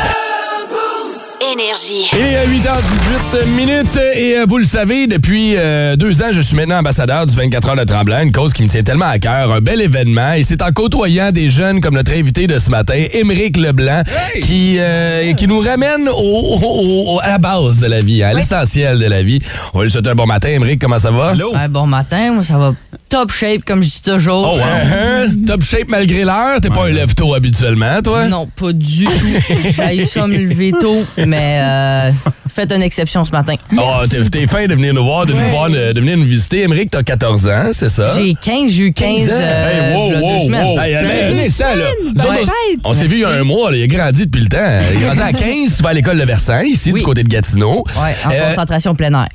Énergie. 1.52 2.06
Et 2.16 2.36
à 2.36 2.46
8h18 2.46 3.46
minutes, 3.56 3.96
et 4.16 4.36
euh, 4.36 4.44
vous 4.48 4.58
le 4.58 4.64
savez, 4.64 5.06
depuis 5.06 5.54
euh, 5.56 5.96
deux 5.96 6.22
ans, 6.22 6.28
je 6.32 6.40
suis 6.40 6.54
maintenant 6.54 6.78
ambassadeur 6.78 7.26
du 7.26 7.34
24 7.34 7.68
heures 7.70 7.76
de 7.76 7.84
Tremblant, 7.84 8.20
une 8.22 8.30
cause 8.32 8.52
qui 8.52 8.62
me 8.62 8.68
tient 8.68 8.82
tellement 8.82 9.06
à 9.06 9.18
cœur, 9.18 9.52
un 9.52 9.60
bel 9.60 9.80
événement, 9.80 10.34
et 10.34 10.42
c'est 10.44 10.62
en 10.62 10.70
côtoyant 10.70 11.32
des 11.32 11.50
jeunes 11.50 11.80
comme 11.80 11.94
notre 11.94 12.12
invité 12.12 12.46
de 12.46 12.58
ce 12.58 12.70
matin, 12.70 12.94
Émeric 13.12 13.56
Leblanc, 13.56 14.02
qui, 14.42 14.76
euh, 14.78 15.32
qui 15.34 15.46
nous 15.48 15.60
ramène 15.60 16.08
au, 16.08 16.12
au- 16.12 17.14
au- 17.16 17.20
à 17.22 17.28
la 17.28 17.38
base 17.38 17.80
de 17.80 17.86
la 17.86 18.00
vie, 18.00 18.22
à 18.22 18.32
l'essentiel 18.32 18.98
de 18.98 19.06
la 19.06 19.22
vie. 19.22 19.40
On 19.74 19.78
va 19.78 19.84
lui 19.84 19.90
souhaiter 19.90 20.10
un 20.10 20.14
bon 20.14 20.26
matin, 20.26 20.48
Émeric, 20.50 20.80
comment 20.80 20.98
ça 20.98 21.10
va? 21.10 21.30
Allô? 21.30 21.52
Ouais, 21.54 21.68
bon 21.68 21.86
matin, 21.86 22.32
moi 22.32 22.42
ça 22.44 22.58
va 22.58 22.74
top 23.10 23.30
shape 23.32 23.64
comme 23.66 23.82
je 23.82 23.88
dis 23.90 24.02
toujours. 24.02 24.54
Oh, 24.56 24.58
hein? 24.62 25.26
Top 25.46 25.62
shape 25.62 25.88
malgré 25.88 26.24
l'heure, 26.24 26.60
t'es 26.62 26.70
pas 26.70 26.86
un 26.86 26.90
lève-tôt 26.90 27.34
habituellement, 27.34 28.00
toi? 28.02 28.26
Non, 28.28 28.46
pas 28.46 28.72
du 28.72 29.04
tout. 29.04 29.10
J'ai 29.76 30.04
ça 30.06 30.26
me 30.26 30.36
lever 30.38 30.72
tôt, 30.80 31.04
mais 31.18 31.58
euh, 31.60 32.10
faites 32.48 32.72
une 32.72 32.82
exception 32.82 33.24
ce 33.24 33.32
matin. 33.32 33.54
Oh, 33.76 34.04
t'es, 34.08 34.22
t'es 34.24 34.46
fin 34.46 34.66
de 34.66 34.74
venir 34.74 34.94
nous 34.94 35.04
voir, 35.04 35.26
de, 35.26 35.32
nous 35.32 35.48
voir, 35.50 35.68
de, 35.68 35.92
de 35.92 36.00
venir 36.00 36.16
nous 36.16 36.24
visiter. 36.24 36.62
Émeric, 36.62 36.90
t'as 36.90 37.02
14 37.02 37.48
ans, 37.48 37.70
c'est 37.72 37.88
ça? 37.90 38.14
J'ai 38.16 38.34
15, 38.40 38.70
j'ai 38.70 38.84
eu 38.84 38.92
15 38.92 39.26
15 39.26 39.28
ans? 39.28 39.32
euh, 39.40 39.90
Hey, 39.90 39.96
wow, 39.96 40.10
deux 40.10 40.20
wow, 40.20 40.44
semaines. 40.46 40.64
wow. 40.66 40.80
Hey, 40.80 40.92
là. 40.94 42.24
Autres, 42.24 42.52
on 42.84 42.94
s'est 42.94 43.06
vu 43.06 43.16
il 43.16 43.20
y 43.20 43.24
a 43.24 43.30
un 43.30 43.44
mois, 43.44 43.70
là, 43.70 43.76
il 43.76 43.82
a 43.82 43.86
grandi 43.86 44.26
depuis 44.26 44.42
le 44.42 44.48
temps. 44.48 44.58
Il 44.94 45.02
est 45.02 45.04
grandi 45.04 45.20
à 45.20 45.32
15, 45.32 45.76
tu 45.76 45.82
vas 45.82 45.88
à 45.90 45.92
l'école 45.92 46.18
de 46.18 46.24
Versailles, 46.24 46.70
ici, 46.70 46.92
du 46.92 47.02
côté 47.02 47.22
de 47.24 47.28
Gatineau. 47.28 47.84
Ouais, 47.96 48.14
en 48.24 48.30
Euh, 48.30 48.48
concentration 48.50 48.94
plein 48.94 49.12
air. 49.12 49.28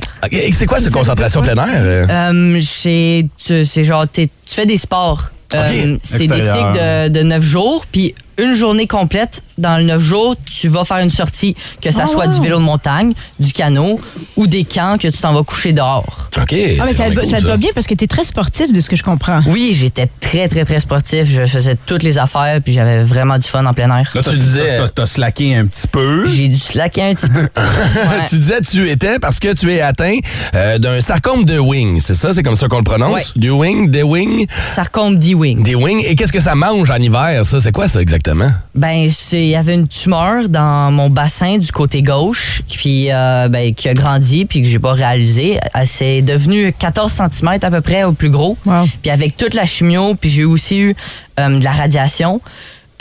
C'est 0.54 0.66
quoi 0.66 0.80
cette 0.80 0.92
concentration 0.94 1.42
plein 1.42 1.56
air? 1.56 1.68
euh? 1.76 2.06
Euh, 2.10 2.60
c'est 2.64 3.26
tu- 3.46 3.65
c'est 3.66 3.84
genre, 3.84 4.06
tu 4.12 4.30
fais 4.46 4.66
des 4.66 4.78
sports. 4.78 5.32
Euh, 5.54 5.98
c'est 6.02 6.28
des 6.28 6.42
cycles 6.42 6.74
de, 6.74 7.08
de 7.10 7.22
9 7.22 7.42
jours, 7.42 7.86
puis 7.92 8.16
une 8.38 8.54
journée 8.54 8.88
complète, 8.88 9.42
dans 9.58 9.78
le 9.78 9.84
9 9.84 10.02
jours, 10.02 10.36
tu 10.60 10.68
vas 10.68 10.84
faire 10.84 10.98
une 10.98 11.10
sortie, 11.10 11.56
que 11.82 11.92
ça 11.92 12.02
Ah, 12.04 12.08
soit 12.08 12.28
wow. 12.28 12.34
du 12.34 12.42
vélo 12.42 12.58
de 12.60 12.64
montagne, 12.64 13.14
du 13.40 13.54
canot 13.54 14.00
ou 14.36 14.48
des 14.48 14.64
camps 14.66 14.98
que 15.00 15.08
tu 15.08 15.18
t'en 15.18 15.34
vas 15.34 15.44
coucher 15.44 15.72
dehors. 15.72 16.30
OK. 16.38 16.54
Ah, 16.80 16.84
mais 16.86 16.94
ça, 16.94 17.06
ça 17.30 17.42
te 17.42 17.48
va 17.48 17.56
bien 17.58 17.70
parce 17.74 17.88
que 17.88 17.94
t'es 17.94 18.08
très 18.08 18.26
sportif 18.26 18.72
de 18.74 18.82
ce 18.82 18.90
que 18.90 18.96
je 18.98 19.04
comprends. 19.04 19.40
Oui, 19.48 19.72
j'étais 19.74 20.10
très, 20.20 20.48
très, 20.50 20.66
très 20.66 20.80
sportif. 20.82 21.26
Je 21.30 21.46
faisais 21.46 21.78
toutes 21.86 22.04
les 22.04 22.18
affaires, 22.18 22.60
puis 22.64 22.74
j'avais 22.74 23.04
vraiment 23.04 23.38
du 23.38 23.48
fun 23.48 23.66
en 23.66 23.74
plein 23.74 23.90
air. 23.98 24.12
Là, 24.14 24.22
tu 24.22 24.30
disais. 24.32 24.80
T'as- 24.94 25.06
slacké 25.06 25.56
un 25.56 25.68
petit 25.68 25.88
peu. 25.88 26.28
J'ai 26.28 26.48
dû 26.50 26.56
slacker 26.58 27.02
un 27.04 27.14
petit 27.14 27.30
peu. 27.30 27.48
Ouais. 27.96 28.28
tu 28.30 28.38
disais 28.38 28.60
tu 28.62 28.90
étais 28.90 29.20
parce 29.20 29.40
que 29.40 29.54
tu 29.54 29.72
es 29.74 29.80
atteint 29.82 30.18
euh, 30.56 30.78
d'un 30.78 31.00
sarcome 31.00 31.46
de 31.46 31.58
wing, 31.60 32.00
c'est 32.02 32.14
ça? 32.16 32.34
C'est 32.34 32.44
comme 32.44 32.56
ça 32.56 32.68
qu'on 32.68 32.78
le 32.80 32.84
prononce? 32.84 33.14
Ouais. 33.14 33.24
Du 33.36 33.50
wing, 33.52 33.90
des 33.90 34.04
wing? 34.04 34.46
Sarcome 34.64 35.18
D-Wing. 35.18 35.64
Des 35.64 35.76
wings. 35.76 36.04
Et 36.06 36.16
qu'est-ce 36.16 36.34
que 36.34 36.42
ça 36.42 36.56
mange 36.56 36.90
en 36.90 36.98
hiver, 36.98 37.46
ça? 37.46 37.60
C'est 37.62 37.72
quoi 37.72 37.88
ça 37.88 38.02
exactement? 38.02 38.25
Ben, 38.74 39.10
c'est- 39.10 39.44
il 39.44 39.50
y 39.50 39.56
avait 39.56 39.76
une 39.76 39.88
tumeur 39.88 40.50
dans 40.50 40.92
mon 40.92 41.10
bassin 41.10 41.58
du 41.58 41.72
côté 41.72 42.02
gauche, 42.02 42.62
puis 42.68 43.12
euh, 43.12 43.48
ben, 43.50 43.74
qui 43.74 43.88
a 43.90 43.94
grandi, 43.94 44.46
puis 44.46 44.62
que 44.62 44.68
j'ai 44.68 44.80
pas 44.80 44.94
réalisé. 44.94 45.60
Elle 45.74 45.88
s'est 45.88 46.22
devenue 46.22 46.74
14 46.78 47.12
cm 47.12 47.60
à 47.62 47.72
peu 47.72 47.82
près 47.82 48.04
au 48.04 48.14
plus 48.14 48.30
gros. 48.30 48.58
Wow. 48.66 48.86
Puis 49.02 49.12
avec 49.12 49.38
toute 49.38 49.54
la 49.54 49.66
chimio, 49.66 50.16
puis 50.16 50.30
j'ai 50.30 50.46
aussi 50.46 50.80
eu 50.80 50.96
euh, 51.40 51.60
de 51.60 51.64
la 51.64 51.72
radiation. 51.72 52.42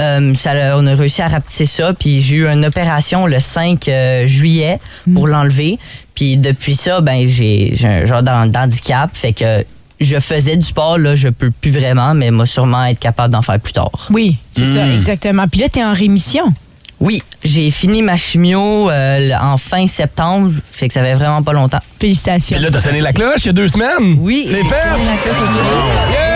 euh, 0.01 0.35
ça, 0.35 0.77
on 0.77 0.87
a 0.89 0.95
réussi 0.97 1.23
à 1.23 1.29
rapetisser 1.29 1.67
ça, 1.67 1.93
puis 1.95 2.21
j'ai 2.21 2.37
eu 2.37 2.47
une 2.49 2.65
opération 2.65 3.27
le 3.29 3.39
5 3.39 3.87
euh, 3.89 4.27
juillet 4.27 4.81
pour 5.15 5.29
l'enlever. 5.29 5.79
Puis 6.17 6.37
depuis 6.37 6.75
ça, 6.75 7.01
ben 7.01 7.27
j'ai 7.27 7.73
un 7.85 8.05
genre 8.05 8.23
d'han- 8.23 8.47
d'handicap, 8.47 9.11
fait 9.15 9.33
que 9.33 9.65
je 10.01 10.19
faisais 10.19 10.57
du 10.57 10.67
sport, 10.67 10.99
là, 10.99 11.15
je 11.15 11.29
peux 11.29 11.51
plus 11.51 11.71
vraiment, 11.71 12.15
mais 12.15 12.31
moi 12.31 12.47
sûrement 12.47 12.85
être 12.87 12.99
capable 12.99 13.33
d'en 13.33 13.43
faire 13.43 13.61
plus 13.61 13.73
tard. 13.73 13.91
Oui, 14.11 14.37
c'est 14.53 14.65
ça, 14.67 14.85
Hmm. 14.85 14.97
exactement. 14.97 15.47
Puis 15.49 15.61
là, 15.61 15.69
t'es 15.69 15.85
en 15.85 15.93
rémission. 15.93 16.53
Oui, 17.01 17.23
j'ai 17.43 17.71
fini 17.71 18.03
ma 18.03 18.17
chimio 18.17 18.89
euh, 18.91 19.31
en 19.41 19.57
fin 19.59 19.87
septembre, 19.87 20.53
fait 20.71 20.89
que 20.89 20.95
ça 20.95 21.03
fait 21.03 21.15
vraiment 21.15 21.43
pas 21.43 21.53
longtemps. 21.53 21.81
Félicitations. 22.01 22.55
Puis 22.57 22.65
là, 22.65 22.71
t'as 22.71 22.81
sonné 22.81 23.01
la 23.01 23.13
cloche 23.13 23.41
il 23.43 23.47
y 23.47 23.49
a 23.51 23.53
deux 23.53 23.69
semaines? 23.69 24.17
Oui. 24.21 24.47
C'est 24.49 24.63
fait! 24.63 26.34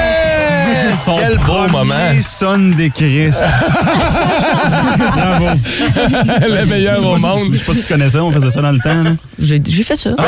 Son 0.96 1.14
Quel 1.16 1.36
beau 1.38 1.68
moment! 1.70 1.94
sonne 2.22 2.72
des 2.72 2.90
Christ. 2.90 3.42
Bravo. 5.12 5.46
Le 6.08 6.64
meilleur 6.66 7.04
au 7.04 7.18
monde. 7.18 7.48
Je 7.52 7.58
sais 7.58 7.64
pas 7.64 7.74
si 7.74 7.80
tu 7.82 7.86
connais 7.88 8.08
ça, 8.08 8.22
on 8.24 8.32
faisait 8.32 8.50
ça 8.50 8.60
dans 8.62 8.72
le 8.72 8.78
temps. 8.78 9.02
là. 9.02 9.10
J'ai 9.38 9.60
j'ai 9.66 9.82
fait 9.82 9.96
ça. 9.96 10.10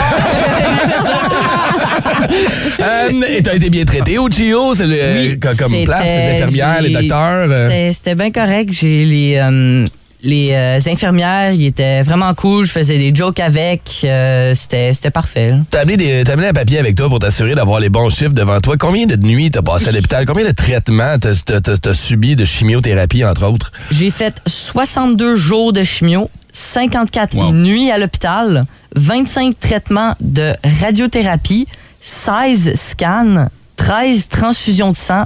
Euh, 2.81 3.11
et 3.29 3.43
t'as 3.43 3.55
été 3.55 3.71
bien 3.71 3.85
traité 3.85 4.19
au 4.19 4.29
CHIO? 4.31 4.75
C'est 4.75 4.87
le, 4.87 5.31
Oui, 5.31 5.39
co- 5.41 5.49
comme 5.59 5.85
place, 5.85 6.05
les 6.15 6.33
infirmières, 6.43 6.81
les 6.83 6.89
j'ai- 6.89 6.95
docteurs? 7.01 7.47
euh. 7.51 7.69
C'était- 7.69 7.93
C'était 7.93 8.15
bien 8.15 8.31
correct. 8.31 8.71
J'ai 8.73 9.05
les, 9.05 9.37
euh, 9.37 9.85
les 10.23 10.53
euh, 10.53 10.79
infirmières, 10.87 11.53
ils 11.53 11.67
étaient 11.67 12.03
vraiment 12.03 12.33
cool. 12.35 12.67
Je 12.67 12.73
faisais 12.73 12.99
des 12.99 13.15
jokes 13.15 13.41
avec. 13.41 13.83
euh, 14.05 14.55
C'était 14.55 14.93
parfait. 15.13 15.55
T'as 15.71 15.81
amené, 15.81 15.97
des- 15.97 16.25
t'as 16.25 16.33
amené 16.35 16.49
un 16.49 16.53
papier 16.53 16.79
avec 16.79 16.95
toi 16.95 17.09
pour 17.09 17.19
t'assurer 17.19 17.55
d'avoir 17.55 17.81
les 17.81 17.89
bons 17.89 18.11
chiffres 18.11 18.33
devant 18.33 18.61
toi. 18.61 18.77
Combien 18.79 19.07
de 19.07 19.17
nuits 19.17 19.51
t'as 19.51 19.63
passé 19.63 19.89
à 19.89 19.93
l'hôpital? 19.93 20.27
Combien 20.27 20.45
de 20.45 20.51
traitements 20.53 21.17
t'as, 21.19 21.95
subi 21.95 22.37
de 22.37 22.45
chimiothérapie, 22.45 23.25
entre 23.25 23.47
autres? 23.47 23.73
J'ai 23.91 24.11
fait 24.11 24.35
62 24.47 25.37
jours 25.37 25.73
de 25.73 25.85
chimio, 25.85 26.31
54 26.53 27.35
Wow. 27.37 27.53
nuits 27.53 27.91
à 27.91 27.99
l'hôpital, 27.99 28.65
25 28.97 29.59
traitements 29.59 30.15
de 30.21 30.53
radiothérapie, 30.81 31.67
16 32.01 32.75
scans, 32.75 33.47
13 33.77 34.29
transfusions 34.29 34.91
de 34.93 34.97
sang, 34.97 35.25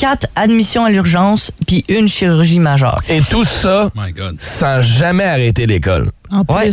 4 0.00 0.28
admissions 0.34 0.86
à 0.86 0.90
l'urgence, 0.90 1.52
puis 1.66 1.84
une 1.90 2.08
chirurgie 2.08 2.58
majeure. 2.58 3.02
Et 3.10 3.20
tout 3.20 3.44
ça 3.44 3.90
My 3.94 4.12
God. 4.12 4.36
sans 4.38 4.80
jamais 4.80 5.24
arrêter 5.24 5.66
l'école. 5.66 6.10
En 6.30 6.42
plus. 6.42 6.54
Ouais. 6.54 6.70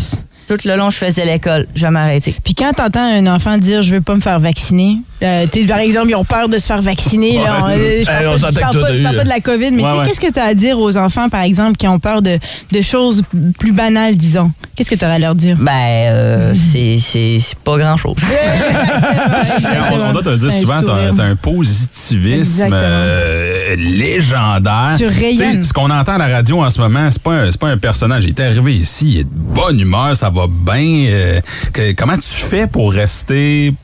Tout 0.47 0.57
le 0.63 0.77
long, 0.77 0.89
je 0.89 0.95
faisais 0.95 1.25
l'école, 1.25 1.67
jamais 1.75 1.99
arrêté. 1.99 2.33
Puis 2.41 2.53
quand 2.53 2.71
t'entends 2.71 3.01
un 3.03 3.27
enfant 3.27 3.57
dire 3.57 3.81
je 3.81 3.95
veux 3.95 4.01
pas 4.01 4.15
me 4.15 4.21
faire 4.21 4.39
vacciner, 4.39 4.99
euh, 5.23 5.45
par 5.67 5.79
exemple, 5.79 6.09
ils 6.09 6.15
ont 6.15 6.23
peur 6.25 6.47
de 6.49 6.57
se 6.59 6.65
faire 6.67 6.81
vacciner. 6.81 7.37
Là, 7.39 7.63
on, 7.63 7.69
euh, 7.69 7.75
je 7.99 8.01
je 8.01 8.05
parle 8.05 8.81
pas- 8.83 9.01
parle 9.01 9.23
de 9.23 9.29
la 9.29 9.39
COVID, 9.39 9.71
mais 9.71 9.81
Ouais, 9.83 9.89
t'sais, 9.89 9.99
ouais. 9.99 10.05
qu'est-ce 10.07 10.19
que 10.19 10.31
tu 10.31 10.39
as 10.39 10.43
à 10.45 10.53
dire 10.53 10.79
aux 10.79 10.95
enfants, 10.97 11.29
par 11.29 11.41
exemple, 11.41 11.75
qui 11.77 11.87
ont 11.87 11.99
peur 11.99 12.21
de, 12.21 12.37
de 12.71 12.81
choses 12.81 13.23
plus 13.59 13.71
banales, 13.71 14.15
disons? 14.15 14.51
Qu'est-ce 14.75 14.89
que 14.91 14.95
tu 14.95 15.05
aurais 15.05 15.15
à 15.15 15.19
leur 15.19 15.33
dire? 15.35 15.57
Ben, 15.59 15.71
euh, 15.73 16.53
c'est- 16.71 16.97
c'est 16.99 17.57
pas 17.63 17.77
grand-chose. 17.77 18.15
on, 19.91 19.99
on 20.09 20.11
doit 20.13 20.21
te 20.23 20.29
le 20.29 20.37
dire 20.37 20.49
Un 20.51 20.59
souvent, 20.61 20.81
t'as 20.81 20.85
sourire. 20.85 21.13
t'as 21.15 21.23
un 21.23 21.35
positivisme 21.35 22.69
euh, 22.71 23.75
légendaire. 23.77 24.95
Tu 24.97 25.05
rayonnes. 25.07 25.55
sais, 25.55 25.63
Ce 25.63 25.73
qu'on 25.73 25.89
entend 25.89 26.13
à 26.13 26.17
la 26.19 26.27
radio 26.27 26.61
en 26.61 26.69
ce 26.69 26.79
moment, 26.79 27.09
c'est 27.11 27.21
pas, 27.21 27.33
un- 27.33 27.51
pas 27.51 27.69
un 27.69 27.77
personnage. 27.77 28.25
Il 28.25 28.29
est 28.29 28.39
arrivé 28.39 28.75
ici, 28.75 29.05
il 29.13 29.19
est 29.21 29.23
de 29.23 29.29
bonne 29.33 29.79
humeur, 29.79 30.15
ça 30.15 30.29
va 30.29 30.45
bien. 30.47 31.05
euh, 31.07 31.41
que- 31.73 31.93
comment 31.93 32.15
tu 32.17 32.27
fais 32.29 32.67
pour 32.67 32.93
rester 32.93 33.73
tu 33.73 33.75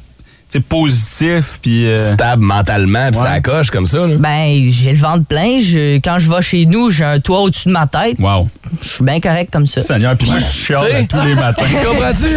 positif? 0.61 1.59
Puis, 1.61 1.87
euh, 1.87 2.11
Stable 2.13 2.43
mentalement, 2.43 3.09
puis 3.11 3.19
Ouais. 3.21 3.27
ça 3.27 3.39
coche 3.41 3.69
comme 3.71 3.85
ça. 3.85 4.05
Là. 4.07 4.15
Ben, 4.19 4.63
j'ai 4.69 4.91
le 4.91 4.97
ventre 4.99 5.25
plein. 5.25 5.59
Je- 5.59 5.97
quand 5.97 6.19
je 6.19 6.29
vais 6.29 6.41
chez 6.41 6.65
nous, 6.65 6.89
j'ai 6.91 7.03
un 7.03 7.19
toit 7.19 7.39
au-dessus 7.41 7.67
de 7.67 7.73
ma 7.73 7.87
tête. 7.87 8.15
wow. 8.19 8.49
Je 8.81 8.87
suis 8.89 9.03
bien 9.03 9.19
correct 9.19 9.49
comme 9.51 9.67
ça. 9.67 9.81
Seigneur, 9.81 10.15
puis 10.17 10.27
moi, 10.29 10.39
je 10.39 10.45
chiale 10.45 10.91
à 10.95 11.03
tous 11.03 11.25
les 11.27 11.35
matins. 11.35 11.63
Tu 11.69 11.85
comprends-tu? 11.85 12.27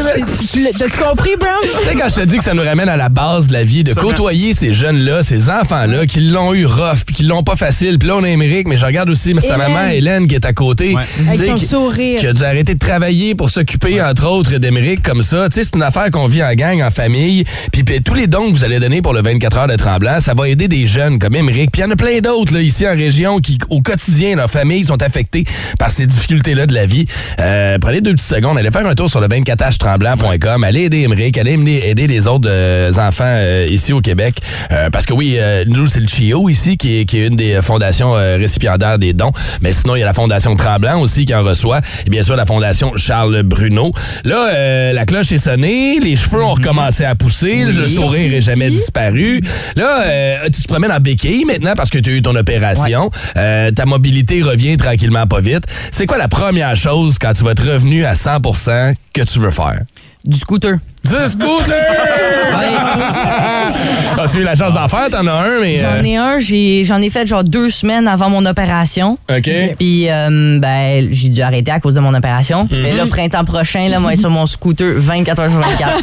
là? 0.63 0.71
T'as-tu 0.79 0.97
compris, 1.03 1.31
Brown? 1.39 1.53
Tu 1.63 1.87
sais, 1.89 1.95
quand 1.95 2.09
je 2.11 2.15
te 2.17 2.21
dis 2.27 2.37
que 2.39 2.45
ça 2.45 2.53
nous 2.53 2.63
ramène 2.63 2.89
à 2.89 2.97
la 2.97 3.09
base 3.09 3.47
de 3.47 3.53
la 3.55 3.65
vie, 3.65 3.85
de 3.85 3.95
Ça 3.95 4.01
côtoyer 4.01 4.53
ces 4.53 4.75
jeunes-là, 4.75 5.23
ces 5.23 5.49
enfants-là, 5.51 6.05
qui 6.07 6.21
l'ont 6.21 6.53
eu 6.53 6.67
rough, 6.67 7.05
puis 7.07 7.15
qui 7.15 7.23
l'ont 7.23 7.43
pas 7.43 7.57
facile. 7.57 7.99
Puis 7.99 8.09
là, 8.09 8.17
on 8.17 8.23
a 8.25 8.29
Émeric, 8.29 8.69
mais 8.69 8.77
je 8.77 8.85
regarde 8.85 9.09
aussi 9.09 9.35
sa 9.41 9.57
maman, 9.57 9.87
Hélène, 9.91 10.27
qui 10.27 10.35
est 10.35 10.45
à 10.45 10.53
côté. 10.53 10.95
Ouais. 10.95 11.03
Avec 11.27 11.41
son 11.41 11.55
qui- 11.55 11.67
sourire. 11.67 12.19
Qui 12.21 12.27
a 12.27 12.33
dû 12.33 12.43
arrêter 12.45 12.75
de 12.75 12.79
travailler 12.79 13.35
pour 13.35 13.49
s'occuper, 13.51 14.03
entre 14.03 14.27
autres, 14.29 14.59
d'Émeric 14.59 15.03
comme 15.03 15.23
ça. 15.23 15.49
Tu 15.49 15.57
sais, 15.57 15.65
c'est 15.65 15.77
une 15.77 15.83
affaire 15.83 16.11
qu'on 16.11 16.27
vit 16.29 16.43
en 16.43 16.53
gang, 16.55 16.83
en 16.83 16.91
famille. 16.91 17.45
Puis, 17.73 17.83
puis 17.83 17.95
tous 18.07 18.15
les 18.15 18.29
dons 18.29 18.47
que 18.47 18.53
vous 18.53 18.65
allez 18.65 18.79
donner 18.79 19.03
pour 19.03 19.13
le 19.13 19.21
24 19.21 19.59
heures 19.59 19.67
de 19.67 19.75
Tremblant, 19.75 20.21
ça 20.21 20.33
va 20.33 20.49
aider 20.49 20.69
des 20.69 20.87
jeunes 20.87 21.19
comme 21.19 21.35
Émeric. 21.35 21.73
Puis 21.73 21.83
il 21.83 21.85
y 21.85 21.89
en 21.89 21.91
a 21.91 21.97
plein 21.97 22.21
d'autres, 22.21 22.55
là, 22.55 22.61
ici 22.61 22.87
en 22.87 22.93
région, 22.93 23.41
qui, 23.41 23.59
au 23.69 23.83
quotidien, 23.83 24.37
leurs 24.37 24.49
familles 24.49 24.85
sont 24.85 25.03
affectées 25.03 25.43
par 25.77 25.91
ces 25.91 26.07
difficultés-là 26.07 26.67
de 26.67 26.73
la 26.73 26.87
vie. 26.87 27.05
Euh, 27.41 27.79
prenez 27.81 28.01
deux 28.01 28.13
petites 28.15 28.29
secondes, 28.29 28.57
allez 28.57 28.71
faire 28.71 28.87
un 28.87 28.95
tour 28.95 29.11
sur 29.11 29.21
le 29.21 29.27
24htremblant.com, 29.27 30.63
allez 30.63 30.83
aider 30.83 31.01
Émeric, 31.01 31.37
allez 31.37 31.55
aider, 31.85 32.07
les 32.07 32.29
autres 32.29 32.49
euh, 32.49 32.93
enfants 32.93 33.25
euh, 33.27 33.67
ici 33.69 33.93
au 33.93 34.01
Québec. 34.01 34.41
Euh, 34.71 34.89
parce 34.89 35.05
que 35.05 35.13
oui, 35.13 35.37
euh, 35.39 35.65
nous, 35.67 35.89
c'est 35.89 36.01
le 36.01 36.07
CHIO 36.07 36.49
ici 36.49 36.77
qui 36.77 37.01
est, 37.01 37.05
qui 37.07 37.19
est 37.19 37.27
une 37.27 37.37
des 37.37 37.61
fondations 37.61 38.13
récipiendaires 38.13 39.01
des 39.01 39.15
dons. 39.15 39.33
Mais 39.63 39.73
sinon, 39.73 39.97
il 39.97 39.99
y 39.99 40.03
a 40.03 40.07
la 40.07 40.15
Fondation 40.15 40.55
Tremblant 40.55 41.01
aussi 41.01 41.25
qui 41.25 41.35
en 41.35 41.43
reçoit. 41.43 41.81
Et 42.07 42.11
bien 42.11 42.23
sûr, 42.23 42.37
la 42.37 42.47
Fondation 42.47 42.93
Charles 42.97 43.43
Bruno. 43.43 43.93
Là, 44.25 44.51
euh, 44.53 44.93
la 44.93 45.07
cloche 45.07 45.33
est 45.33 45.39
sonnée, 45.39 45.99
les 46.01 46.17
cheveux 46.17 46.43
ont 46.43 46.55
recommencé 46.55 47.05
à 47.05 47.15
pousser, 47.15 47.65
le 47.87 47.93
sourire 47.93 48.35
est 48.35 48.43
jamais 48.43 48.71
disparu. 48.71 49.41
Là, 49.77 50.03
euh, 50.05 50.45
tu 50.47 50.63
te 50.63 50.69
promènes 50.69 50.93
en 50.93 51.01
béquille 51.01 51.45
maintenant 51.45 51.75
parce 51.77 51.91
que 51.91 51.99
tu 51.99 52.11
as 52.11 52.13
eu 52.15 52.23
ton 52.23 52.35
opération. 52.37 53.11
Euh, 53.37 53.71
ta 53.71 53.87
mobilité 53.87 54.43
revient 54.43 54.77
tranquillement 54.77 55.27
pas 55.27 55.41
vite. 55.41 55.65
C'est 55.91 56.07
quoi 56.07 56.19
la 56.19 56.29
première 56.29 56.77
chose 56.77 57.19
quand 57.19 57.33
tu 57.35 57.45
vas 57.45 57.53
être 57.53 57.67
revenu 57.67 58.05
à 58.05 58.15
100% 58.15 58.95
que 59.13 59.23
tu 59.23 59.39
veux 59.39 59.51
faire? 59.51 59.81
Du 60.25 60.39
scooter. 60.39 60.77
Du 61.07 61.29
scooter! 61.29 61.77
As-tu 64.19 64.39
eu 64.39 64.43
la 64.43 64.57
chance 64.57 64.75
d'en 64.75 64.89
faire? 64.89 65.09
T'en 65.11 65.25
as 65.27 65.33
un, 65.33 65.61
mais... 65.61 65.77
J'en 65.77 65.87
euh, 65.87 66.03
ai 66.03 66.17
un, 66.17 66.41
j'ai- 66.41 66.85
j'en 66.85 67.01
ai, 67.01 67.11
fait 67.11 67.27
genre 67.27 67.45
deux 67.45 67.71
semaines 67.71 68.09
avant 68.09 68.29
mon 68.29 68.45
opération. 68.45 69.17
OK. 69.31 69.49
Puis, 69.79 70.11
euh, 70.11 70.59
ben, 70.59 71.09
j'ai 71.13 71.29
dû 71.29 71.43
arrêter 71.43 71.71
à 71.71 71.79
cause 71.79 71.95
de 71.95 72.01
mon 72.01 72.13
opération. 72.13 72.67
Mais 72.71 72.93
là, 72.93 73.07
printemps 73.07 73.45
prochain, 73.45 73.89
là, 73.89 74.01
moi, 74.01 74.15
être 74.15 74.21
sur 74.21 74.31
mon 74.31 74.47
scooter 74.47 74.95
24 74.97 75.43
heures 75.43 75.51
sur 75.51 75.61
24. 75.61 76.01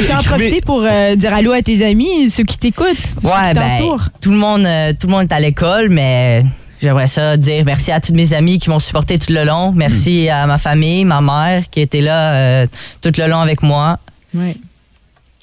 Tu 0.06 0.12
en 0.12 0.22
profiter 0.22 0.60
pour 0.64 0.82
euh, 0.84 1.14
dire 1.14 1.32
allô 1.34 1.52
à 1.52 1.62
tes 1.62 1.84
amis, 1.86 2.28
ceux 2.30 2.44
qui 2.44 2.58
t'écoutent, 2.58 2.88
ceux 3.22 3.28
ouais, 3.28 3.52
qui 3.52 3.54
ben, 3.54 3.96
tout 4.20 4.30
le 4.30 4.36
monde, 4.36 4.64
euh, 4.66 4.92
tout 4.98 5.06
le 5.06 5.12
monde 5.12 5.26
est 5.30 5.34
à 5.34 5.40
l'école, 5.40 5.88
mais 5.90 6.42
j'aimerais 6.80 7.06
ça 7.06 7.36
dire 7.36 7.64
merci 7.64 7.92
à 7.92 8.00
tous 8.00 8.12
mes 8.12 8.32
amis 8.32 8.58
qui 8.58 8.70
m'ont 8.70 8.78
supporté 8.78 9.18
tout 9.18 9.32
le 9.32 9.44
long. 9.44 9.72
Merci 9.72 10.28
à 10.28 10.46
ma 10.46 10.58
famille, 10.58 11.04
ma 11.04 11.20
mère 11.20 11.68
qui 11.70 11.80
était 11.80 12.00
là 12.00 12.34
euh, 12.34 12.66
tout 13.00 13.12
le 13.16 13.28
long 13.28 13.40
avec 13.40 13.62
moi. 13.62 13.98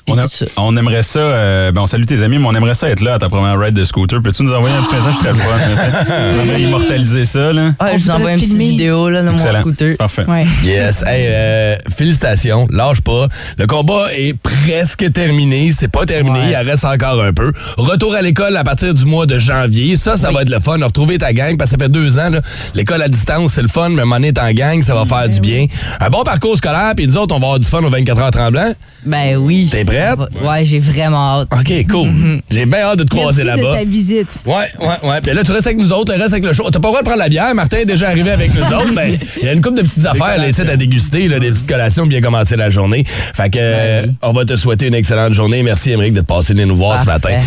On, 0.09 0.17
a- 0.17 0.27
on 0.57 0.77
aimerait 0.77 1.03
ça, 1.03 1.19
euh, 1.19 1.71
ben 1.71 1.81
on 1.81 1.87
salue 1.87 2.05
tes 2.05 2.23
amis, 2.23 2.37
mais 2.39 2.45
on 2.47 2.55
aimerait 2.55 2.73
ça 2.75 2.89
être 2.89 3.01
là 3.01 3.15
à 3.15 3.19
ta 3.19 3.27
première 3.29 3.59
ride 3.59 3.73
de 3.75 3.83
scooter. 3.85 4.21
Peux-tu 4.21 4.43
nous 4.43 4.53
envoyer 4.53 4.75
un 4.75 4.81
petit 4.83 4.95
message? 4.95 5.15
Serait 5.15 5.31
le 5.33 5.37
fun. 5.37 6.05
On 6.37 6.41
aimerait 6.43 6.61
immortaliser 6.61 7.25
ça, 7.25 7.51
là. 7.53 7.73
Ah, 7.79 7.95
je 7.95 8.03
vous 8.03 8.11
envoie 8.11 8.31
une 8.33 8.39
petite 8.39 8.57
vidéo 8.57 9.09
là, 9.09 9.21
de 9.21 9.29
mon 9.29 9.37
scooter. 9.37 9.97
Parfait. 9.97 10.25
Ouais. 10.27 10.45
Yes. 10.63 11.03
Hey, 11.05 11.25
euh, 11.29 11.75
félicitations. 11.95 12.67
Lâche 12.71 13.01
pas. 13.01 13.27
Le 13.57 13.67
combat 13.67 14.07
est 14.15 14.33
presque 14.33 15.11
terminé. 15.11 15.71
C'est 15.73 15.87
pas 15.89 16.05
terminé. 16.05 16.39
Ouais. 16.39 16.51
Il 16.51 16.55
en 16.55 16.63
reste 16.69 16.85
encore 16.85 17.21
un 17.21 17.33
peu. 17.33 17.51
Retour 17.77 18.13
à 18.15 18.21
l'école 18.21 18.55
à 18.57 18.63
partir 18.63 18.93
du 18.93 19.05
mois 19.05 19.25
de 19.25 19.39
janvier. 19.39 19.95
Ça, 19.95 20.15
ça 20.17 20.31
va 20.31 20.41
être 20.43 20.49
le 20.49 20.59
fun. 20.59 20.77
Retrouver 20.81 21.17
ta 21.17 21.33
gang 21.33 21.57
parce 21.57 21.71
que 21.71 21.77
ça 21.77 21.83
fait 21.85 21.91
deux 21.91 22.17
ans. 22.17 22.29
là. 22.29 22.41
L'école 22.75 23.01
à 23.01 23.07
distance, 23.09 23.53
c'est 23.53 23.61
le 23.61 23.67
fun. 23.67 23.89
Mais 23.89 23.99
à 23.99 24.03
un 24.03 24.05
moment 24.05 24.15
donné, 24.15 24.31
t'es 24.33 24.41
en 24.41 24.51
gang, 24.51 24.81
ça 24.81 24.93
va 24.95 25.05
faire 25.05 25.27
du 25.27 25.39
bien. 25.41 25.65
Un 25.99 26.09
bon 26.09 26.23
parcours 26.23 26.55
scolaire. 26.57 26.93
Puis 26.95 27.07
nous 27.07 27.17
autres, 27.17 27.35
on 27.35 27.39
va 27.39 27.45
avoir 27.47 27.59
du 27.59 27.67
fun 27.67 27.83
aux 27.83 27.89
24 27.89 28.21
heures 28.21 28.31
tremblants. 28.31 28.73
Ben 29.07 29.37
oui. 29.37 29.69
T'es 29.71 29.85
prête? 29.85 30.19
Ouais, 30.43 30.63
j'ai 30.65 30.79
vraiment 30.79 31.41
hâte. 31.41 31.47
OK, 31.53 31.85
cool. 31.89 32.09
J'ai 32.49 32.65
bien 32.65 32.79
hâte 32.79 32.99
de 32.99 33.03
te 33.03 33.09
croiser 33.09 33.43
là-bas. 33.43 33.77
ta 33.77 33.83
visite. 33.83 34.27
Ouais, 34.45 34.71
ouais, 34.79 35.09
ouais. 35.09 35.21
Puis 35.21 35.33
là, 35.33 35.43
tu 35.43 35.51
restes 35.51 35.67
avec 35.67 35.79
nous 35.79 35.91
autres, 35.91 36.13
le 36.13 36.19
reste 36.21 36.33
avec 36.33 36.43
le 36.45 36.53
show. 36.53 36.63
T'as 36.69 36.79
pas 36.79 36.87
le 36.87 36.91
droit 36.91 36.99
de 37.01 37.05
prendre 37.05 37.19
la 37.19 37.29
bière. 37.29 37.53
Martin 37.55 37.77
est 37.77 37.85
déjà 37.85 38.09
arrivé 38.09 38.31
avec 38.31 38.53
nous 38.53 38.61
autres. 38.61 38.91
Mais 38.93 39.17
il 39.41 39.45
y 39.45 39.49
a 39.49 39.53
une 39.53 39.61
couple 39.61 39.77
de 39.77 39.81
petites 39.83 40.05
affaires 40.05 40.37
là, 40.37 40.47
ici 40.47 40.61
à 40.61 40.75
déguster, 40.75 41.27
là, 41.27 41.39
des 41.39 41.51
petites 41.51 41.67
collations 41.67 42.03
pour 42.03 42.09
bien 42.09 42.21
commencer 42.21 42.55
la 42.55 42.69
journée. 42.69 43.03
Fait 43.33 43.49
que, 43.49 43.57
euh, 43.59 44.05
on 44.21 44.33
va 44.33 44.45
te 44.45 44.55
souhaiter 44.55 44.87
une 44.87 44.95
excellente 44.95 45.33
journée. 45.33 45.63
Merci, 45.63 45.91
Émeric, 45.91 46.13
de 46.13 46.21
te 46.21 46.25
passer 46.25 46.53
venir 46.53 46.67
nous 46.67 46.77
voir 46.77 47.01
ce 47.01 47.05
matin. 47.05 47.37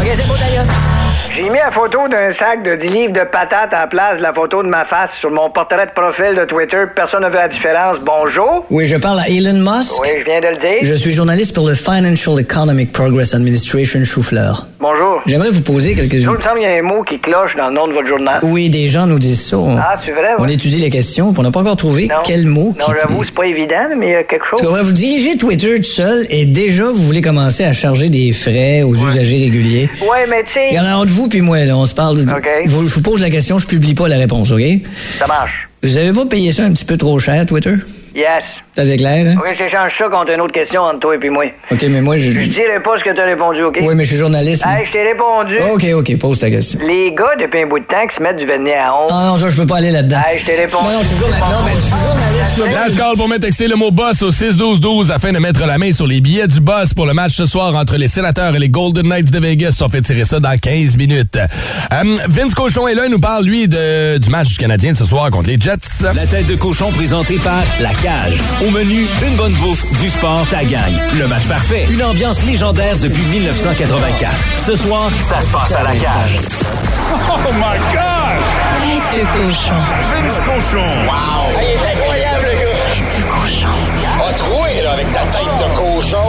OK, 0.00 0.12
c'est 0.14 0.26
beau, 0.26 0.34
d'ailleurs. 0.38 0.95
J'ai 1.46 1.52
mis 1.52 1.58
la 1.58 1.70
photo 1.70 2.08
d'un 2.10 2.32
sac 2.32 2.64
de 2.64 2.74
10 2.74 2.88
livres 2.88 3.12
de 3.12 3.20
patates 3.20 3.72
à 3.72 3.82
la 3.82 3.86
place 3.86 4.16
de 4.18 4.22
la 4.22 4.32
photo 4.34 4.64
de 4.64 4.68
ma 4.68 4.84
face 4.84 5.10
sur 5.20 5.30
mon 5.30 5.48
portrait 5.48 5.86
de 5.86 5.92
profil 5.92 6.34
de 6.36 6.44
Twitter. 6.44 6.78
Personne 6.92 7.22
ne 7.22 7.28
veut 7.28 7.34
la 7.36 7.46
différence. 7.46 7.98
Bonjour. 8.04 8.66
Oui, 8.68 8.84
je 8.88 8.96
parle 8.96 9.20
à 9.20 9.28
Elon 9.28 9.52
Musk. 9.60 9.92
Oui, 10.02 10.08
je 10.18 10.24
viens 10.24 10.40
de 10.40 10.48
le 10.48 10.56
dire. 10.56 10.78
Je 10.82 10.94
suis 10.94 11.12
journaliste 11.12 11.54
pour 11.54 11.68
le 11.68 11.74
Financial 11.76 12.40
Economic 12.40 12.90
Progress 12.90 13.32
Administration 13.32 14.02
Choufleur. 14.02 14.66
Bonjour. 14.80 15.22
J'aimerais 15.26 15.50
vous 15.50 15.60
poser 15.60 15.94
quelques... 15.94 16.14
Il 16.14 16.28
me 16.28 16.42
semble 16.42 16.58
qu'il 16.58 16.62
y 16.62 16.66
a 16.66 16.78
un 16.78 16.82
mot 16.82 17.02
qui 17.04 17.18
cloche 17.20 17.54
dans 17.56 17.68
le 17.68 17.74
nom 17.74 17.86
de 17.86 17.92
votre 17.92 18.08
journal. 18.08 18.40
Oui, 18.42 18.68
des 18.68 18.88
gens 18.88 19.06
nous 19.06 19.18
disent 19.20 19.46
ça. 19.46 19.56
On, 19.58 19.76
Ah, 19.78 19.94
c'est 20.04 20.12
vrai, 20.12 20.30
on 20.38 20.44
ouais. 20.44 20.52
étudie 20.52 20.80
les 20.80 20.90
questions, 20.90 21.30
puis 21.30 21.40
on 21.40 21.42
n'a 21.44 21.52
pas 21.52 21.60
encore 21.60 21.76
trouvé 21.76 22.08
Non. 22.08 22.16
quel 22.24 22.44
mot 22.46 22.74
Non, 22.80 22.86
j'avoue, 23.00 23.22
c'est 23.22 23.30
pas 23.34 23.46
évident, 23.46 23.86
mais 23.96 24.06
il 24.08 24.12
y 24.12 24.16
a 24.16 24.24
quelque 24.24 24.44
chose. 24.46 24.60
Parce 24.60 24.72
va 24.74 24.82
vous 24.82 24.92
diriger 24.92 25.36
Twitter 25.38 25.76
tout 25.76 25.84
seul 25.84 26.26
et 26.28 26.44
déjà 26.44 26.86
vous 26.86 27.02
voulez 27.02 27.22
commencer 27.22 27.64
à 27.64 27.72
charger 27.72 28.08
des 28.10 28.32
frais 28.32 28.82
aux 28.82 28.94
usagers 28.96 29.38
réguliers. 29.44 29.88
Ouais, 30.02 30.26
mais 30.28 30.42
tu 30.42 30.54
sais. 30.54 30.68
Regardez, 30.70 30.90
entre 30.92 31.12
vous 31.12 31.28
puis 31.36 31.42
moi, 31.42 31.62
là, 31.66 31.76
on 31.76 31.84
se 31.84 31.92
parle. 31.92 32.24
de- 32.24 32.30
OK. 32.32 32.48
Vous- 32.66 32.86
je 32.86 32.94
vous 32.94 33.02
pose 33.02 33.20
la 33.20 33.28
question, 33.28 33.58
je 33.58 33.66
publie 33.66 33.94
pas 33.94 34.08
la 34.08 34.16
réponse, 34.16 34.50
OK? 34.50 34.62
Ça 35.18 35.26
marche. 35.26 35.68
Vous 35.82 35.98
avez 35.98 36.12
pas 36.14 36.24
payé 36.24 36.50
ça 36.50 36.64
un 36.64 36.72
petit 36.72 36.84
peu 36.86 36.96
trop 36.96 37.18
cher, 37.18 37.44
Twitter? 37.44 37.74
Yes. 38.14 38.42
Ça 38.76 38.84
c'est 38.84 38.98
clair, 38.98 39.24
hein? 39.26 39.36
OK, 39.38 39.46
je 39.54 39.64
t'échange 39.64 39.92
ça 39.96 40.04
contre 40.10 40.34
une 40.34 40.40
autre 40.42 40.52
question 40.52 40.82
entre 40.82 40.98
toi 40.98 41.14
et 41.14 41.18
puis 41.18 41.30
moi. 41.30 41.46
OK, 41.70 41.82
mais 41.88 42.02
moi, 42.02 42.18
je... 42.18 42.30
Je 42.30 42.44
dirai 42.44 42.78
pas 42.84 42.98
ce 42.98 43.04
que 43.04 43.16
t'as 43.16 43.24
répondu, 43.24 43.62
OK? 43.62 43.78
Oui, 43.80 43.94
mais 43.94 44.04
je 44.04 44.10
suis 44.10 44.18
journaliste. 44.18 44.66
Hey, 44.66 44.84
je 44.84 44.92
t'ai 44.92 45.02
répondu. 45.02 45.56
OK, 45.72 45.86
OK, 45.94 46.18
pose 46.18 46.40
ta 46.40 46.50
question. 46.50 46.80
Les 46.86 47.14
gars, 47.14 47.36
depuis 47.40 47.62
un 47.62 47.66
bout 47.68 47.78
de 47.78 47.86
temps, 47.86 48.06
qui 48.06 48.14
se 48.16 48.22
mettent 48.22 48.36
du 48.36 48.44
vernis 48.44 48.74
à 48.74 48.94
ongles. 48.94 49.10
Non, 49.10 49.32
non, 49.32 49.36
ça, 49.38 49.48
je 49.48 49.56
peux 49.56 49.64
pas 49.64 49.78
aller 49.78 49.92
là-dedans. 49.92 50.20
Hey, 50.28 50.40
je 50.40 50.44
t'ai 50.44 50.56
répondu. 50.56 50.84
Non, 50.88 50.92
non, 50.92 51.00
je 51.00 51.06
suis 51.06 51.16
journaliste. 51.16 51.48
Non, 51.50 51.58
mais 51.64 51.72
je 51.74 51.80
suis 51.80 51.90
journaliste, 51.90 52.50
je 52.50 52.56
peux 52.56 52.68
pas... 52.68 52.84
Last 52.84 52.96
call 52.98 53.16
pour 53.16 53.28
me 53.30 53.38
texter 53.38 53.68
le 53.68 53.76
mot 53.76 53.90
boss 53.90 54.20
au 54.22 54.30
6-12-12 54.30 55.10
afin 55.10 55.32
de 55.32 55.38
mettre 55.38 55.66
la 55.66 55.78
main 55.78 55.92
sur 55.92 56.06
les 56.06 56.20
billets 56.20 56.46
du 56.46 56.60
boss 56.60 56.92
pour 56.92 57.06
le 57.06 57.14
match 57.14 57.32
ce 57.32 57.46
soir 57.46 57.74
entre 57.74 57.96
les 57.96 58.08
sénateurs 58.08 58.54
et 58.54 58.58
les 58.58 58.68
Golden 58.68 59.08
Knights 59.08 59.30
de 59.30 59.40
Vegas. 59.40 59.80
On 59.82 59.88
fait 59.88 60.02
tirer 60.02 60.26
ça 60.26 60.38
dans 60.38 60.54
15 60.58 60.98
minutes. 60.98 61.36
Euh, 61.36 62.16
Vince 62.28 62.54
Cochon 62.54 62.86
est 62.88 62.94
là, 62.94 63.06
il 63.06 63.10
nous 63.10 63.20
parle, 63.20 63.46
lui, 63.46 63.68
de, 63.68 64.18
du 64.18 64.28
match 64.28 64.48
du 64.48 64.58
Canadien 64.58 64.92
de 64.92 64.98
ce 64.98 65.06
soir 65.06 65.30
contre 65.30 65.48
les 65.48 65.58
Jets. 65.58 66.04
La 66.14 66.26
tête 66.26 66.46
de 66.46 66.56
cochon 66.56 66.90
présentée 66.90 67.38
par 67.38 67.62
La 67.80 67.94
Cage. 67.94 68.36
Au 68.66 68.70
menu, 68.70 69.06
une 69.22 69.36
bonne 69.36 69.52
bouffe, 69.54 69.84
du 70.00 70.10
sport, 70.10 70.44
ta 70.50 70.64
gagne. 70.64 70.98
Le 71.16 71.28
match 71.28 71.46
parfait, 71.46 71.86
une 71.88 72.02
ambiance 72.02 72.42
légendaire 72.44 72.98
depuis 72.98 73.22
1984. 73.22 74.32
Ce 74.58 74.74
soir, 74.74 75.08
ça 75.20 75.40
se 75.40 75.48
passe 75.50 75.76
à 75.76 75.84
La 75.84 75.94
Cage. 75.94 76.40
Oh 77.12 77.52
my 77.52 77.78
God! 77.92 78.40
Tête 78.82 79.20
de 79.20 79.26
cochon. 79.26 79.74
Vince 80.10 80.40
cochon. 80.44 80.86
Wow! 81.06 81.60
il 81.62 81.68
est 81.68 81.92
incroyable, 81.92 82.42
le 82.42 82.54
gars! 82.58 82.74
Tête 82.92 83.10
de 83.16 83.22
cochon. 83.30 83.76
A 84.28 84.32
troué, 84.32 84.82
là, 84.82 84.92
avec 84.92 85.12
ta 85.12 85.20
tête 85.20 85.56
de 85.58 85.68
cochon. 85.76 86.28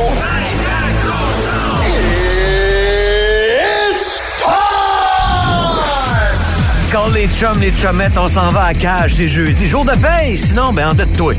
It's 3.95 4.21
Quand 6.91 7.07
les 7.15 7.27
chums, 7.29 7.59
les 7.59 7.73
chummettes, 7.75 8.17
on 8.17 8.27
s'en 8.27 8.51
va 8.51 8.65
à 8.65 8.73
cage, 8.75 9.15
c'est 9.15 9.27
jeudi. 9.27 9.67
Jour 9.67 9.85
de 9.85 9.93
paye, 9.93 10.37
sinon, 10.37 10.71
ben, 10.71 10.89
en 10.89 10.93
de 10.93 11.05
toi. 11.05 11.33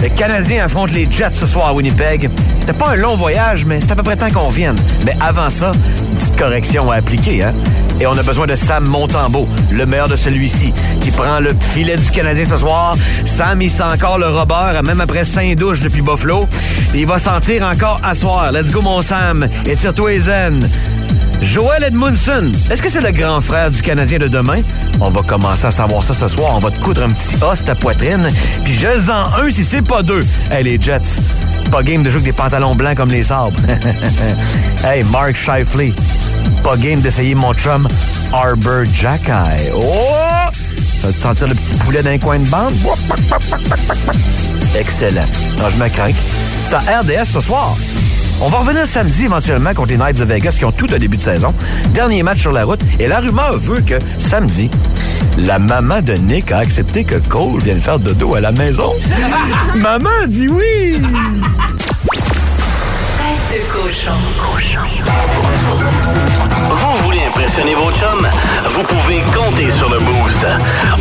Les 0.00 0.10
Canadiens 0.10 0.64
affrontent 0.64 0.92
les 0.94 1.08
Jets 1.10 1.34
ce 1.34 1.46
soir 1.46 1.68
à 1.68 1.72
Winnipeg. 1.74 2.30
C'était 2.60 2.72
pas 2.72 2.90
un 2.90 2.96
long 2.96 3.16
voyage, 3.16 3.64
mais 3.64 3.80
c'est 3.80 3.90
à 3.90 3.96
peu 3.96 4.02
près 4.02 4.16
temps 4.16 4.30
qu'on 4.30 4.48
vienne. 4.48 4.76
Mais 5.04 5.14
avant 5.20 5.50
ça, 5.50 5.72
petite 6.18 6.36
correction 6.36 6.90
à 6.90 6.96
appliquer, 6.96 7.42
hein? 7.42 7.52
Et 8.00 8.06
on 8.06 8.16
a 8.16 8.22
besoin 8.22 8.46
de 8.46 8.54
Sam 8.54 8.84
Montembeau, 8.84 9.48
le 9.72 9.84
meilleur 9.84 10.08
de 10.08 10.14
celui-ci, 10.14 10.72
qui 11.00 11.10
prend 11.10 11.40
le 11.40 11.52
filet 11.74 11.96
du 11.96 12.08
Canadien 12.10 12.44
ce 12.44 12.56
soir. 12.56 12.94
Sam, 13.24 13.60
il 13.60 13.70
sent 13.70 13.82
encore 13.82 14.18
le 14.18 14.28
robert, 14.28 14.80
même 14.84 15.00
après 15.00 15.24
cinq 15.24 15.56
douches 15.56 15.80
depuis 15.80 16.02
Buffalo. 16.02 16.48
Il 16.94 17.06
va 17.06 17.18
sentir 17.18 17.64
encore 17.64 18.00
à 18.04 18.14
soir. 18.14 18.52
Let's 18.52 18.70
go, 18.70 18.82
mon 18.82 19.02
Sam. 19.02 19.48
Et 19.66 19.74
tire-toi 19.74 20.12
les. 20.12 20.60
Joel 21.42 21.84
Edmundson, 21.84 22.52
est-ce 22.70 22.82
que 22.82 22.88
c'est 22.88 23.00
le 23.00 23.12
grand 23.12 23.40
frère 23.40 23.70
du 23.70 23.80
Canadien 23.80 24.18
de 24.18 24.28
demain? 24.28 24.60
On 25.00 25.08
va 25.08 25.22
commencer 25.22 25.66
à 25.66 25.70
savoir 25.70 26.02
ça 26.02 26.12
ce 26.12 26.26
soir. 26.26 26.52
On 26.56 26.58
va 26.58 26.70
te 26.70 26.78
coudre 26.80 27.04
un 27.04 27.10
petit 27.10 27.36
os 27.42 27.64
ta 27.64 27.74
poitrine. 27.74 28.28
Puis 28.64 28.74
je 28.74 29.10
en 29.10 29.42
un 29.42 29.50
si 29.50 29.62
c'est 29.62 29.82
pas 29.82 30.02
deux. 30.02 30.24
Hey, 30.50 30.64
les 30.64 30.80
Jets, 30.80 31.20
pas 31.70 31.82
game 31.82 32.02
de 32.02 32.10
jouer 32.10 32.20
avec 32.22 32.32
des 32.32 32.36
pantalons 32.36 32.74
blancs 32.74 32.96
comme 32.96 33.10
les 33.10 33.22
sabres. 33.22 33.58
hey, 34.84 35.04
Mark 35.04 35.36
Shifley, 35.36 35.92
pas 36.62 36.76
game 36.76 37.00
d'essayer 37.00 37.34
mon 37.34 37.54
chum 37.54 37.86
Arbor 38.32 38.84
Jackeye. 38.92 39.70
Oh! 39.74 40.50
Vas 41.02 41.12
te 41.12 41.18
sentir 41.18 41.46
le 41.46 41.54
petit 41.54 41.74
poulet 41.76 42.02
d'un 42.02 42.18
coin 42.18 42.40
de 42.40 42.48
bande? 42.48 42.72
Excellent. 44.76 45.26
Non, 45.58 45.68
je 45.70 45.76
me. 45.76 46.12
C'est 46.64 46.74
à 46.74 47.00
RDS 47.00 47.24
ce 47.24 47.40
soir. 47.40 47.76
On 48.40 48.48
va 48.48 48.58
revenir 48.58 48.86
samedi 48.86 49.24
éventuellement 49.24 49.74
contre 49.74 49.88
les 49.90 49.96
Knights 49.96 50.18
de 50.18 50.24
Vegas 50.24 50.56
qui 50.58 50.64
ont 50.64 50.70
tout 50.70 50.86
un 50.92 50.98
début 50.98 51.16
de 51.16 51.22
saison. 51.22 51.52
Dernier 51.88 52.22
match 52.22 52.40
sur 52.40 52.52
la 52.52 52.64
route. 52.64 52.80
Et 53.00 53.08
la 53.08 53.18
rumeur 53.18 53.58
veut 53.58 53.80
que 53.80 53.98
samedi, 54.18 54.70
la 55.36 55.58
maman 55.58 56.00
de 56.02 56.12
Nick 56.12 56.52
a 56.52 56.58
accepté 56.58 57.02
que 57.02 57.16
Cole 57.16 57.60
vienne 57.62 57.80
faire 57.80 57.98
dodo 57.98 58.36
à 58.36 58.40
la 58.40 58.52
maison. 58.52 58.94
maman 59.74 60.26
dit 60.28 60.48
oui. 60.48 61.00
Tête 63.18 63.50
de 63.50 63.72
cochon. 63.72 64.12
Vous 66.68 67.04
voulez 67.04 67.24
impressionner 67.26 67.74
vos 67.74 67.90
chums? 67.90 68.28
Vous 68.70 68.82
pouvez 68.84 69.20
compter 69.36 69.68
sur 69.70 69.88
le 69.90 69.98
Boost. 69.98 70.46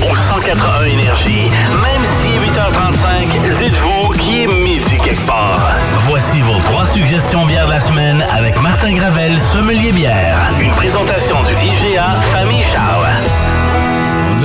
Au 0.02 0.16
181 0.16 0.86
Énergie, 0.86 1.50
même 1.70 2.04
si 2.04 2.30
8h35, 2.50 3.64
dites-vous 3.64 3.97
vos 6.48 6.60
trois 6.60 6.86
suggestions 6.86 7.46
bières 7.46 7.66
de 7.66 7.72
la 7.72 7.80
semaine 7.80 8.26
avec 8.32 8.60
Martin 8.62 8.94
Gravel, 8.94 9.40
sommelier 9.40 9.92
bière. 9.92 10.40
Une 10.62 10.72
présentation 10.72 11.36
du 11.44 11.54
IGA 11.54 12.16
Famille 12.32 12.64
Chao. 12.64 13.87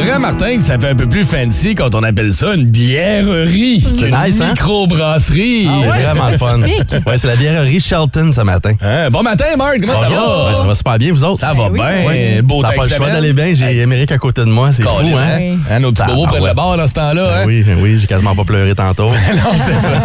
On 0.02 0.04
dirait, 0.04 0.18
Martin, 0.18 0.56
que 0.56 0.62
ça 0.64 0.80
fait 0.80 0.88
un 0.88 0.94
peu 0.96 1.08
plus 1.08 1.24
fancy 1.24 1.76
quand 1.76 1.94
on 1.94 2.02
appelle 2.02 2.32
ça 2.32 2.56
une 2.56 2.66
bièrerie. 2.66 3.84
C'est 3.94 4.08
Une 4.08 4.16
nice, 4.16 4.40
hein? 4.40 4.48
microbrasserie. 4.48 5.68
c'est 5.68 6.02
vraiment 6.02 6.28
le 6.28 6.38
fun. 6.38 6.60
Ouais, 7.06 7.18
c'est 7.18 7.28
la 7.28 7.36
bièrerie 7.36 7.78
Shelton 7.78 8.32
ce 8.32 8.40
matin. 8.40 8.72
Hein, 8.82 9.10
bon 9.10 9.22
matin, 9.22 9.44
Marc. 9.56 9.80
Comment 9.80 9.92
ça 9.92 10.08
Bonjour. 10.08 10.26
va? 10.26 10.50
Ouais, 10.50 10.56
ça 10.56 10.66
va 10.66 10.74
super 10.74 10.98
bien, 10.98 11.12
vous 11.12 11.22
autres? 11.22 11.38
Ça 11.38 11.54
va 11.54 11.70
bien. 11.70 11.84
Ouais. 11.84 12.42
Beau 12.42 12.62
ça 12.62 12.70
n'a 12.70 12.74
pas 12.74 12.86
le 12.86 12.90
choix 12.90 13.10
d'aller 13.10 13.32
bien. 13.32 13.54
J'ai 13.54 13.78
Émeric 13.78 14.10
à 14.10 14.18
côté 14.18 14.40
de 14.40 14.50
moi. 14.50 14.72
C'est 14.72 14.82
fou, 14.82 14.90
hein? 15.16 15.38
hein? 15.38 15.56
Hein, 15.70 15.78
nos 15.78 15.92
petits 15.92 16.02
bobos 16.04 16.26
prennent 16.26 16.46
le 16.46 16.54
bord 16.54 16.76
dans 16.76 16.88
ce 16.88 16.94
temps-là. 16.94 17.22
Ben 17.22 17.42
hein? 17.42 17.44
Oui, 17.46 17.64
oui, 17.80 17.98
j'ai 18.00 18.08
quasiment 18.08 18.34
pas 18.34 18.44
pleuré 18.44 18.74
tantôt. 18.74 19.10
non, 19.10 19.56
c'est 19.56 19.72
ça. 19.72 20.02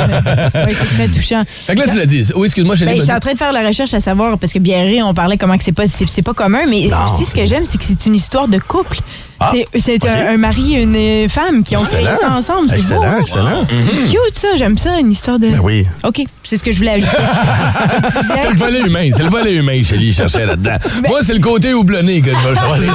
Oui, 0.67 0.75
c'est 0.75 0.95
très 0.95 1.07
touchant. 1.07 1.41
Fait 1.65 1.73
que 1.73 1.79
là, 1.79 1.87
tu 1.91 1.97
l'as 1.97 2.05
dit. 2.05 2.23
Oui, 2.35 2.45
excuse-moi, 2.45 2.75
je 2.75 2.85
Ben, 2.85 2.97
je 2.97 3.01
suis 3.01 3.11
en 3.11 3.19
train 3.19 3.33
de 3.33 3.37
faire 3.37 3.51
la 3.51 3.67
recherche 3.67 3.95
à 3.95 3.99
savoir, 3.99 4.37
parce 4.37 4.53
que 4.53 4.59
bièrerie, 4.59 5.01
on 5.01 5.15
parlait 5.15 5.37
comment 5.37 5.57
que 5.57 5.63
c'est 5.63 5.71
pas, 5.71 5.87
c'est, 5.87 6.21
pas 6.21 6.35
commun, 6.35 6.67
mais 6.69 6.85
aussi 6.85 7.25
ce 7.25 7.33
que 7.33 7.45
j'aime, 7.47 7.65
c'est 7.65 7.79
que 7.79 7.83
c'est 7.83 8.05
une 8.05 8.15
histoire 8.15 8.47
de 8.47 8.59
couple. 8.59 8.97
Ah, 9.39 9.51
c'est 9.88 10.05
un, 10.07 10.33
un 10.33 10.38
mari 10.38 10.75
et 10.75 10.83
une 11.23 11.29
femme 11.29 11.63
qui 11.63 11.75
ont 11.77 11.81
créé 11.83 12.05
ça 12.19 12.31
ensemble. 12.33 12.69
C'est 12.69 12.77
Excellent, 12.77 13.11
beau. 13.15 13.21
excellent. 13.21 13.65
C'est 13.69 13.93
Mhm. 13.93 14.01
cute, 14.01 14.33
ça. 14.35 14.47
J'aime 14.57 14.77
ça, 14.77 14.99
une 14.99 15.11
histoire 15.11 15.39
de. 15.39 15.47
Ben 15.49 15.59
oui. 15.63 15.85
OK, 16.03 16.21
c'est 16.43 16.57
ce 16.57 16.63
que 16.63 16.71
je 16.71 16.77
voulais 16.79 16.91
ajouter. 16.91 17.11
C'est 18.38 18.49
le 18.51 18.57
volet 18.57 18.79
humain, 18.81 19.09
c'est 19.15 19.23
le 19.23 19.29
volet 19.29 19.53
humain, 19.53 19.81
Chélie, 19.83 20.11
cherchait 20.13 20.45
là-dedans. 20.45 20.77
Moi, 21.07 21.19
c'est 21.23 21.33
le 21.33 21.39
côté 21.39 21.73
houblonné 21.73 22.21
que 22.21 22.31
je 22.31 22.47
vais 22.49 22.55
choisir. 22.59 22.93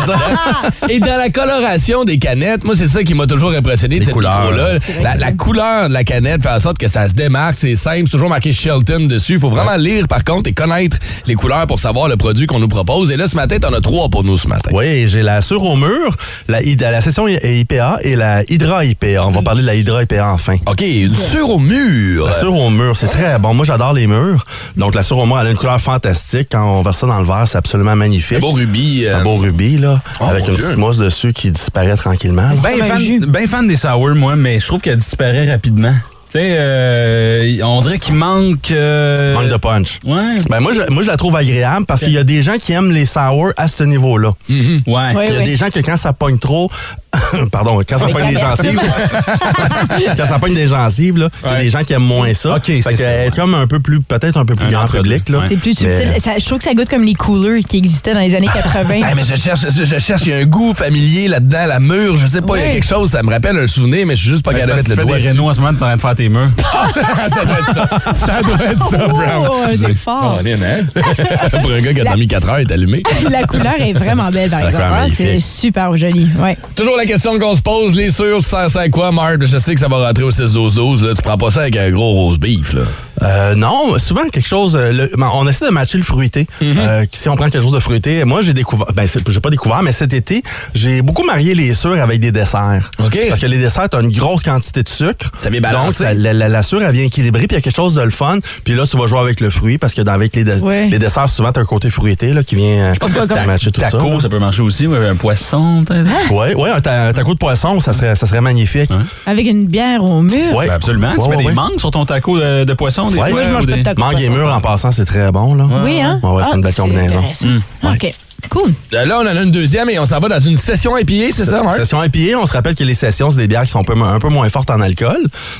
Et 0.88 1.00
dans 1.00 1.16
la 1.16 1.30
coloration 1.30 2.04
des 2.04 2.18
canettes, 2.18 2.64
moi, 2.64 2.74
c'est 2.76 2.88
ça 2.88 3.02
qui 3.02 3.14
m'a 3.14 3.26
toujours 3.26 3.52
impressionné 3.52 3.98
de 3.98 4.04
cette 4.04 4.12
couleurs. 4.14 4.42
micro-là. 4.52 4.78
La, 5.02 5.16
la 5.16 5.32
couleur 5.32 5.88
de 5.88 5.94
la 5.94 6.04
canette 6.04 6.42
fait 6.42 6.48
en 6.50 6.60
sorte 6.60 6.78
que 6.78 6.88
ça 6.88 7.08
se 7.08 7.14
démarque, 7.14 7.56
c'est 7.58 7.74
simple, 7.74 8.02
c'est 8.06 8.12
toujours 8.12 8.28
marqué 8.28 8.52
Shelton 8.52 9.06
dessus. 9.06 9.34
Il 9.34 9.38
faut 9.40 9.50
vraiment 9.50 9.76
lire, 9.76 10.06
par 10.08 10.24
contre, 10.24 10.48
et 10.50 10.52
connaître 10.52 10.96
les 11.26 11.34
couleurs 11.34 11.66
pour 11.66 11.78
savoir 11.80 12.08
le 12.08 12.16
produit 12.16 12.46
qu'on 12.46 12.58
nous 12.60 12.68
propose. 12.68 13.10
Et 13.10 13.16
là, 13.16 13.28
ce 13.28 13.36
matin, 13.36 13.58
t'en 13.60 13.72
as 13.72 13.80
trois 13.80 14.08
pour 14.08 14.24
nous 14.24 14.36
ce 14.36 14.48
matin. 14.48 14.70
Oui, 14.74 15.06
j'ai 15.08 15.22
la 15.22 15.40
sur 15.42 15.62
au 15.62 15.76
mur, 15.76 16.14
la, 16.48 16.62
la 16.90 17.00
session 17.00 17.28
IPA 17.28 17.98
et 18.02 18.16
la 18.16 18.42
Hydra 18.48 18.84
IPA. 18.84 19.24
On 19.26 19.30
va 19.30 19.42
parler 19.42 19.62
de 19.62 19.66
la 19.66 19.74
Hydra 19.74 20.02
IPA 20.02 20.32
enfin. 20.32 20.56
OK, 20.66 20.80
une 20.80 21.14
sur 21.14 21.48
au 21.50 21.58
mur. 21.58 22.26
La 22.26 22.32
sur 22.32 22.54
au 22.54 22.70
mur, 22.70 22.96
c'est 22.96 23.08
très 23.08 23.38
bon. 23.38 23.54
Moi, 23.54 23.64
j'adore 23.64 23.92
les 23.92 24.06
murs. 24.06 24.44
Donc, 24.76 24.94
la 24.94 25.02
sur 25.02 25.18
au 25.18 25.26
mur, 25.26 25.38
elle 25.40 25.46
a 25.48 25.50
une 25.50 25.56
couleur 25.56 25.80
fantastique. 25.80 26.48
Quand 26.50 26.64
on 26.78 26.82
verse 26.82 26.98
ça 26.98 27.06
dans 27.06 27.18
le 27.20 27.24
verre, 27.26 27.44
c'est 27.46 27.58
absolument 27.58 27.94
magnifique. 27.96 28.38
Un 28.38 28.40
beau 28.40 28.52
rubis. 28.52 29.04
euh, 29.06 29.18
Un 29.20 29.22
beau 29.24 29.36
rubis, 29.36 29.78
là, 29.78 30.00
Oh, 30.20 30.24
avec 30.24 30.46
une 30.48 30.54
Dieu. 30.54 30.64
petite 30.64 30.76
mousse 30.78 30.96
dessus 30.98 31.32
qui 31.32 31.50
disparaît 31.50 31.96
tranquillement. 31.96 32.50
Ben 32.62 32.82
fan, 32.82 33.18
ben 33.28 33.46
fan 33.46 33.66
des 33.66 33.76
sour, 33.76 34.14
moi, 34.14 34.36
mais 34.36 34.58
je 34.60 34.66
trouve 34.66 34.80
qu'elle 34.80 34.96
disparaît 34.96 35.50
rapidement. 35.50 35.94
Tu 36.32 36.38
sais, 36.38 36.54
euh, 36.58 37.58
on 37.62 37.82
dirait 37.82 37.98
qu'il 37.98 38.14
manque... 38.14 38.70
euh, 38.70 39.34
Manque 39.34 39.50
de 39.50 39.56
punch. 39.58 39.98
Ouais. 40.06 40.38
Ben 40.48 40.60
moi, 40.60 40.72
je, 40.72 40.80
moi, 40.90 41.02
je 41.02 41.08
la 41.08 41.18
trouve 41.18 41.36
agréable 41.36 41.84
parce 41.84 42.00
qu'il 42.04 42.12
y 42.12 42.16
a 42.16 42.24
des 42.24 42.40
gens 42.40 42.56
qui 42.58 42.72
aiment 42.72 42.90
les 42.90 43.04
sour 43.04 43.50
à 43.58 43.68
ce 43.68 43.84
niveau-là. 43.84 44.30
Ouais. 44.48 44.56
Il 44.86 44.92
y 44.92 44.96
a 44.96 45.12
ouais. 45.14 45.42
des 45.42 45.56
gens 45.56 45.68
que 45.68 45.80
quand 45.80 45.98
ça 45.98 46.14
pogne 46.14 46.38
trop, 46.38 46.70
pardon, 47.52 47.80
quand 47.86 47.98
ça 47.98 48.06
pogne 48.08 48.28
des 48.30 48.38
gencives, 48.38 48.80
quand 50.16 50.26
ça 50.26 50.38
pogne 50.38 50.54
des 50.54 50.66
gencives, 50.66 51.18
là, 51.18 51.28
il 51.44 51.50
y 51.50 51.54
a 51.54 51.58
des 51.58 51.70
gens 51.70 51.82
qui 51.84 51.92
aiment 51.92 52.02
moins 52.02 52.32
ça. 52.34 52.56
Ok, 52.56 52.64
c'est 52.66 52.96
ça, 52.96 53.24
est 53.26 53.34
comme 53.36 53.54
un 53.54 53.66
peu 53.66 53.80
plus, 53.80 54.00
peut-être 54.00 54.36
un 54.38 54.44
peu 54.44 54.54
plus 54.54 54.70
grand 54.70 54.86
public, 54.86 55.28
là. 55.28 55.40
C'est 55.48 55.56
plus 55.56 55.78
Mais- 55.82 56.00
subtil. 56.00 56.20
Ça- 56.22 56.38
je 56.38 56.44
trouve 56.46 56.58
que 56.58 56.64
ça 56.64 56.74
goûte 56.74 56.88
comme 56.88 57.02
les 57.04 57.14
coolers 57.14 57.62
qui 57.62 57.78
existaient 57.78 58.14
dans 58.14 58.20
les 58.20 58.34
années 58.34 58.46
80. 58.52 59.00
Ah, 59.04 59.14
mais 59.14 59.22
je 59.24 59.34
cherche, 59.36 59.66
je, 59.68 59.84
je 59.84 59.98
cherche, 59.98 60.22
il 60.24 60.30
y 60.30 60.32
a 60.32 60.38
un 60.38 60.44
goût 60.44 60.72
familier 60.74 61.28
là-dedans, 61.28 61.66
la 61.66 61.80
mure, 61.80 62.16
je 62.16 62.26
sais 62.26 62.40
pas, 62.40 62.56
il 62.56 62.62
y 62.62 62.64
a 62.68 62.72
quelque 62.72 62.86
chose, 62.86 63.10
ça 63.10 63.22
me 63.22 63.30
rappelle 63.30 63.58
un 63.58 63.66
souvenir, 63.66 64.06
mais 64.06 64.16
je 64.16 64.22
suis 64.22 64.30
juste 64.30 64.44
pas 64.44 64.52
Ben, 64.52 64.60
capable 64.60 64.82
de 64.82 64.88
mettre 64.88 64.90
le 64.90 64.96
tu 64.96 65.06
doigt 65.06 65.16
fais 65.16 65.32
des 65.32 65.38
en 65.40 65.52
ce 65.54 65.60
moment, 65.60 65.72
t'es 65.74 65.82
en 65.84 65.86
train 65.86 65.96
de 65.96 66.00
faire 66.00 66.14
tes 66.14 66.28
murs. 66.28 66.50
ça 66.94 67.44
doit 67.44 67.58
être 67.58 67.74
ça. 67.74 67.88
Ça 68.14 68.42
doit 68.42 68.64
être 68.70 68.88
ça, 68.88 69.06
Brown. 69.08 69.48
Oh, 69.50 69.58
c'est 69.74 69.94
fort. 69.96 70.40
Oh, 70.42 70.46
hein? 70.48 71.58
Pour 71.60 71.72
un 71.72 71.80
gars 71.80 71.92
qui 71.94 72.00
a 72.00 72.04
dormi 72.04 72.26
4 72.26 72.48
heures, 72.48 72.60
il 72.60 72.68
est 72.68 72.72
allumé. 72.72 73.02
La 73.30 73.44
couleur 73.44 73.74
est 73.78 73.92
vraiment 73.92 74.30
belle, 74.30 74.50
par 74.50 74.60
exemple. 74.60 74.84
Ah, 74.86 75.06
c'est 75.14 75.40
super 75.40 75.96
joli. 75.96 76.28
Ouais. 76.38 76.56
Toujours 76.74 76.96
la 77.02 77.06
question 77.06 77.36
qu'on 77.36 77.56
se 77.56 77.62
pose, 77.62 77.96
les 77.96 78.12
sûrs, 78.12 78.44
ça 78.44 78.68
sert 78.68 78.88
quoi, 78.88 79.10
Marc? 79.10 79.44
Je 79.44 79.58
sais 79.58 79.74
que 79.74 79.80
ça 79.80 79.88
va 79.88 80.06
rentrer 80.06 80.22
au 80.22 80.30
6-12-12, 80.30 81.04
là. 81.04 81.14
Tu 81.16 81.22
prends 81.22 81.36
pas 81.36 81.50
ça 81.50 81.62
avec 81.62 81.76
un 81.76 81.90
gros 81.90 82.12
rose 82.12 82.38
beef, 82.38 82.72
là. 82.72 82.82
Euh, 83.22 83.54
non, 83.54 83.98
souvent 83.98 84.22
quelque 84.32 84.48
chose. 84.48 84.76
euh, 84.76 84.92
le- 84.92 85.10
ben, 85.16 85.30
on 85.34 85.46
essaie 85.46 85.66
de 85.66 85.70
matcher 85.70 85.98
le 85.98 86.04
fruité. 86.04 86.46
Mhm. 86.60 86.74
Euh, 86.78 87.04
si 87.12 87.28
on 87.28 87.36
prend 87.36 87.48
quelque 87.48 87.62
chose 87.62 87.72
de 87.72 87.78
fruité, 87.80 88.24
moi 88.24 88.40
j'ai 88.42 88.52
découvert. 88.52 88.88
Ben, 88.94 89.06
j'ai 89.06 89.40
pas 89.40 89.50
découvert, 89.50 89.82
mais 89.82 89.92
cet 89.92 90.12
été, 90.12 90.42
j'ai 90.74 91.02
beaucoup 91.02 91.24
marié 91.24 91.54
les 91.54 91.74
sûrs 91.74 92.00
avec 92.00 92.20
des 92.20 92.32
desserts. 92.32 92.90
OK. 93.04 93.18
Parce 93.28 93.40
que 93.40 93.46
les 93.46 93.58
desserts, 93.58 93.88
t'as 93.88 94.00
une 94.02 94.10
grosse 94.12 94.42
quantité 94.42 94.82
de 94.82 94.88
sucre. 94.88 95.30
Ça 95.38 95.50
vient 95.50 95.60
Donc, 95.60 95.70
balancer. 95.72 96.04
ça- 96.04 96.14
la, 96.14 96.32
la, 96.32 96.48
la 96.48 96.62
sûre, 96.62 96.82
elle 96.82 96.92
vient 96.92 97.04
équilibrer, 97.04 97.46
puis 97.46 97.56
il 97.56 97.58
y 97.58 97.58
a 97.58 97.62
quelque 97.62 97.76
chose 97.76 97.94
de 97.94 98.02
le 98.02 98.10
fun. 98.10 98.38
Puis 98.64 98.74
là, 98.74 98.86
tu 98.86 98.96
vas 98.96 99.06
jouer 99.06 99.20
avec 99.20 99.40
le 99.40 99.50
fruit, 99.50 99.78
parce 99.78 99.94
que 99.94 100.02
dans, 100.02 100.12
avec 100.12 100.34
les, 100.36 100.44
Ouais. 100.62 100.88
desserts, 100.88 101.28
souvent, 101.28 101.52
t'as 101.52 101.60
un 101.60 101.64
côté 101.64 101.90
fruité 101.90 102.32
là, 102.32 102.42
qui 102.42 102.54
vient 102.56 102.92
pense 103.00 103.12
que 103.12 103.18
comme- 103.26 103.46
matcher 103.46 103.70
tout 103.70 103.80
ça. 103.80 103.90
Taco, 103.90 104.20
ça 104.20 104.28
peut 104.28 104.38
marcher 104.38 104.62
aussi, 104.62 104.86
ouais, 104.86 105.06
un 105.08 105.16
poisson, 105.16 105.84
peut-être? 105.86 106.06
Oui, 106.30 106.54
ouais, 106.54 106.70
un, 106.70 106.80
ta- 106.80 107.08
un 107.08 107.12
taco 107.12 107.34
de 107.34 107.38
poisson, 107.38 107.78
ça 107.80 107.92
serait, 107.92 108.14
ça 108.14 108.26
serait 108.26 108.40
magnifique. 108.40 108.90
Avec 109.26 109.46
une 109.46 109.66
bière 109.66 110.02
au 110.04 110.22
mur. 110.22 110.54
Ouais. 110.54 110.66
Ben, 110.66 110.74
absolument. 110.74 111.12
tu 111.14 111.20
Ouais, 111.22 111.28
mets 111.28 111.36
ouais, 111.36 111.42
des 111.42 111.48
ouais. 111.48 111.54
mangues 111.54 111.78
sur 111.78 111.90
ton 111.90 112.04
taco 112.04 112.38
de, 112.38 112.64
de 112.64 112.72
poisson, 112.74 113.10
des 113.12 113.18
Ouais. 113.18 113.30
fois? 113.30 113.38
Moi, 113.40 113.42
je 113.44 113.50
mange 113.52 113.66
pas 113.66 113.72
de 113.72 113.76
des- 113.76 113.82
taco. 113.82 114.00
Mangue 114.00 114.20
et 114.20 114.26
poisson. 114.26 114.32
mûr, 114.42 114.54
en 114.54 114.60
passant, 114.60 114.90
c'est 114.90 115.04
très 115.04 115.30
bon. 115.32 115.54
Là. 115.54 115.68
Oui, 115.84 116.00
hein? 116.00 116.18
Ouais, 116.22 116.30
ouais, 116.30 116.42
c'est 116.44 116.50
Ah, 116.52 116.56
une 116.56 116.62
belle 116.62 116.74
combinaison. 116.74 117.18
intéressant. 117.18 117.46
OK. 117.84 118.14
Cool. 118.52 118.72
Euh, 118.92 119.04
Là, 119.06 119.18
on 119.18 119.22
en 119.22 119.34
a 119.36 119.42
une 119.42 119.50
deuxième 119.50 119.88
et 119.88 119.98
on 119.98 120.04
s'en 120.04 120.20
va 120.20 120.28
dans 120.28 120.38
une 120.40 120.58
session 120.58 120.96
IPA, 120.98 121.32
c'est 121.32 121.46
ça, 121.46 121.62
Marc? 121.62 121.76
Session 121.76 122.02
IPA, 122.04 122.38
on 122.38 122.44
se 122.44 122.52
rappelle 122.52 122.74
que 122.74 122.84
les 122.84 122.92
sessions, 122.94 123.30
c'est 123.30 123.38
des 123.38 123.48
bières 123.48 123.62
qui 123.62 123.70
sont 123.70 123.80
un 123.80 123.84
peu, 123.84 123.94
un 124.00 124.18
peu 124.20 124.28
moins 124.28 124.48
fortes 124.50 124.70
en 124.70 124.80
alcool. 124.82 125.16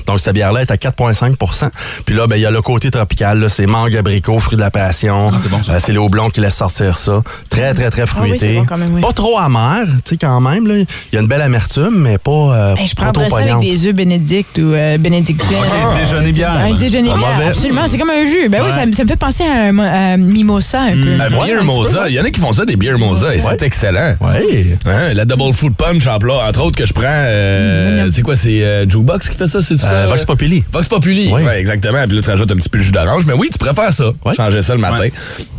Donc, 0.07 0.21
cette 0.21 0.35
bière-là 0.35 0.61
est 0.61 0.71
à 0.71 0.77
4,5% 0.77 1.71
Puis 2.05 2.15
là, 2.15 2.27
ben, 2.27 2.37
il 2.37 2.43
y 2.43 2.47
a 2.47 2.51
le 2.51 2.61
côté 2.61 2.91
tropical. 2.91 3.47
C'est 3.49 3.67
mangue, 3.67 3.97
abricot, 3.97 4.39
fruit 4.41 4.57
de 4.57 4.61
la 4.63 4.71
passion. 4.71 5.31
Ah, 5.33 5.37
c'est 5.39 5.49
bon. 5.49 5.61
Euh, 5.69 5.79
c'est 5.81 5.93
les 5.93 5.99
haublons 5.99 6.29
qui 6.29 6.41
laissent 6.41 6.57
sortir 6.57 6.97
ça. 6.97 7.23
Très, 7.49 7.73
très, 7.73 7.89
très 7.91 8.03
Ah 8.03 8.15
oui, 8.21 8.29
fruité. 8.29 8.39
c'est 8.47 8.55
bon 8.57 8.67
quand 8.67 8.77
même, 8.77 8.95
oui. 8.95 9.01
Pas 9.01 9.13
trop 9.13 9.39
amer, 9.39 9.85
tu 10.05 10.11
sais, 10.11 10.17
quand 10.19 10.41
même. 10.43 10.67
Il 10.71 10.87
y 11.15 11.17
a 11.17 11.21
une 11.23 11.29
belle 11.29 11.43
amertume, 11.43 11.95
mais 11.97 12.19
pas, 12.19 12.31
euh, 12.31 12.75
Hey, 12.77 12.87
je 12.87 12.95
pas 12.95 13.11
trop 13.11 13.23
prendrais 13.23 13.31
ça 13.47 13.57
avec 13.57 13.71
des 13.71 13.87
œufs 13.87 13.95
bénédicts 13.95 14.59
ou 14.59 14.73
euh, 14.75 14.99
bénédictines. 14.99 15.57
OK, 15.57 15.99
déjeuner 15.99 16.33
bière. 16.33 16.59
Un 16.59 16.75
déjeuner 16.75 17.05
bière, 17.15 17.17
mauvais. 17.17 17.49
absolument. 17.49 17.83
C'est 17.89 17.99
comme 17.99 18.11
un 18.11 18.25
jus. 18.27 18.49
Ben 18.51 18.63
oui, 18.67 18.71
ça, 18.73 18.85
me- 18.85 18.93
ça 18.93 19.03
me 19.05 19.09
fait 19.09 19.17
penser 19.17 19.45
à 19.45 19.69
un, 19.69 19.79
à 19.79 19.99
un 20.13 20.17
mimosa 20.19 20.81
un 20.83 20.93
peu. 20.93 21.15
Un 21.21 21.31
beer 21.31 21.55
un 21.55 21.59
petit 21.61 21.65
mosa. 21.67 22.03
peu. 22.03 22.09
Il 22.11 22.15
y 22.15 22.21
en 22.21 22.25
a 22.25 22.31
qui 22.31 22.41
font 22.41 22.53
ça, 22.53 22.65
des 22.65 22.77
beer 22.83 22.99
et 22.99 23.37
Ouais. 23.37 23.39
c'est 23.51 23.63
excellent. 23.63 24.15
Ouais. 24.21 24.77
Hein, 24.87 25.15
la 25.15 25.25
double 25.25 25.53
food 25.53 25.75
punch 25.75 26.07
en 26.07 26.19
plat, 26.19 26.35
entre 26.49 26.63
autres, 26.63 26.77
que 26.77 26.87
je 26.87 26.93
prends. 26.93 27.03
euh, 27.07 28.09
c'est 28.11 28.23
quoi, 28.23 28.37
c'est 28.37 28.63
euh, 28.63 28.89
Jukebox 28.89 29.29
qui 29.29 29.37
fait 29.37 29.47
ça, 29.47 29.63
c'est 29.63 29.79
ça? 29.79 29.93
Euh, 29.93 30.07
Vox 30.09 30.25
Populi. 30.25 30.65
Vox 30.73 30.89
Populi, 30.89 31.31
Oui. 31.33 31.43
ouais, 31.43 31.59
exactement. 31.61 32.05
Puis 32.07 32.17
là, 32.17 32.23
tu 32.23 32.31
rajoutes 32.31 32.51
un 32.51 32.57
petit 32.57 32.69
peu 32.69 32.79
de 32.79 32.83
jus 32.85 32.93
d'orange. 32.93 33.25
Mais 33.27 33.35
oui, 33.35 33.49
tu 33.53 33.59
préfères 33.59 33.93
ça. 33.93 34.05
Changer 34.37 34.63
ça 34.63 34.75
le 34.75 34.81
matin. 34.81 35.09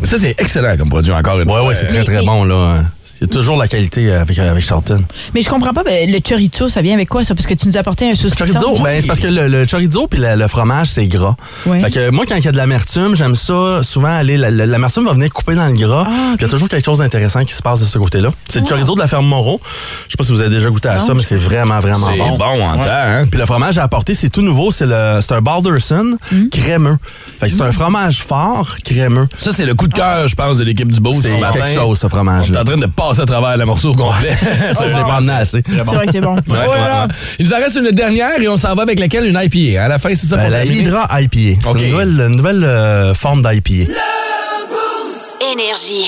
Ça, 0.03 0.17
c'est 0.17 0.35
excellent 0.39 0.75
comme 0.77 0.89
produit, 0.89 1.13
encore 1.13 1.39
une 1.39 1.45
fois. 1.47 1.65
ouais, 1.65 1.75
c'est 1.75 1.87
très, 1.87 2.03
très 2.03 2.21
bon, 2.23 2.43
là. 2.43 2.83
C'est 3.23 3.29
toujours 3.29 3.55
la 3.55 3.69
qualité 3.69 4.11
avec, 4.11 4.37
avec 4.37 4.65
Charlton. 4.65 5.01
Mais 5.33 5.41
je 5.41 5.47
comprends 5.49 5.71
pas, 5.71 5.83
ben, 5.85 6.11
le 6.11 6.19
chorizo, 6.19 6.67
ça 6.67 6.81
vient 6.81 6.93
avec 6.93 7.07
quoi, 7.07 7.23
ça? 7.23 7.33
Parce 7.33 7.47
que 7.47 7.53
tu 7.53 7.69
nous 7.69 7.77
as 7.77 7.79
apporté 7.79 8.09
un 8.09 8.15
saucisson. 8.17 8.43
Chorizo, 8.43 8.83
ben, 8.83 8.99
c'est 8.99 9.07
parce 9.07 9.21
que 9.21 9.27
le, 9.27 9.47
le 9.47 9.65
chorizo 9.65 10.07
puis 10.07 10.19
le, 10.19 10.35
le 10.35 10.47
fromage, 10.49 10.89
c'est 10.89 11.07
gras. 11.07 11.37
Ouais. 11.65 11.79
Fait 11.79 11.89
que 11.89 12.09
moi, 12.11 12.25
quand 12.27 12.35
il 12.35 12.43
y 12.43 12.47
a 12.49 12.51
de 12.51 12.57
l'amertume, 12.57 13.15
j'aime 13.15 13.35
ça 13.35 13.81
souvent 13.81 14.13
aller. 14.13 14.35
la- 14.35 14.51
la- 14.51 14.65
L'amertume 14.65 15.05
va 15.05 15.13
venir 15.13 15.29
couper 15.29 15.55
dans 15.55 15.67
le 15.67 15.73
gras. 15.77 16.05
Ah, 16.05 16.33
Il 16.37 16.41
y 16.41 16.45
a 16.45 16.49
toujours 16.49 16.67
quelque 16.67 16.83
chose 16.83 16.97
d'intéressant 16.97 17.45
qui 17.45 17.53
se 17.53 17.61
passe 17.61 17.79
de 17.79 17.85
ce 17.85 17.97
côté-là. 17.97 18.31
C'est 18.49 18.59
le 18.59 18.63
Wow. 18.65 18.69
chorizo 18.71 18.95
de 18.95 18.99
la 18.99 19.07
ferme 19.07 19.25
Moreau. 19.25 19.61
Je 20.07 20.11
sais 20.11 20.17
pas 20.17 20.25
si 20.25 20.33
vous 20.33 20.41
avez 20.41 20.49
déjà 20.49 20.69
goûté 20.69 20.89
à 20.89 20.97
Non, 20.97 21.05
ça, 21.07 21.13
mais 21.13 21.23
c'est 21.23 21.37
vraiment, 21.37 21.79
vraiment 21.79 22.07
C'est 22.11 22.17
bon. 22.17 22.37
bon, 22.37 22.43
en 22.43 22.77
Ouais. 22.77 22.83
temps, 22.83 22.89
hein? 22.91 23.25
Puis 23.31 23.39
le 23.39 23.45
fromage 23.45 23.77
à 23.77 23.83
apporter, 23.83 24.15
c'est 24.15 24.29
tout 24.31 24.41
nouveau. 24.41 24.69
C'est 24.69 24.85
le- 24.85 25.19
c'est 25.21 25.31
un 25.33 25.39
Balderson 25.41 26.17
Hmm. 26.29 26.49
crémeux. 26.51 26.97
Fait 27.39 27.47
que 27.47 27.53
c'est 27.53 27.61
un 27.61 27.71
fromage 27.71 28.21
fort, 28.21 28.75
crémeux. 28.83 29.29
Ça, 29.37 29.53
c'est 29.53 29.65
le 29.65 29.75
coup 29.75 29.87
de 29.87 29.93
cœur, 29.93 30.27
je 30.27 30.35
pense, 30.35 30.57
de 30.57 30.65
l'équipe 30.65 30.91
du 30.91 30.99
Beauce 30.99 31.21
C'est 31.21 31.33
ce 31.35 31.39
matin. 31.39 31.59
quelque 31.59 31.79
chose, 31.79 31.99
ce 31.99 32.07
fromage-là. 32.09 32.61
en 32.61 32.65
train 32.65 32.75
de 32.77 32.85
passer 32.87 33.12
à 33.19 33.25
travers 33.25 33.57
le 33.57 33.65
morceau 33.65 33.91
au 33.91 33.95
complet. 33.95 34.35
Ça, 34.73 34.87
je 34.89 34.95
l'ai 34.95 35.01
pas 35.01 35.17
emmené 35.17 35.33
assez. 35.33 35.61
C'est 35.67 35.83
vrai 35.95 36.05
que 36.05 36.11
c'est 36.11 36.21
bon. 36.21 36.35
Ouais, 36.35 36.41
là 36.55 36.69
ouais, 36.69 36.77
là. 36.77 37.03
ouais. 37.07 37.13
Il 37.39 37.45
nous 37.47 37.53
en 37.53 37.57
reste 37.57 37.75
une 37.77 37.91
dernière 37.91 38.39
et 38.41 38.47
on 38.47 38.57
s'en 38.57 38.73
va 38.75 38.83
avec 38.83 38.99
laquelle? 38.99 39.25
Une 39.25 39.39
IPA. 39.41 39.83
À 39.83 39.87
la 39.87 39.99
fin, 39.99 40.09
c'est 40.15 40.27
ça 40.27 40.37
pour 40.37 40.49
la 40.49 40.59
terminer? 40.61 40.81
Hydra 40.81 41.07
IPA. 41.21 41.59
C'est 41.65 41.79
une 41.83 41.91
nouvelle, 41.91 42.21
une 42.21 42.35
nouvelle 42.35 42.63
euh, 42.63 43.13
forme 43.13 43.41
d'IPA. 43.43 43.91
Énergie. 45.41 46.07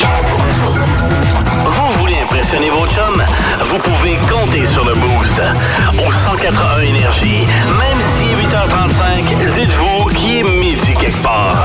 Vous 1.66 2.00
voulez 2.00 2.16
impressionner 2.24 2.70
vos 2.70 2.86
chums? 2.88 3.24
Vous 3.66 3.78
pouvez 3.80 4.16
compter 4.32 4.66
sur 4.66 4.84
le 4.86 4.94
Boost. 4.94 5.42
Au 6.06 6.12
181 6.12 6.82
Énergie, 6.82 7.46
même 7.68 8.00
si 8.00 8.26
8h35, 8.48 9.54
dites-vous 9.60 10.06
qu'il 10.16 10.38
est 10.38 10.44
midi 10.44 10.94
quelque 10.94 11.22
part. 11.22 11.56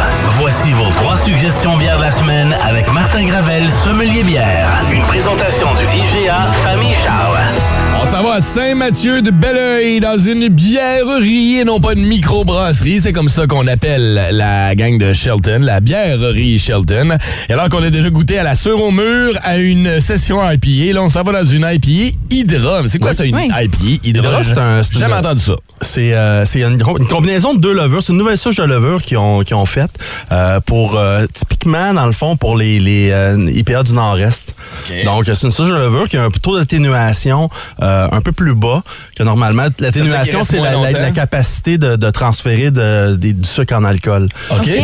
Voici 0.52 0.72
vos 0.72 0.90
trois 0.90 1.16
suggestions 1.16 1.76
bières 1.76 1.96
de 1.96 2.02
la 2.02 2.10
semaine 2.10 2.52
avec 2.60 2.92
Martin 2.92 3.22
Gravel, 3.22 3.70
sommelier 3.70 4.24
bière. 4.24 4.68
Une 4.90 5.02
présentation 5.02 5.68
du 5.74 5.84
IGA 5.84 6.44
Famille 6.64 6.92
Charles. 6.92 7.79
On 8.02 8.06
s'en 8.06 8.22
va 8.22 8.34
à 8.34 8.40
Saint-Mathieu 8.40 9.20
de 9.22 9.30
Belleuil 9.30 10.00
dans 10.00 10.18
une 10.18 10.48
bièrerie 10.48 11.58
et 11.58 11.64
non 11.64 11.80
pas 11.80 11.92
une 11.92 12.06
microbrasserie. 12.06 13.00
C'est 13.00 13.12
comme 13.12 13.28
ça 13.28 13.46
qu'on 13.46 13.66
appelle 13.66 14.28
la 14.32 14.74
gang 14.74 14.98
de 14.98 15.12
Shelton, 15.12 15.60
la 15.62 15.80
bièrerie 15.80 16.58
Shelton. 16.58 17.18
Et 17.48 17.52
alors 17.52 17.68
qu'on 17.68 17.82
a 17.82 17.90
déjà 17.90 18.08
goûté 18.10 18.38
à 18.38 18.42
la 18.42 18.54
sœur 18.54 18.80
au 18.82 18.90
mur 18.90 19.34
à 19.42 19.58
une 19.58 20.00
session 20.00 20.38
IPA, 20.50 20.94
là 20.94 21.02
on 21.02 21.10
s'en 21.10 21.22
va 21.22 21.32
dans 21.42 21.46
une 21.46 21.62
IPA 21.70 22.16
Hydra. 22.30 22.82
C'est 22.88 22.98
quoi 22.98 23.12
ça, 23.12 23.24
une 23.24 23.36
Oui. 23.36 23.46
IPA 23.48 23.60
Hydra? 24.02 24.28
Hydra, 24.42 24.44
c'est 24.44 24.58
un- 24.58 24.82
jamais 24.98 25.14
entendu 25.14 25.40
ça. 25.42 25.52
C'est 25.82 26.14
euh, 26.14 26.44
c'est 26.46 26.62
une, 26.62 26.80
une 26.98 27.06
combinaison 27.06 27.54
de 27.54 27.60
deux 27.60 27.72
levures. 27.74 28.02
C'est 28.02 28.12
une 28.12 28.18
nouvelle 28.18 28.38
souche 28.38 28.56
de 28.56 28.64
levure 28.64 29.02
qu'ils 29.02 29.18
ont, 29.18 29.42
ont 29.52 29.66
faite 29.66 29.90
euh, 30.32 30.58
pour, 30.60 30.96
euh, 30.96 31.26
typiquement, 31.32 31.92
dans 31.94 32.06
le 32.06 32.12
fond, 32.12 32.36
pour 32.36 32.56
les, 32.56 32.80
les 32.80 33.10
euh, 33.10 33.36
IPA 33.54 33.82
du 33.84 33.92
Nord-Est. 33.92 34.54
Donc, 35.04 35.24
c'est 35.26 35.42
une 35.42 35.50
souche 35.50 35.68
de 35.68 35.74
levure 35.74 36.08
qui 36.08 36.16
a 36.16 36.24
un 36.24 36.30
taux 36.30 36.56
d'atténuation 36.58 37.48
euh, 37.82 37.89
un 38.12 38.20
peu 38.20 38.32
plus 38.32 38.54
bas 38.54 38.82
que 39.16 39.22
normalement. 39.22 39.64
L'atténuation, 39.78 40.42
c'est 40.44 40.56
la, 40.58 40.64
la- 40.64 40.72
longtemps? 40.72 40.98
la 41.00 41.10
capacité 41.10 41.78
de, 41.78 41.96
de 41.96 42.10
transférer 42.10 42.70
de- 42.70 43.16
du 43.16 43.34
sucre 43.44 43.74
en 43.74 43.84
alcool. 43.84 44.28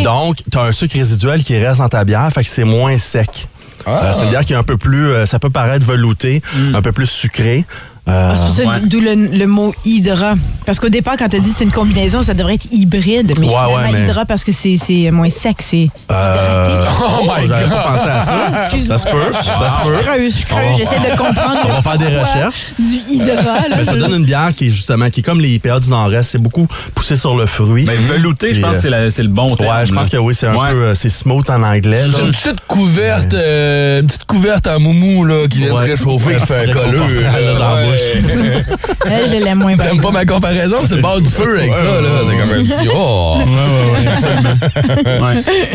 Donc, 0.03 0.37
tu 0.51 0.59
as 0.59 0.63
un 0.63 0.73
sucre 0.73 0.95
résiduel 0.97 1.43
qui 1.43 1.57
reste 1.59 1.79
dans 1.79 1.89
ta 1.89 2.05
bière, 2.05 2.29
fait 2.33 2.43
que 2.43 2.49
c'est 2.51 2.65
moins 2.65 2.99
sec. 2.99 3.49
Ah. 3.85 4.07
Euh, 4.07 4.13
c'est 4.13 4.25
une 4.25 4.31
bière 4.31 4.45
qui 4.45 4.53
est 4.53 4.57
un 4.57 4.63
peu 4.65 4.77
plus, 4.77 5.07
euh, 5.09 5.27
ça 5.27 5.39
peut 5.39 5.51
paraître 5.51 5.85
velouté, 5.87 6.43
un 6.75 6.83
peu 6.83 6.93
plus 6.93 7.07
sucré. 7.07 7.65
Euh, 8.09 8.31
Ah, 8.33 8.37
c'est 8.37 8.45
pour 8.45 8.55
ça, 8.55 8.63
Ouais. 8.65 8.81
d'où 8.85 9.01
le, 9.01 9.15
le 9.15 9.47
mot 9.47 9.75
hydra. 9.85 10.35
Parce 10.65 10.79
qu'au 10.79 10.89
départ, 10.89 11.15
quand 11.19 11.29
tu 11.29 11.37
as 11.37 11.41
dit 11.41 11.47
que 11.47 11.53
c'était 11.53 11.65
une 11.65 11.71
combinaison, 11.73 12.23
ça 12.23 12.35
devrait 12.35 12.55
être 12.55 12.67
hybride. 12.71 13.33
Mais 13.41 13.47
Ouais, 13.47 13.53
finalement, 13.53 13.75
ouais, 13.77 13.93
mais- 13.93 14.05
hydra 14.05 14.25
parce 14.25 14.45
que 14.45 14.53
c'est 14.53 14.77
c'est 14.77 15.11
moins 15.11 15.31
sec, 15.31 15.57
c'est 15.61 15.89
euh, 16.13 16.67
hydraté. 16.69 17.05
Oh 17.05 17.23
my 17.25 17.49
j'avais 17.49 17.63
God. 17.65 17.71
pas 17.73 17.83
pensé 17.83 18.09
à 18.09 18.23
ça. 18.25 18.33
Excuse-moi. 18.67 18.99
Ça 18.99 19.05
se 19.07 19.13
peut, 19.13 19.33
ça 19.45 19.71
se 19.71 19.87
peut. 19.87 19.97
Je 19.97 20.03
creuse, 20.03 20.41
je 20.41 20.47
creuse, 20.47 20.77
j'essaie 20.77 20.99
de 21.01 21.17
comprendre. 21.17 21.59
On 21.65 21.69
va 21.69 21.83
faire 21.83 21.99
des 21.99 22.17
recherches. 22.17 22.67
Du 22.79 22.97
hydra. 23.09 23.35
là. 23.69 23.77
Mais 23.77 23.85
ça 23.85 23.97
donne 23.97 24.15
une 24.15 24.25
bière 24.25 24.51
qui 24.57 24.67
est 24.67 24.71
justement, 24.71 25.11
qui 25.11 25.21
est 25.21 25.23
comme 25.25 25.41
les 25.41 25.51
IPA 25.55 25.81
du 25.81 25.91
Nord-Est, 25.91 26.23
c'est 26.23 26.39
beaucoup 26.39 26.69
poussé 26.95 27.17
sur 27.17 27.37
le 27.37 27.47
fruit. 27.47 27.85
Mais 27.87 27.97
velouté, 27.97 28.55
je 28.55 28.61
pense 28.61 28.79
que 28.79 28.87
euh, 28.89 29.11
c'est 29.11 29.23
le 29.25 29.29
bon 29.31 29.55
terme. 29.57 29.77
Ouais, 29.79 29.87
je 29.87 29.93
pense 29.93 30.09
que 30.09 30.17
oui, 30.17 30.35
c'est 30.35 30.47
un 30.47 30.55
Ouais. 30.55 30.71
peu, 30.71 30.77
euh, 30.83 30.95
c'est 30.95 31.09
smooth 31.09 31.49
en 31.51 31.63
anglais. 31.63 32.03
C'est 32.13 32.21
une 32.23 32.31
petite 32.33 32.61
couverte, 32.69 33.35
euh, 33.35 34.01
une 34.01 34.07
petite 34.07 34.25
couverte 34.27 34.67
en 34.69 34.79
moumou 34.81 35.25
là, 35.25 35.47
qui 35.49 35.59
vient 35.59 35.69
de 35.75 35.79
réchauffer, 35.79 36.37
qui 36.37 36.47
fait 36.47 36.71
un 36.71 37.96
dans 38.23 39.11
Ouais, 39.11 39.27
je 39.29 39.37
l'aime 39.45 39.59
moins. 39.59 39.77
T'aimes 39.77 40.01
pas 40.01 40.11
ma 40.11 40.25
comparaison? 40.25 40.79
C'est 40.85 40.97
le 40.97 41.03
bord 41.03 41.21
du 41.21 41.29
feu 41.29 41.59
avec 41.59 41.75
ça, 41.75 41.83
là. 41.85 42.09
C'est 42.29 42.37
comme 42.37 42.51
un 42.53 42.65
petit. 42.65 42.89
Oh! 42.95 43.39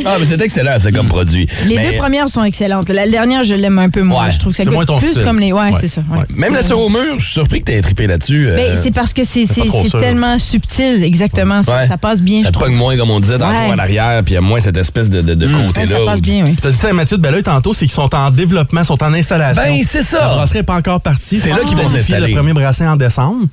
Ah, 0.06 0.18
mais 0.20 0.26
c'est 0.26 0.42
excellent, 0.42 0.76
c'est 0.80 0.92
comme 0.92 1.08
produit. 1.08 1.48
Les 1.66 1.76
Mais- 1.76 1.92
deux 1.92 1.98
premières 1.98 2.28
sont 2.30 2.44
excellentes. 2.44 2.90
La 2.90 3.08
dernière, 3.08 3.44
je 3.44 3.54
l'aime 3.54 3.80
un 3.80 3.90
peu 3.90 4.02
moins. 4.02 4.26
Ouais. 4.26 4.32
Je 4.32 4.40
trouve 4.40 4.52
que 4.52 4.58
ça 4.58 4.64
C'est 4.64 4.70
goûte 4.70 4.76
moins 4.76 4.86
ton 4.86 5.00
plus 5.00 5.12
style. 5.12 5.24
comme 5.24 5.40
les. 5.40 5.52
Ouais, 5.54 5.62
Ouais. 5.72 5.72
c'est 5.80 5.88
ça. 5.88 6.02
ouais. 6.12 6.24
Même 6.36 6.54
la 6.54 6.64
sur 6.64 6.80
au 6.80 6.90
mur, 6.90 7.16
je 7.18 7.24
suis 7.26 7.34
surpris 7.34 7.60
que 7.60 7.66
t'aies 7.66 7.82
trippé 7.82 8.08
là-dessus. 8.08 8.50
Mais 8.56 8.70
euh, 8.70 8.76
c'est 8.82 8.92
parce 8.92 9.14
que 9.14 9.24
c'est 9.24 9.46
tellement 10.00 10.40
subtil, 10.40 11.04
exactement. 11.04 11.62
Ça, 11.64 11.72
Ouais. 11.82 11.88
ça 11.88 11.98
passe 11.98 12.22
bien, 12.22 12.40
Ça 12.42 12.48
je 12.48 12.48
te 12.50 12.54
trouve. 12.54 12.68
pogne 12.68 12.76
moins, 12.76 12.98
comme 12.98 13.12
on 13.12 13.20
disait, 13.20 13.38
tantôt 13.38 13.52
Ouais. 13.54 13.74
en 13.74 13.80
arrière, 13.80 14.22
puis 14.24 14.34
il 14.34 14.36
y 14.36 14.38
a 14.38 14.42
moins 14.42 14.60
cette 14.60 14.78
espèce 14.78 15.10
de, 15.10 15.22
de, 15.22 15.34
de 15.36 15.48
côté-là. 15.48 15.88
Ça 16.00 16.06
passe 16.06 16.22
bien, 16.22 16.44
oui. 16.46 16.56
Tu 16.60 16.68
as 16.68 16.72
dit 16.72 16.78
ça 16.78 16.90
à 16.90 16.94
Mathieu 16.94 17.18
de 17.18 17.22
Belleuil 17.22 17.44
tantôt, 17.44 17.74
c'est 17.74 17.86
qu'ils 17.86 17.92
sont 17.94 18.14
en 18.16 18.32
développement, 18.32 18.84
sont 18.84 19.02
en 19.04 19.14
installation. 19.14 19.62
Ben, 19.64 19.82
c'est 19.88 20.04
ça. 20.04 20.20
La 20.20 20.28
brasserie 20.36 20.60
n'est 20.60 20.64
pas 20.64 20.76
encore 20.76 21.02
partie. 21.02 21.38
C'est 21.38 21.50
là 21.50 21.58
pense 21.58 21.66
qu'ils 21.70 21.78
vont 21.78 21.88
qu'ils 21.88 22.11
le 22.20 22.34
premier 22.36 22.54
brassin 22.54 22.92
en 22.92 22.96
décembre. 22.96 23.46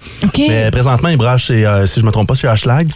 Mais 0.49 0.71
présentement, 0.71 1.09
ils 1.09 1.17
brassent, 1.17 1.43
chez, 1.43 1.67
euh, 1.67 1.87
si 1.87 2.01
je 2.01 2.05
me 2.05 2.11
trompe 2.11 2.29
pas, 2.29 2.35
chez 2.35 2.49
Ashlag. 2.49 2.89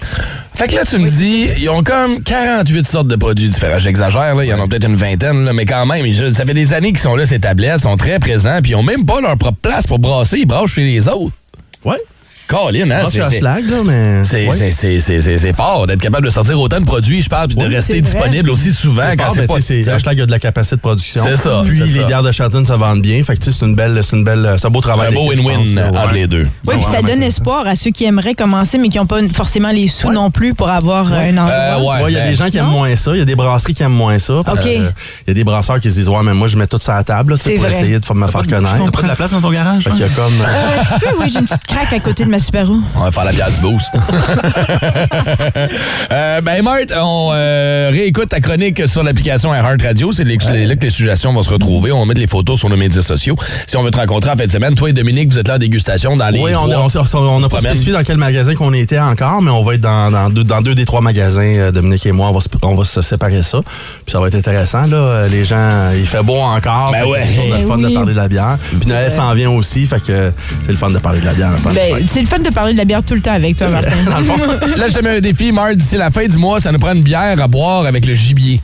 Fait 0.55 0.67
que 0.67 0.75
là, 0.75 0.83
tu 0.85 0.99
me 0.99 1.09
dis, 1.09 1.49
ils 1.59 1.69
ont 1.71 1.83
comme 1.83 2.23
48 2.23 2.87
sortes 2.87 3.09
de 3.09 3.17
produits 3.17 3.49
différents. 3.49 3.79
J'exagère, 3.79 4.35
là, 4.35 4.45
il 4.45 4.49
y 4.49 4.53
en 4.55 4.61
a 4.63 4.67
peut-être 4.69 4.87
une 4.89 4.97
vingtaine, 4.97 5.45
là, 5.45 5.53
mais 5.53 5.65
quand 5.65 5.87
même, 5.87 6.05
je- 6.13 6.33
ça 6.33 6.45
fait 6.45 6.55
des 6.55 6.73
années 6.75 6.89
qu'ils 6.93 7.01
sont 7.01 7.17
là, 7.17 7.25
ces 7.27 7.39
tablettes, 7.41 7.81
sont 7.81 7.97
très 7.97 8.19
présents, 8.19 8.59
puis 8.63 8.73
ils 8.73 8.77
ont 8.77 8.83
même 8.83 9.05
pas 9.07 9.21
leur 9.21 9.37
propre 9.39 9.59
place 9.63 9.87
pour 9.87 9.99
brasser, 9.99 10.39
ils 10.41 10.47
brassent 10.47 10.71
chez 10.73 10.83
les 10.85 11.09
autres. 11.09 11.33
Ouais. 11.85 11.97
Colin, 12.49 12.91
hein? 12.91 13.05
C'est- 13.11 13.19
mais. 13.85 14.23
C'est 14.73 15.53
fort 15.55 15.87
d'être 15.87 16.01
capable 16.01 16.27
de 16.27 16.31
sortir 16.31 16.61
autant 16.61 16.81
de 16.81 16.85
produits, 16.85 17.23
je 17.23 17.29
parle, 17.29 17.49
puis 17.49 17.57
de 17.57 17.65
Oui, 17.67 17.75
rester 17.75 18.01
disponible 18.01 18.51
aussi 18.51 18.73
souvent 18.73 19.03
C'est 19.11 19.17
quand 19.17 19.25
fort, 19.27 19.35
c'est 19.35 19.41
ben, 19.43 19.47
pas. 19.49 19.55
tu 19.57 19.63
c'est- 19.63 19.89
Ashlag 19.89 20.21
a 20.21 20.27
de 20.27 20.31
la 20.31 20.39
capacité 20.39 20.77
de 20.77 20.81
production. 20.81 21.23
C'est 21.25 21.37
ça, 21.37 21.63
Puis 21.67 21.79
les 21.81 22.01
ça. 22.01 22.05
bières 22.07 22.23
de 22.23 22.33
Shelton 22.33 22.65
se 22.65 22.73
vendent 22.73 23.03
bien. 23.03 23.23
Fait 23.23 23.35
que 23.37 23.41
tu 23.41 23.51
sais, 23.51 23.57
c'est 23.59 23.65
une 23.67 23.75
belle, 23.75 23.99
c'est 24.03 24.17
une 24.17 24.25
belle, 24.25 24.55
c'est 24.59 24.67
un 24.67 24.71
beau 24.71 24.81
travail. 24.81 25.09
Un 25.09 25.15
beau 25.15 25.29
win-win 25.31 25.79
entre 25.97 26.15
les 26.15 26.27
deux. 26.27 26.47
Oui, 26.67 26.75
puis 26.77 26.85
ça 26.85 27.01
donne 27.03 27.23
espoir 27.23 27.67
à 27.67 27.75
ceux 27.75 27.91
qui 27.91 28.05
aimeraient 28.05 28.35
commencer, 28.35 28.79
mais 28.79 28.89
qui 28.89 28.99
n'ont 28.99 29.07
pas 29.07 29.21
forcément 29.33 29.71
les 29.71 29.89
sous 29.89 30.11
non 30.13 30.31
plus 30.31 30.55
pour 30.55 30.69
avoir 30.69 31.11
euh, 31.13 31.17
un 31.17 31.37
endroit. 31.39 32.03
Ouais, 32.03 32.13
il 32.13 32.15
y 32.15 32.19
a 32.21 32.29
des 32.29 32.35
gens 32.35 32.49
qui 32.51 32.59
aiment 32.59 32.67
moins 32.67 32.95
ça. 32.97 33.13
Il 33.15 33.19
y 33.19 33.23
a 33.23 33.25
des 33.25 33.37
brasseries 33.37 33.75
qui 33.75 33.83
aiment 33.83 33.93
moins 33.93 34.19
ça. 34.19 34.35
OK. 34.35 34.47
Euh, 34.67 34.91
Il 35.27 35.29
y 35.29 35.31
a 35.31 35.35
des 35.35 35.45
brasseurs 35.45 35.81
qui 35.81 35.91
se 35.91 35.97
disent 35.97 36.09
Ouais, 36.09 36.23
mais 36.25 36.35
moi, 36.35 36.49
je 36.49 36.57
mets 36.57 36.67
tout 36.67 36.79
ça 36.81 36.95
à 36.95 36.97
la 36.99 37.05
table 37.05 37.37
tu 37.39 37.51
pour 37.57 37.67
essayer 37.67 37.99
de 37.99 38.15
me 38.15 38.27
faire 38.29 38.47
connaître. 38.47 38.85
T'as 38.85 38.91
pas 38.91 39.03
de 39.03 39.09
la 39.09 39.17
place 39.17 39.31
dans 39.31 39.41
ton 39.41 39.51
garage? 39.51 39.85
Fait 39.85 39.91
qu'il 39.91 40.01
y 40.01 40.05
a 40.05 40.09
comme. 40.09 40.41
euh, 40.41 40.45
Euh, 40.45 40.81
un 40.81 40.85
petit 40.85 41.01
peu, 41.01 41.07
oui, 41.21 41.31
j'ai 41.33 41.39
une 41.39 41.47
petite 41.47 41.67
craque 41.67 41.93
à 41.93 42.01
côté 42.01 42.25
de 42.25 42.31
ma 42.33 42.39
Subaru. 42.39 42.77
On 42.97 43.01
va 43.01 43.11
faire 43.11 43.25
la 43.25 43.33
bière 43.33 43.51
du 43.51 43.61
boost. 43.61 43.93
Euh, 46.11 46.41
ben, 46.41 46.63
Marthe, 46.63 46.93
on 46.95 47.31
euh, 47.33 47.89
réécoute 47.91 48.29
ta 48.29 48.41
chronique 48.41 48.87
sur 48.89 49.03
l'application 49.03 49.55
Heart 49.55 49.83
Radio. 49.83 50.13
C'est 50.13 50.25
là 50.25 50.37
que 50.37 50.85
les 50.85 50.91
suggestions 50.91 51.33
vont 51.33 51.43
se 51.43 51.49
retrouver. 51.49 51.93
On 51.93 52.01
va 52.01 52.07
mettre 52.07 52.21
les 52.21 52.27
photos 52.27 52.59
sur 52.59 52.69
nos 52.69 52.77
médias 52.77 53.03
sociaux. 53.03 53.37
Si 53.67 53.77
on 53.77 53.83
veut 53.83 53.91
te 53.91 53.97
rencontrer 53.97 54.31
en 54.31 54.37
fin 54.37 54.45
de 54.47 54.51
semaine, 54.51 54.75
toi 54.75 54.91
et 54.91 54.93
Dominique, 54.93 55.31
vous 55.31 55.39
êtes 55.39 55.49
là 55.49 55.55
en 55.55 55.59
dégustation 55.59 56.17
dans 56.17 56.29
les. 56.29 56.41
Oui, 56.41 56.55
on 56.55 56.69
n'a 56.69 57.49
pas 57.49 57.59
spécifié 57.61 57.93
dans 57.93 58.03
quel 58.03 58.19
magasin 58.19 58.55
qu'on 58.55 58.73
était 58.73 58.99
encore, 58.99 59.43
mais 59.43 59.51
on 59.51 59.63
va 59.63 59.75
être 59.75 59.81
dans, 59.81 60.11
dans 60.11 60.29
deux, 60.29 60.45
dans 60.45 60.61
deux 60.61 60.75
des 60.75 60.85
trois 60.85 61.01
magasins, 61.01 61.43
euh, 61.43 61.71
Dominique 61.71 62.05
et 62.07 62.13
moi, 62.13 62.29
on 62.29 62.33
va, 62.33 62.41
se, 62.41 62.49
on 62.63 62.75
va 62.75 62.85
se 62.85 63.01
séparer 63.03 63.43
ça. 63.43 63.61
Puis 63.63 64.13
ça 64.13 64.21
va 64.21 64.29
être 64.29 64.35
intéressant, 64.35 64.87
là. 64.87 65.29
Les 65.29 65.45
gens, 65.45 65.91
il 65.95 66.07
fait 66.07 66.23
beau 66.23 66.39
encore. 66.39 66.91
Ben 66.93 67.05
ouais. 67.07 67.23
C'est 67.35 67.47
le 67.47 67.53
Ben 67.53 67.67
fun 67.67 67.79
de 67.79 67.87
oui. 67.87 67.95
parler 67.95 68.13
de 68.13 68.19
la 68.19 68.29
bière. 68.29 68.59
Puis 68.81 68.89
Noël 68.89 69.11
s'en 69.11 69.33
vient 69.35 69.51
aussi, 69.51 69.87
fait 69.87 70.03
que 70.03 70.33
c'est 70.65 70.73
le 70.73 70.79
fun 70.79 70.91
de 70.91 70.99
parler 70.99 71.21
de 71.21 71.27
la 71.27 71.35
bière. 71.35 71.53
Ben, 71.65 71.75
fêtes. 71.75 72.22
C'est 72.23 72.37
le 72.37 72.43
fun 72.43 72.51
de 72.51 72.55
parler 72.55 72.73
de 72.73 72.79
la 72.79 72.85
bière 72.85 73.03
tout 73.03 73.15
le 73.15 73.21
temps 73.21 73.33
avec 73.33 73.57
toi, 73.57 73.69
Martin. 73.69 73.91
Là, 74.77 74.89
je 74.89 74.95
te 74.95 75.03
mets 75.03 75.17
un 75.17 75.21
défi, 75.21 75.51
Marthe. 75.51 75.77
D'ici 75.77 75.97
la 75.97 76.11
fin 76.11 76.27
du 76.27 76.37
mois, 76.39 76.61
ça 76.61 76.71
nous 76.71 76.79
prend 76.79 76.93
une 76.95 77.03
bière 77.03 77.41
à 77.41 77.49
boire 77.49 77.85
avec 77.85 78.07
le 78.07 78.15
gibier. 78.15 78.61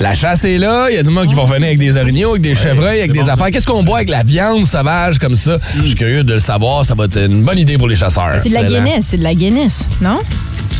La 0.00 0.14
chasse 0.14 0.44
est 0.44 0.58
là. 0.58 0.88
Il 0.90 0.96
y 0.96 0.98
a 0.98 1.02
du 1.02 1.10
monde 1.10 1.28
qui 1.28 1.34
vont 1.34 1.44
venir 1.44 1.68
avec 1.68 1.78
des 1.78 1.96
orignaux, 1.96 2.30
avec 2.30 2.42
des 2.42 2.54
chevreuils, 2.54 2.98
avec 2.98 3.12
des 3.12 3.28
affaires. 3.28 3.50
Qu'est-ce 3.50 3.66
qu'on 3.66 3.82
boit 3.82 3.98
avec 3.98 4.10
la 4.10 4.22
viande 4.22 4.66
sauvage 4.66 5.18
comme 5.18 5.34
ça? 5.34 5.58
Je 5.76 5.86
suis 5.86 5.94
curieux 5.94 6.24
de 6.24 6.34
le 6.34 6.40
savoir. 6.40 6.84
Ça 6.84 6.94
va 6.94 7.04
être 7.04 7.16
une 7.16 7.42
bonne 7.42 7.58
idée 7.58 7.78
pour 7.78 7.88
les 7.88 7.96
chasseurs. 7.96 8.34
C'est 8.42 8.50
de 8.50 8.54
la 8.54 8.64
Guinness, 8.64 9.06
c'est 9.06 9.16
de 9.16 9.22
la 9.22 9.34
Guinness, 9.34 9.86
non? 10.00 10.20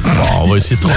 Bon, 0.04 0.10
on 0.44 0.48
va 0.48 0.56
essayer 0.56 0.76
de 0.76 0.80
trouver. 0.80 0.94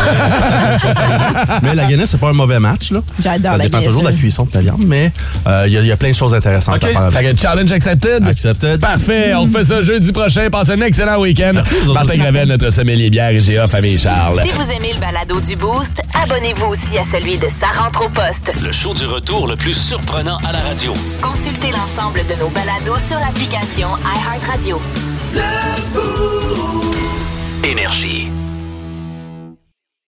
mais 1.64 1.76
la 1.76 1.86
Guinness, 1.86 2.10
c'est 2.12 2.20
pas 2.20 2.30
un 2.30 2.34
mauvais 2.34 2.60
match, 2.60 2.92
là. 2.92 3.00
J'adore 3.22 3.52
Ça 3.52 3.58
la 3.58 3.64
dépend 3.66 3.82
toujours 3.82 4.02
de 4.04 4.08
la 4.10 4.14
cuisson 4.14 4.44
de 4.46 4.50
ta 4.52 4.62
viande, 4.62 4.84
mais 4.86 5.12
euh, 5.48 5.64
il 5.68 5.74
y, 5.74 5.78
a- 5.78 5.82
il 5.82 5.88
y 5.88 5.92
a 5.92 5.98
plein 5.98 6.10
de 6.10 6.16
choses 6.16 6.34
intéressantes 6.34 6.84
à 6.84 6.88
faire 6.88 7.02
avec. 7.02 7.14
Fait 7.26 7.34
que 7.34 7.40
challenge 7.40 7.72
accepted? 7.72 8.28
Accepted. 8.28 8.80
Parfait. 8.80 9.34
On 9.36 9.48
fait 9.48 9.64
ça 9.64 9.82
jeudi 9.82 10.12
prochain. 10.12 10.50
Passez 10.52 10.72
un 10.72 10.82
excellent 10.82 11.20
week-end. 11.20 11.54
Martin. 11.94 12.18
Gravel, 12.18 12.48
notre 12.48 12.70
sommelier 12.72 13.10
bière 13.10 13.32
IGA 13.32 13.68
Famille 13.68 13.98
Charles. 14.00 14.40
Si 14.42 14.50
vous 14.52 14.72
aimez 14.72 14.94
le 14.94 15.00
balado 15.00 15.40
du 15.40 15.56
Boost, 15.56 16.02
abonnez-vous 16.24 16.66
aussi 16.68 16.98
à 16.98 17.04
celui 17.12 17.38
de 17.38 17.48
Sa 17.60 17.82
rentre 17.84 18.06
au 18.06 18.10
poste. 18.10 18.52
Le 18.66 18.72
show 18.72 18.94
du 18.94 19.06
retour 19.06 19.48
le 19.48 19.56
plus 19.56 19.74
surprenant 19.74 20.38
à 20.48 20.52
la 20.52 20.60
radio. 20.60 20.94
Consultez 21.22 21.72
l'ensemble 21.72 22.20
de 22.28 22.40
nos 22.40 22.50
balados 22.50 23.00
sur 23.08 23.18
l'application 23.20 23.88
iHeartRadio. 24.04 24.82
Énergie. 27.64 28.28